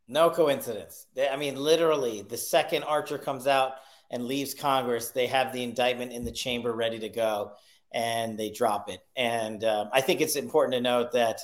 No 0.06 0.30
coincidence. 0.30 1.06
They, 1.14 1.28
I 1.28 1.36
mean, 1.36 1.56
literally, 1.56 2.22
the 2.22 2.36
second 2.36 2.84
Archer 2.84 3.18
comes 3.18 3.46
out 3.46 3.72
and 4.10 4.24
leaves 4.24 4.54
Congress, 4.54 5.10
they 5.10 5.26
have 5.26 5.52
the 5.52 5.62
indictment 5.62 6.12
in 6.12 6.24
the 6.24 6.32
chamber 6.32 6.72
ready 6.72 6.98
to 6.98 7.08
go, 7.08 7.52
and 7.92 8.38
they 8.38 8.50
drop 8.50 8.88
it. 8.88 9.00
And 9.16 9.62
um, 9.64 9.90
I 9.92 10.00
think 10.00 10.20
it's 10.20 10.36
important 10.36 10.74
to 10.74 10.80
note 10.80 11.12
that 11.12 11.40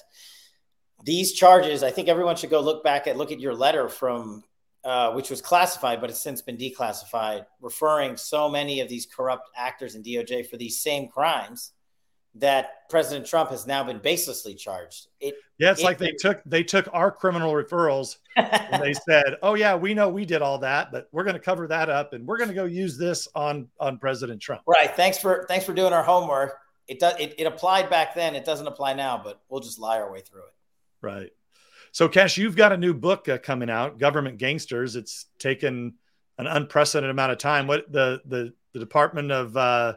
these 1.04 1.32
charges, 1.32 1.82
I 1.82 1.90
think 1.90 2.08
everyone 2.08 2.36
should 2.36 2.50
go 2.50 2.60
look 2.60 2.82
back 2.82 3.06
at 3.06 3.16
look 3.16 3.32
at 3.32 3.40
your 3.40 3.54
letter 3.54 3.88
from 3.88 4.42
uh, 4.84 5.12
which 5.12 5.30
was 5.30 5.40
classified, 5.40 6.00
but 6.00 6.10
it's 6.10 6.22
since 6.22 6.42
been 6.42 6.56
declassified, 6.56 7.46
referring 7.60 8.16
so 8.16 8.48
many 8.48 8.80
of 8.80 8.88
these 8.88 9.06
corrupt 9.06 9.48
actors 9.56 9.94
in 9.94 10.02
DOJ 10.02 10.46
for 10.48 10.56
these 10.56 10.80
same 10.80 11.08
crimes 11.08 11.72
that 12.36 12.88
President 12.90 13.26
Trump 13.26 13.50
has 13.50 13.66
now 13.66 13.84
been 13.84 14.00
baselessly 14.00 14.58
charged. 14.58 15.06
It, 15.20 15.36
yeah, 15.58 15.70
it's 15.70 15.80
it, 15.80 15.84
like 15.84 15.98
they 15.98 16.10
took 16.10 16.42
they 16.44 16.64
took 16.64 16.88
our 16.92 17.10
criminal 17.10 17.52
referrals 17.52 18.16
and 18.36 18.82
they 18.82 18.92
said, 19.08 19.36
"Oh 19.42 19.54
yeah, 19.54 19.74
we 19.76 19.94
know 19.94 20.08
we 20.08 20.24
did 20.24 20.42
all 20.42 20.58
that, 20.58 20.90
but 20.90 21.08
we're 21.12 21.24
going 21.24 21.34
to 21.36 21.40
cover 21.40 21.66
that 21.68 21.88
up 21.88 22.12
and 22.12 22.26
we're 22.26 22.38
going 22.38 22.48
to 22.48 22.54
go 22.54 22.64
use 22.64 22.98
this 22.98 23.28
on 23.34 23.68
on 23.78 23.98
President 23.98 24.42
Trump." 24.42 24.62
Right. 24.66 24.94
Thanks 24.94 25.18
for 25.18 25.46
thanks 25.48 25.64
for 25.64 25.72
doing 25.72 25.92
our 25.92 26.02
homework. 26.02 26.58
It 26.88 26.98
does 26.98 27.14
it, 27.20 27.34
it 27.38 27.44
applied 27.44 27.88
back 27.88 28.14
then. 28.14 28.34
It 28.34 28.44
doesn't 28.44 28.66
apply 28.66 28.94
now, 28.94 29.20
but 29.22 29.40
we'll 29.48 29.60
just 29.60 29.78
lie 29.78 29.98
our 30.00 30.10
way 30.10 30.20
through 30.20 30.42
it. 30.42 30.54
Right. 31.00 31.30
So, 31.94 32.08
Kash, 32.08 32.36
you've 32.36 32.56
got 32.56 32.72
a 32.72 32.76
new 32.76 32.92
book 32.92 33.28
uh, 33.28 33.38
coming 33.38 33.70
out, 33.70 34.00
Government 34.00 34.36
Gangsters. 34.36 34.96
It's 34.96 35.26
taken 35.38 35.94
an 36.38 36.48
unprecedented 36.48 37.08
amount 37.08 37.30
of 37.30 37.38
time. 37.38 37.68
What 37.68 37.90
the 37.90 38.20
the, 38.24 38.52
the 38.72 38.80
Department 38.80 39.30
of 39.30 39.56
uh, 39.56 39.94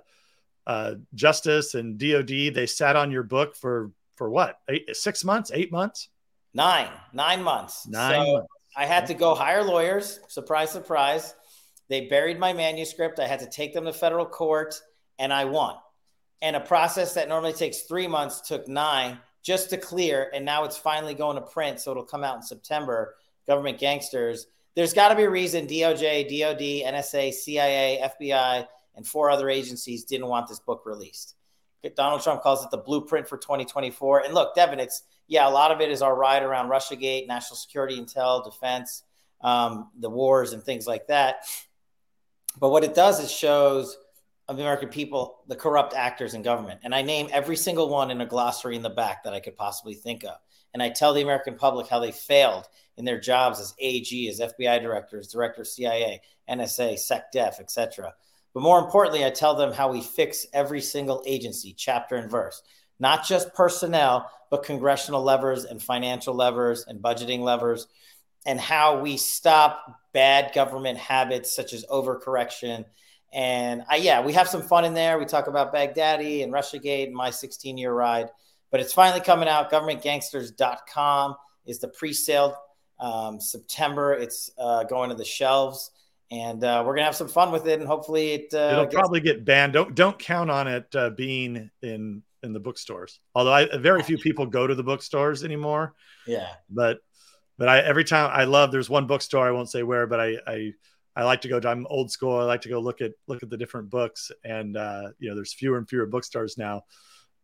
uh, 0.67 0.93
Justice 1.15 1.73
and 1.73 1.97
DoD 1.97 2.53
they 2.53 2.67
sat 2.67 2.95
on 2.95 3.09
your 3.09 3.23
book 3.23 3.55
for 3.55 3.91
for 4.15 4.29
what? 4.29 4.59
Eight, 4.69 4.95
six 4.95 5.25
months? 5.25 5.49
Eight 5.51 5.71
months? 5.71 6.09
Nine. 6.53 6.89
Nine 7.13 7.41
months. 7.41 7.87
Nine. 7.87 8.25
So 8.25 8.33
months. 8.33 8.47
I 8.75 8.85
had 8.85 9.07
to 9.07 9.15
go 9.15 9.33
hire 9.33 9.63
lawyers. 9.63 10.19
Surprise, 10.27 10.69
surprise. 10.69 11.33
They 11.89 12.01
buried 12.01 12.37
my 12.37 12.53
manuscript. 12.53 13.19
I 13.19 13.25
had 13.25 13.39
to 13.39 13.49
take 13.49 13.73
them 13.73 13.85
to 13.85 13.93
federal 13.93 14.27
court, 14.27 14.79
and 15.17 15.33
I 15.33 15.45
won. 15.45 15.73
And 16.43 16.55
a 16.55 16.59
process 16.59 17.15
that 17.15 17.27
normally 17.27 17.53
takes 17.53 17.81
three 17.81 18.07
months 18.07 18.41
took 18.41 18.67
nine 18.67 19.17
just 19.47 19.69
to 19.69 19.77
clear. 19.77 20.29
And 20.33 20.43
now 20.43 20.65
it's 20.65 20.77
finally 20.77 21.13
going 21.13 21.35
to 21.37 21.41
print. 21.41 21.79
So 21.79 21.91
it'll 21.91 22.03
come 22.03 22.25
out 22.25 22.35
in 22.35 22.41
September. 22.41 23.15
Government 23.47 23.79
Gangsters. 23.79 24.47
There's 24.75 24.91
got 24.91 25.07
to 25.07 25.15
be 25.15 25.23
a 25.23 25.29
reason 25.29 25.65
DOJ, 25.65 26.23
DOD, 26.25 26.93
NSA, 26.93 27.33
CIA, 27.33 28.03
FBI, 28.03 28.67
and 28.95 29.07
four 29.07 29.31
other 29.31 29.49
agencies 29.49 30.03
didn't 30.03 30.27
want 30.27 30.49
this 30.49 30.59
book 30.59 30.83
released. 30.85 31.35
Donald 31.95 32.21
Trump 32.21 32.41
calls 32.41 32.65
it 32.65 32.71
the 32.71 32.77
blueprint 32.77 33.29
for 33.29 33.37
2024. 33.37 34.25
And 34.25 34.33
look, 34.33 34.53
Devin, 34.53 34.81
it's, 34.81 35.03
yeah, 35.27 35.47
a 35.47 35.49
lot 35.49 35.71
of 35.71 35.79
it 35.79 35.89
is 35.89 36.01
our 36.01 36.13
ride 36.13 36.43
around 36.43 36.67
Russiagate, 36.67 37.25
national 37.27 37.55
security 37.55 37.97
intel, 37.97 38.43
defense, 38.43 39.03
um, 39.39 39.89
the 39.97 40.09
wars, 40.09 40.51
and 40.51 40.61
things 40.61 40.85
like 40.85 41.07
that. 41.07 41.45
But 42.59 42.69
what 42.69 42.83
it 42.83 42.93
does 42.93 43.21
is 43.21 43.31
shows 43.31 43.97
of 44.47 44.55
the 44.55 44.63
American 44.63 44.89
people, 44.89 45.39
the 45.47 45.55
corrupt 45.55 45.93
actors 45.93 46.33
in 46.33 46.41
government. 46.41 46.79
And 46.83 46.95
I 46.95 47.01
name 47.01 47.27
every 47.31 47.57
single 47.57 47.89
one 47.89 48.11
in 48.11 48.21
a 48.21 48.25
glossary 48.25 48.75
in 48.75 48.81
the 48.81 48.89
back 48.89 49.23
that 49.23 49.33
I 49.33 49.39
could 49.39 49.55
possibly 49.55 49.93
think 49.93 50.23
of. 50.23 50.37
And 50.73 50.81
I 50.81 50.89
tell 50.89 51.13
the 51.13 51.21
American 51.21 51.55
public 51.55 51.87
how 51.87 51.99
they 51.99 52.11
failed 52.11 52.67
in 52.97 53.05
their 53.05 53.19
jobs 53.19 53.59
as 53.59 53.73
AG, 53.79 54.29
as 54.29 54.39
FBI 54.39 54.81
directors, 54.81 55.27
director 55.27 55.61
of 55.61 55.67
CIA, 55.67 56.21
NSA, 56.49 56.93
SecDef, 56.93 57.59
etc. 57.59 58.13
But 58.53 58.63
more 58.63 58.79
importantly, 58.79 59.25
I 59.25 59.29
tell 59.29 59.55
them 59.55 59.73
how 59.73 59.91
we 59.91 60.01
fix 60.01 60.45
every 60.53 60.81
single 60.81 61.23
agency, 61.25 61.73
chapter 61.77 62.15
and 62.15 62.29
verse, 62.29 62.61
not 62.99 63.25
just 63.25 63.53
personnel, 63.53 64.31
but 64.49 64.63
congressional 64.63 65.23
levers 65.23 65.65
and 65.65 65.81
financial 65.81 66.33
levers 66.33 66.85
and 66.87 67.01
budgeting 67.01 67.41
levers, 67.41 67.87
and 68.45 68.59
how 68.59 68.99
we 68.99 69.17
stop 69.17 69.99
bad 70.13 70.53
government 70.53 70.97
habits 70.97 71.53
such 71.53 71.73
as 71.73 71.85
overcorrection 71.85 72.85
and 73.37 73.83
I, 73.87 73.97
yeah, 73.97 74.19
we 74.21 74.33
have 74.33 74.47
some 74.47 74.63
fun 74.63 74.83
in 74.83 74.93
there. 74.93 75.19
We 75.19 75.25
talk 75.25 75.47
about 75.47 75.73
Baghdadi 75.73 76.43
and 76.43 76.51
Russiagate 76.51 77.05
and 77.05 77.15
my 77.15 77.29
16 77.29 77.77
year 77.77 77.93
ride, 77.93 78.29
but 78.71 78.81
it's 78.81 78.91
finally 78.91 79.21
coming 79.21 79.47
out. 79.47 79.71
Governmentgangsters.com 79.71 81.35
is 81.67 81.79
the 81.79 81.87
pre 81.87 82.11
sale. 82.13 82.57
Um, 82.99 83.39
September, 83.39 84.13
it's 84.13 84.49
uh, 84.57 84.83
going 84.85 85.11
to 85.11 85.15
the 85.15 85.23
shelves 85.23 85.91
and 86.31 86.63
uh, 86.63 86.83
we're 86.85 86.93
gonna 86.93 87.05
have 87.05 87.15
some 87.15 87.27
fun 87.27 87.51
with 87.51 87.67
it, 87.67 87.79
and 87.79 87.87
hopefully 87.87 88.33
it 88.33 88.53
uh, 88.53 88.69
it'll 88.71 88.83
gets- 88.85 88.95
probably 88.95 89.21
get 89.21 89.45
banned. 89.45 89.73
Don't 89.73 89.95
don't 89.95 90.19
count 90.19 90.51
on 90.51 90.67
it 90.67 90.93
uh, 90.95 91.09
being 91.11 91.69
in 91.81 92.21
in 92.43 92.53
the 92.53 92.59
bookstores. 92.59 93.19
Although 93.33 93.53
I, 93.53 93.77
very 93.77 94.03
few 94.03 94.17
people 94.17 94.45
go 94.45 94.67
to 94.67 94.75
the 94.75 94.83
bookstores 94.83 95.43
anymore. 95.43 95.93
Yeah, 96.25 96.49
but 96.69 96.99
but 97.57 97.69
I 97.69 97.79
every 97.79 98.03
time 98.03 98.29
I 98.33 98.43
love. 98.43 98.71
There's 98.71 98.89
one 98.89 99.07
bookstore 99.07 99.47
I 99.47 99.51
won't 99.51 99.69
say 99.69 99.83
where, 99.83 100.05
but 100.05 100.19
I 100.19 100.37
I 100.45 100.73
I 101.17 101.23
like 101.23 101.41
to 101.41 101.47
go. 101.47 101.59
I'm 101.67 101.87
old 101.89 102.11
school. 102.11 102.37
I 102.37 102.43
like 102.43 102.61
to 102.61 102.69
go 102.69 102.79
look 102.79 103.01
at 103.01 103.13
look 103.25 103.41
at 103.41 103.49
the 103.49 103.57
different 103.57 103.89
books, 103.89 104.31
and 104.43 104.77
uh, 104.77 105.09
you 105.17 105.29
know, 105.29 105.35
there's 105.35 105.51
fewer 105.51 105.79
and 105.79 105.89
fewer 105.89 106.05
bookstores 106.05 106.59
now. 106.59 106.83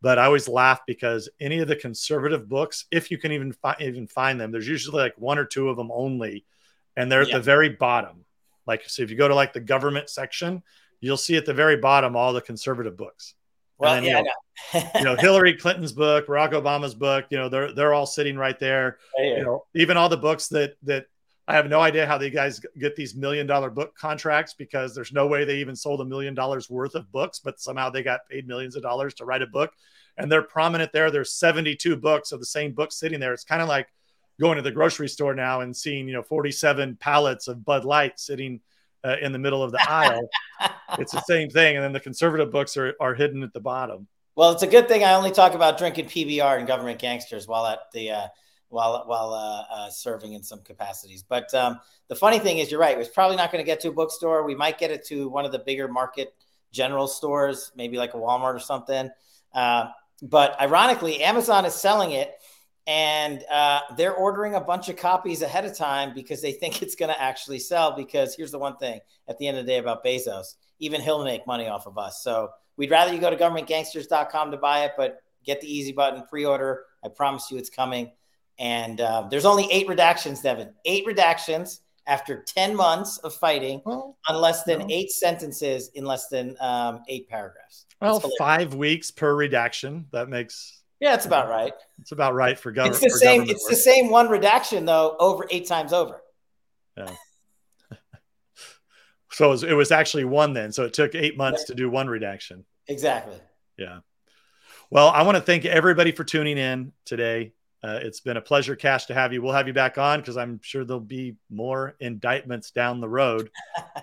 But 0.00 0.16
I 0.16 0.26
always 0.26 0.48
laugh 0.48 0.82
because 0.86 1.28
any 1.40 1.58
of 1.58 1.66
the 1.66 1.74
conservative 1.74 2.48
books, 2.48 2.84
if 2.92 3.10
you 3.10 3.18
can 3.18 3.32
even 3.32 3.52
fi- 3.52 3.76
even 3.80 4.06
find 4.06 4.40
them, 4.40 4.52
there's 4.52 4.68
usually 4.68 5.02
like 5.02 5.14
one 5.18 5.38
or 5.38 5.44
two 5.44 5.70
of 5.70 5.76
them 5.76 5.90
only, 5.92 6.44
and 6.96 7.10
they're 7.10 7.22
yeah. 7.22 7.34
at 7.34 7.38
the 7.38 7.42
very 7.42 7.68
bottom. 7.68 8.24
Like, 8.64 8.88
so 8.88 9.02
if 9.02 9.10
you 9.10 9.16
go 9.16 9.26
to 9.26 9.34
like 9.34 9.52
the 9.52 9.60
government 9.60 10.08
section, 10.08 10.62
you'll 11.00 11.16
see 11.16 11.36
at 11.36 11.44
the 11.44 11.52
very 11.52 11.76
bottom 11.76 12.14
all 12.14 12.32
the 12.32 12.40
conservative 12.40 12.96
books. 12.96 13.34
Well, 13.78 13.94
then, 13.94 14.04
yeah, 14.04 14.18
you 14.20 14.80
know, 14.80 14.90
you 14.94 15.04
know, 15.04 15.16
Hillary 15.18 15.54
Clinton's 15.54 15.92
book, 15.92 16.28
Barack 16.28 16.52
Obama's 16.52 16.94
book, 16.94 17.24
you 17.30 17.38
know, 17.38 17.48
they're 17.48 17.72
they're 17.72 17.92
all 17.92 18.06
sitting 18.06 18.36
right 18.36 18.58
there. 18.60 18.98
Yeah. 19.18 19.38
You 19.38 19.42
know, 19.42 19.64
even 19.74 19.96
all 19.96 20.08
the 20.08 20.16
books 20.16 20.46
that 20.48 20.76
that 20.84 21.06
I 21.46 21.54
have 21.54 21.68
no 21.68 21.80
idea 21.80 22.06
how 22.06 22.16
they 22.16 22.30
guys 22.30 22.60
get 22.78 22.96
these 22.96 23.14
million 23.14 23.46
dollar 23.46 23.68
book 23.68 23.94
contracts 23.94 24.54
because 24.54 24.94
there's 24.94 25.12
no 25.12 25.26
way 25.26 25.44
they 25.44 25.58
even 25.58 25.76
sold 25.76 26.00
a 26.00 26.04
million 26.04 26.34
dollars 26.34 26.70
worth 26.70 26.94
of 26.94 27.10
books, 27.12 27.38
but 27.38 27.60
somehow 27.60 27.90
they 27.90 28.02
got 28.02 28.26
paid 28.30 28.48
millions 28.48 28.76
of 28.76 28.82
dollars 28.82 29.12
to 29.14 29.24
write 29.26 29.42
a 29.42 29.46
book. 29.46 29.72
And 30.16 30.30
they're 30.30 30.42
prominent 30.42 30.92
there. 30.92 31.10
There's 31.10 31.32
72 31.32 31.96
books 31.96 32.32
of 32.32 32.40
the 32.40 32.46
same 32.46 32.72
book 32.72 32.92
sitting 32.92 33.20
there. 33.20 33.34
It's 33.34 33.44
kind 33.44 33.60
of 33.60 33.68
like 33.68 33.88
going 34.40 34.56
to 34.56 34.62
the 34.62 34.70
grocery 34.70 35.08
store 35.08 35.34
now 35.34 35.60
and 35.60 35.76
seeing, 35.76 36.06
you 36.06 36.14
know, 36.14 36.22
47 36.22 36.96
pallets 36.96 37.48
of 37.48 37.64
Bud 37.64 37.84
Light 37.84 38.18
sitting 38.18 38.60
uh, 39.04 39.16
in 39.20 39.32
the 39.32 39.38
middle 39.38 39.62
of 39.62 39.70
the 39.70 39.84
aisle. 39.86 40.28
it's 40.98 41.12
the 41.12 41.20
same 41.22 41.50
thing. 41.50 41.76
And 41.76 41.84
then 41.84 41.92
the 41.92 42.00
conservative 42.00 42.50
books 42.50 42.76
are, 42.76 42.94
are 43.00 43.14
hidden 43.14 43.42
at 43.42 43.52
the 43.52 43.60
bottom. 43.60 44.06
Well, 44.36 44.52
it's 44.52 44.62
a 44.62 44.68
good 44.68 44.88
thing 44.88 45.04
I 45.04 45.14
only 45.14 45.30
talk 45.30 45.54
about 45.54 45.78
drinking 45.78 46.06
PBR 46.06 46.58
and 46.58 46.66
government 46.66 46.98
gangsters 46.98 47.46
while 47.46 47.66
at 47.66 47.80
the 47.92 48.10
uh, 48.10 48.26
while 48.74 49.04
while 49.06 49.32
uh, 49.32 49.74
uh, 49.74 49.90
serving 49.90 50.34
in 50.34 50.42
some 50.42 50.60
capacities. 50.60 51.22
But 51.22 51.54
um, 51.54 51.80
the 52.08 52.16
funny 52.16 52.38
thing 52.38 52.58
is, 52.58 52.70
you're 52.70 52.80
right. 52.80 52.98
It's 52.98 53.08
probably 53.08 53.36
not 53.36 53.50
going 53.50 53.64
to 53.64 53.66
get 53.66 53.80
to 53.80 53.88
a 53.88 53.92
bookstore. 53.92 54.44
We 54.44 54.54
might 54.54 54.78
get 54.78 54.90
it 54.90 55.06
to 55.06 55.28
one 55.28 55.44
of 55.44 55.52
the 55.52 55.60
bigger 55.60 55.88
market 55.88 56.34
general 56.72 57.06
stores, 57.06 57.72
maybe 57.76 57.96
like 57.96 58.14
a 58.14 58.18
Walmart 58.18 58.54
or 58.54 58.58
something. 58.58 59.08
Uh, 59.54 59.86
but 60.20 60.60
ironically, 60.60 61.22
Amazon 61.22 61.64
is 61.64 61.74
selling 61.74 62.10
it, 62.10 62.34
and 62.86 63.42
uh, 63.50 63.80
they're 63.96 64.14
ordering 64.14 64.54
a 64.56 64.60
bunch 64.60 64.88
of 64.88 64.96
copies 64.96 65.40
ahead 65.42 65.64
of 65.64 65.76
time 65.76 66.12
because 66.12 66.42
they 66.42 66.52
think 66.60 66.82
it's 66.82 66.96
going 66.96 67.12
to 67.12 67.20
actually 67.20 67.60
sell. 67.60 67.96
Because 67.96 68.34
here's 68.34 68.50
the 68.50 68.58
one 68.58 68.76
thing: 68.76 69.00
at 69.28 69.38
the 69.38 69.46
end 69.46 69.56
of 69.56 69.64
the 69.64 69.72
day, 69.72 69.78
about 69.78 70.04
Bezos, 70.04 70.56
even 70.80 71.00
he'll 71.00 71.24
make 71.24 71.46
money 71.46 71.68
off 71.68 71.86
of 71.86 71.96
us. 71.96 72.22
So 72.22 72.50
we'd 72.76 72.90
rather 72.90 73.14
you 73.14 73.20
go 73.20 73.30
to 73.30 73.36
governmentgangsters.com 73.36 74.50
to 74.50 74.56
buy 74.56 74.84
it, 74.84 74.92
but 74.96 75.20
get 75.44 75.60
the 75.60 75.72
easy 75.72 75.92
button 75.92 76.24
pre-order. 76.28 76.84
I 77.04 77.08
promise 77.08 77.50
you, 77.50 77.58
it's 77.58 77.70
coming. 77.70 78.10
And 78.58 79.00
uh, 79.00 79.26
there's 79.30 79.44
only 79.44 79.70
eight 79.70 79.88
redactions, 79.88 80.42
Devin. 80.42 80.72
Eight 80.84 81.06
redactions 81.06 81.80
after 82.06 82.42
10 82.42 82.76
months 82.76 83.18
of 83.18 83.34
fighting 83.34 83.80
Well, 83.84 84.16
on 84.28 84.40
less 84.40 84.64
than 84.64 84.80
no. 84.80 84.86
eight 84.90 85.10
sentences 85.10 85.90
in 85.94 86.04
less 86.04 86.28
than 86.28 86.56
um, 86.60 87.02
eight 87.08 87.28
paragraphs. 87.28 87.86
Well, 88.00 88.22
five 88.38 88.74
weeks 88.74 89.10
per 89.10 89.34
redaction. 89.34 90.06
That 90.12 90.28
makes 90.28 90.82
yeah, 91.00 91.14
it's 91.14 91.26
about 91.26 91.48
right. 91.48 91.72
it's 92.00 92.12
about 92.12 92.34
right 92.34 92.58
for 92.58 92.72
government. 92.72 93.02
It's 93.02 93.14
the 93.14 93.18
same. 93.18 93.42
It's 93.42 93.66
the 93.68 93.76
same 93.76 94.10
one 94.10 94.28
redaction 94.28 94.84
though, 94.84 95.16
over 95.18 95.46
eight 95.50 95.66
times 95.66 95.92
over. 95.92 96.22
Yeah. 96.96 97.10
so 99.30 99.48
it 99.48 99.50
was, 99.50 99.62
it 99.64 99.72
was 99.72 99.90
actually 99.90 100.24
one 100.24 100.52
then. 100.52 100.72
So 100.72 100.84
it 100.84 100.92
took 100.92 101.14
eight 101.14 101.36
months 101.36 101.64
to 101.64 101.74
do 101.74 101.90
one 101.90 102.08
redaction. 102.08 102.64
Exactly. 102.88 103.36
Yeah. 103.76 104.00
Well, 104.90 105.08
I 105.08 105.22
want 105.22 105.36
to 105.36 105.42
thank 105.42 105.64
everybody 105.64 106.12
for 106.12 106.24
tuning 106.24 106.58
in 106.58 106.92
today. 107.04 107.52
Uh, 107.84 108.00
it's 108.02 108.20
been 108.20 108.38
a 108.38 108.40
pleasure, 108.40 108.74
Kash, 108.74 109.04
to 109.06 109.14
have 109.14 109.34
you. 109.34 109.42
We'll 109.42 109.52
have 109.52 109.66
you 109.66 109.74
back 109.74 109.98
on 109.98 110.20
because 110.20 110.38
I'm 110.38 110.58
sure 110.62 110.86
there'll 110.86 111.00
be 111.00 111.36
more 111.50 111.96
indictments 112.00 112.70
down 112.70 113.00
the 113.00 113.08
road. 113.08 113.50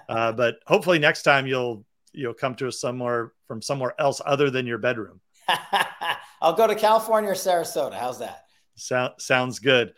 Uh, 0.10 0.30
but 0.30 0.56
hopefully 0.68 1.00
next 1.00 1.24
time 1.24 1.48
you'll 1.48 1.86
you'll 2.12 2.34
come 2.34 2.54
to 2.54 2.68
us 2.68 2.82
somewhere 2.82 3.32
from 3.48 3.62
somewhere 3.62 3.94
else 3.98 4.20
other 4.26 4.50
than 4.50 4.68
your 4.68 4.78
bedroom. 4.78 5.22
I'll 6.42 6.54
go 6.54 6.68
to 6.68 6.76
California 6.76 7.30
or 7.30 7.34
Sarasota. 7.34 7.94
How's 7.94 8.20
that? 8.20 8.44
So, 8.76 9.12
sounds 9.20 9.60
good. 9.60 9.94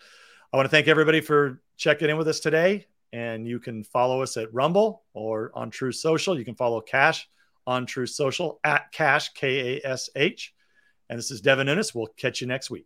I 0.54 0.58
want 0.58 0.66
to 0.66 0.70
thank 0.70 0.88
everybody 0.88 1.20
for 1.20 1.64
checking 1.78 2.12
in 2.12 2.18
with 2.18 2.28
us 2.28 2.42
today. 2.42 2.86
And 3.12 3.48
you 3.48 3.60
can 3.60 3.84
follow 3.84 4.22
us 4.22 4.38
at 4.38 4.54
Rumble 4.54 5.04
or 5.16 5.52
on 5.56 5.72
Truth 5.72 5.96
Social. 5.96 6.38
You 6.38 6.46
can 6.46 6.56
follow 6.56 6.80
Kash 6.80 7.28
on 7.66 7.88
Truth 7.88 8.12
Social 8.12 8.60
at 8.64 8.92
Kash, 8.92 9.30
K 9.30 9.78
A 9.78 9.88
S 9.88 10.12
H. 10.16 10.54
And 11.10 11.18
this 11.18 11.32
is 11.32 11.42
Devin 11.42 11.66
Nunes. 11.66 11.96
We'll 11.96 12.08
catch 12.18 12.40
you 12.40 12.46
next 12.46 12.70
week. 12.70 12.86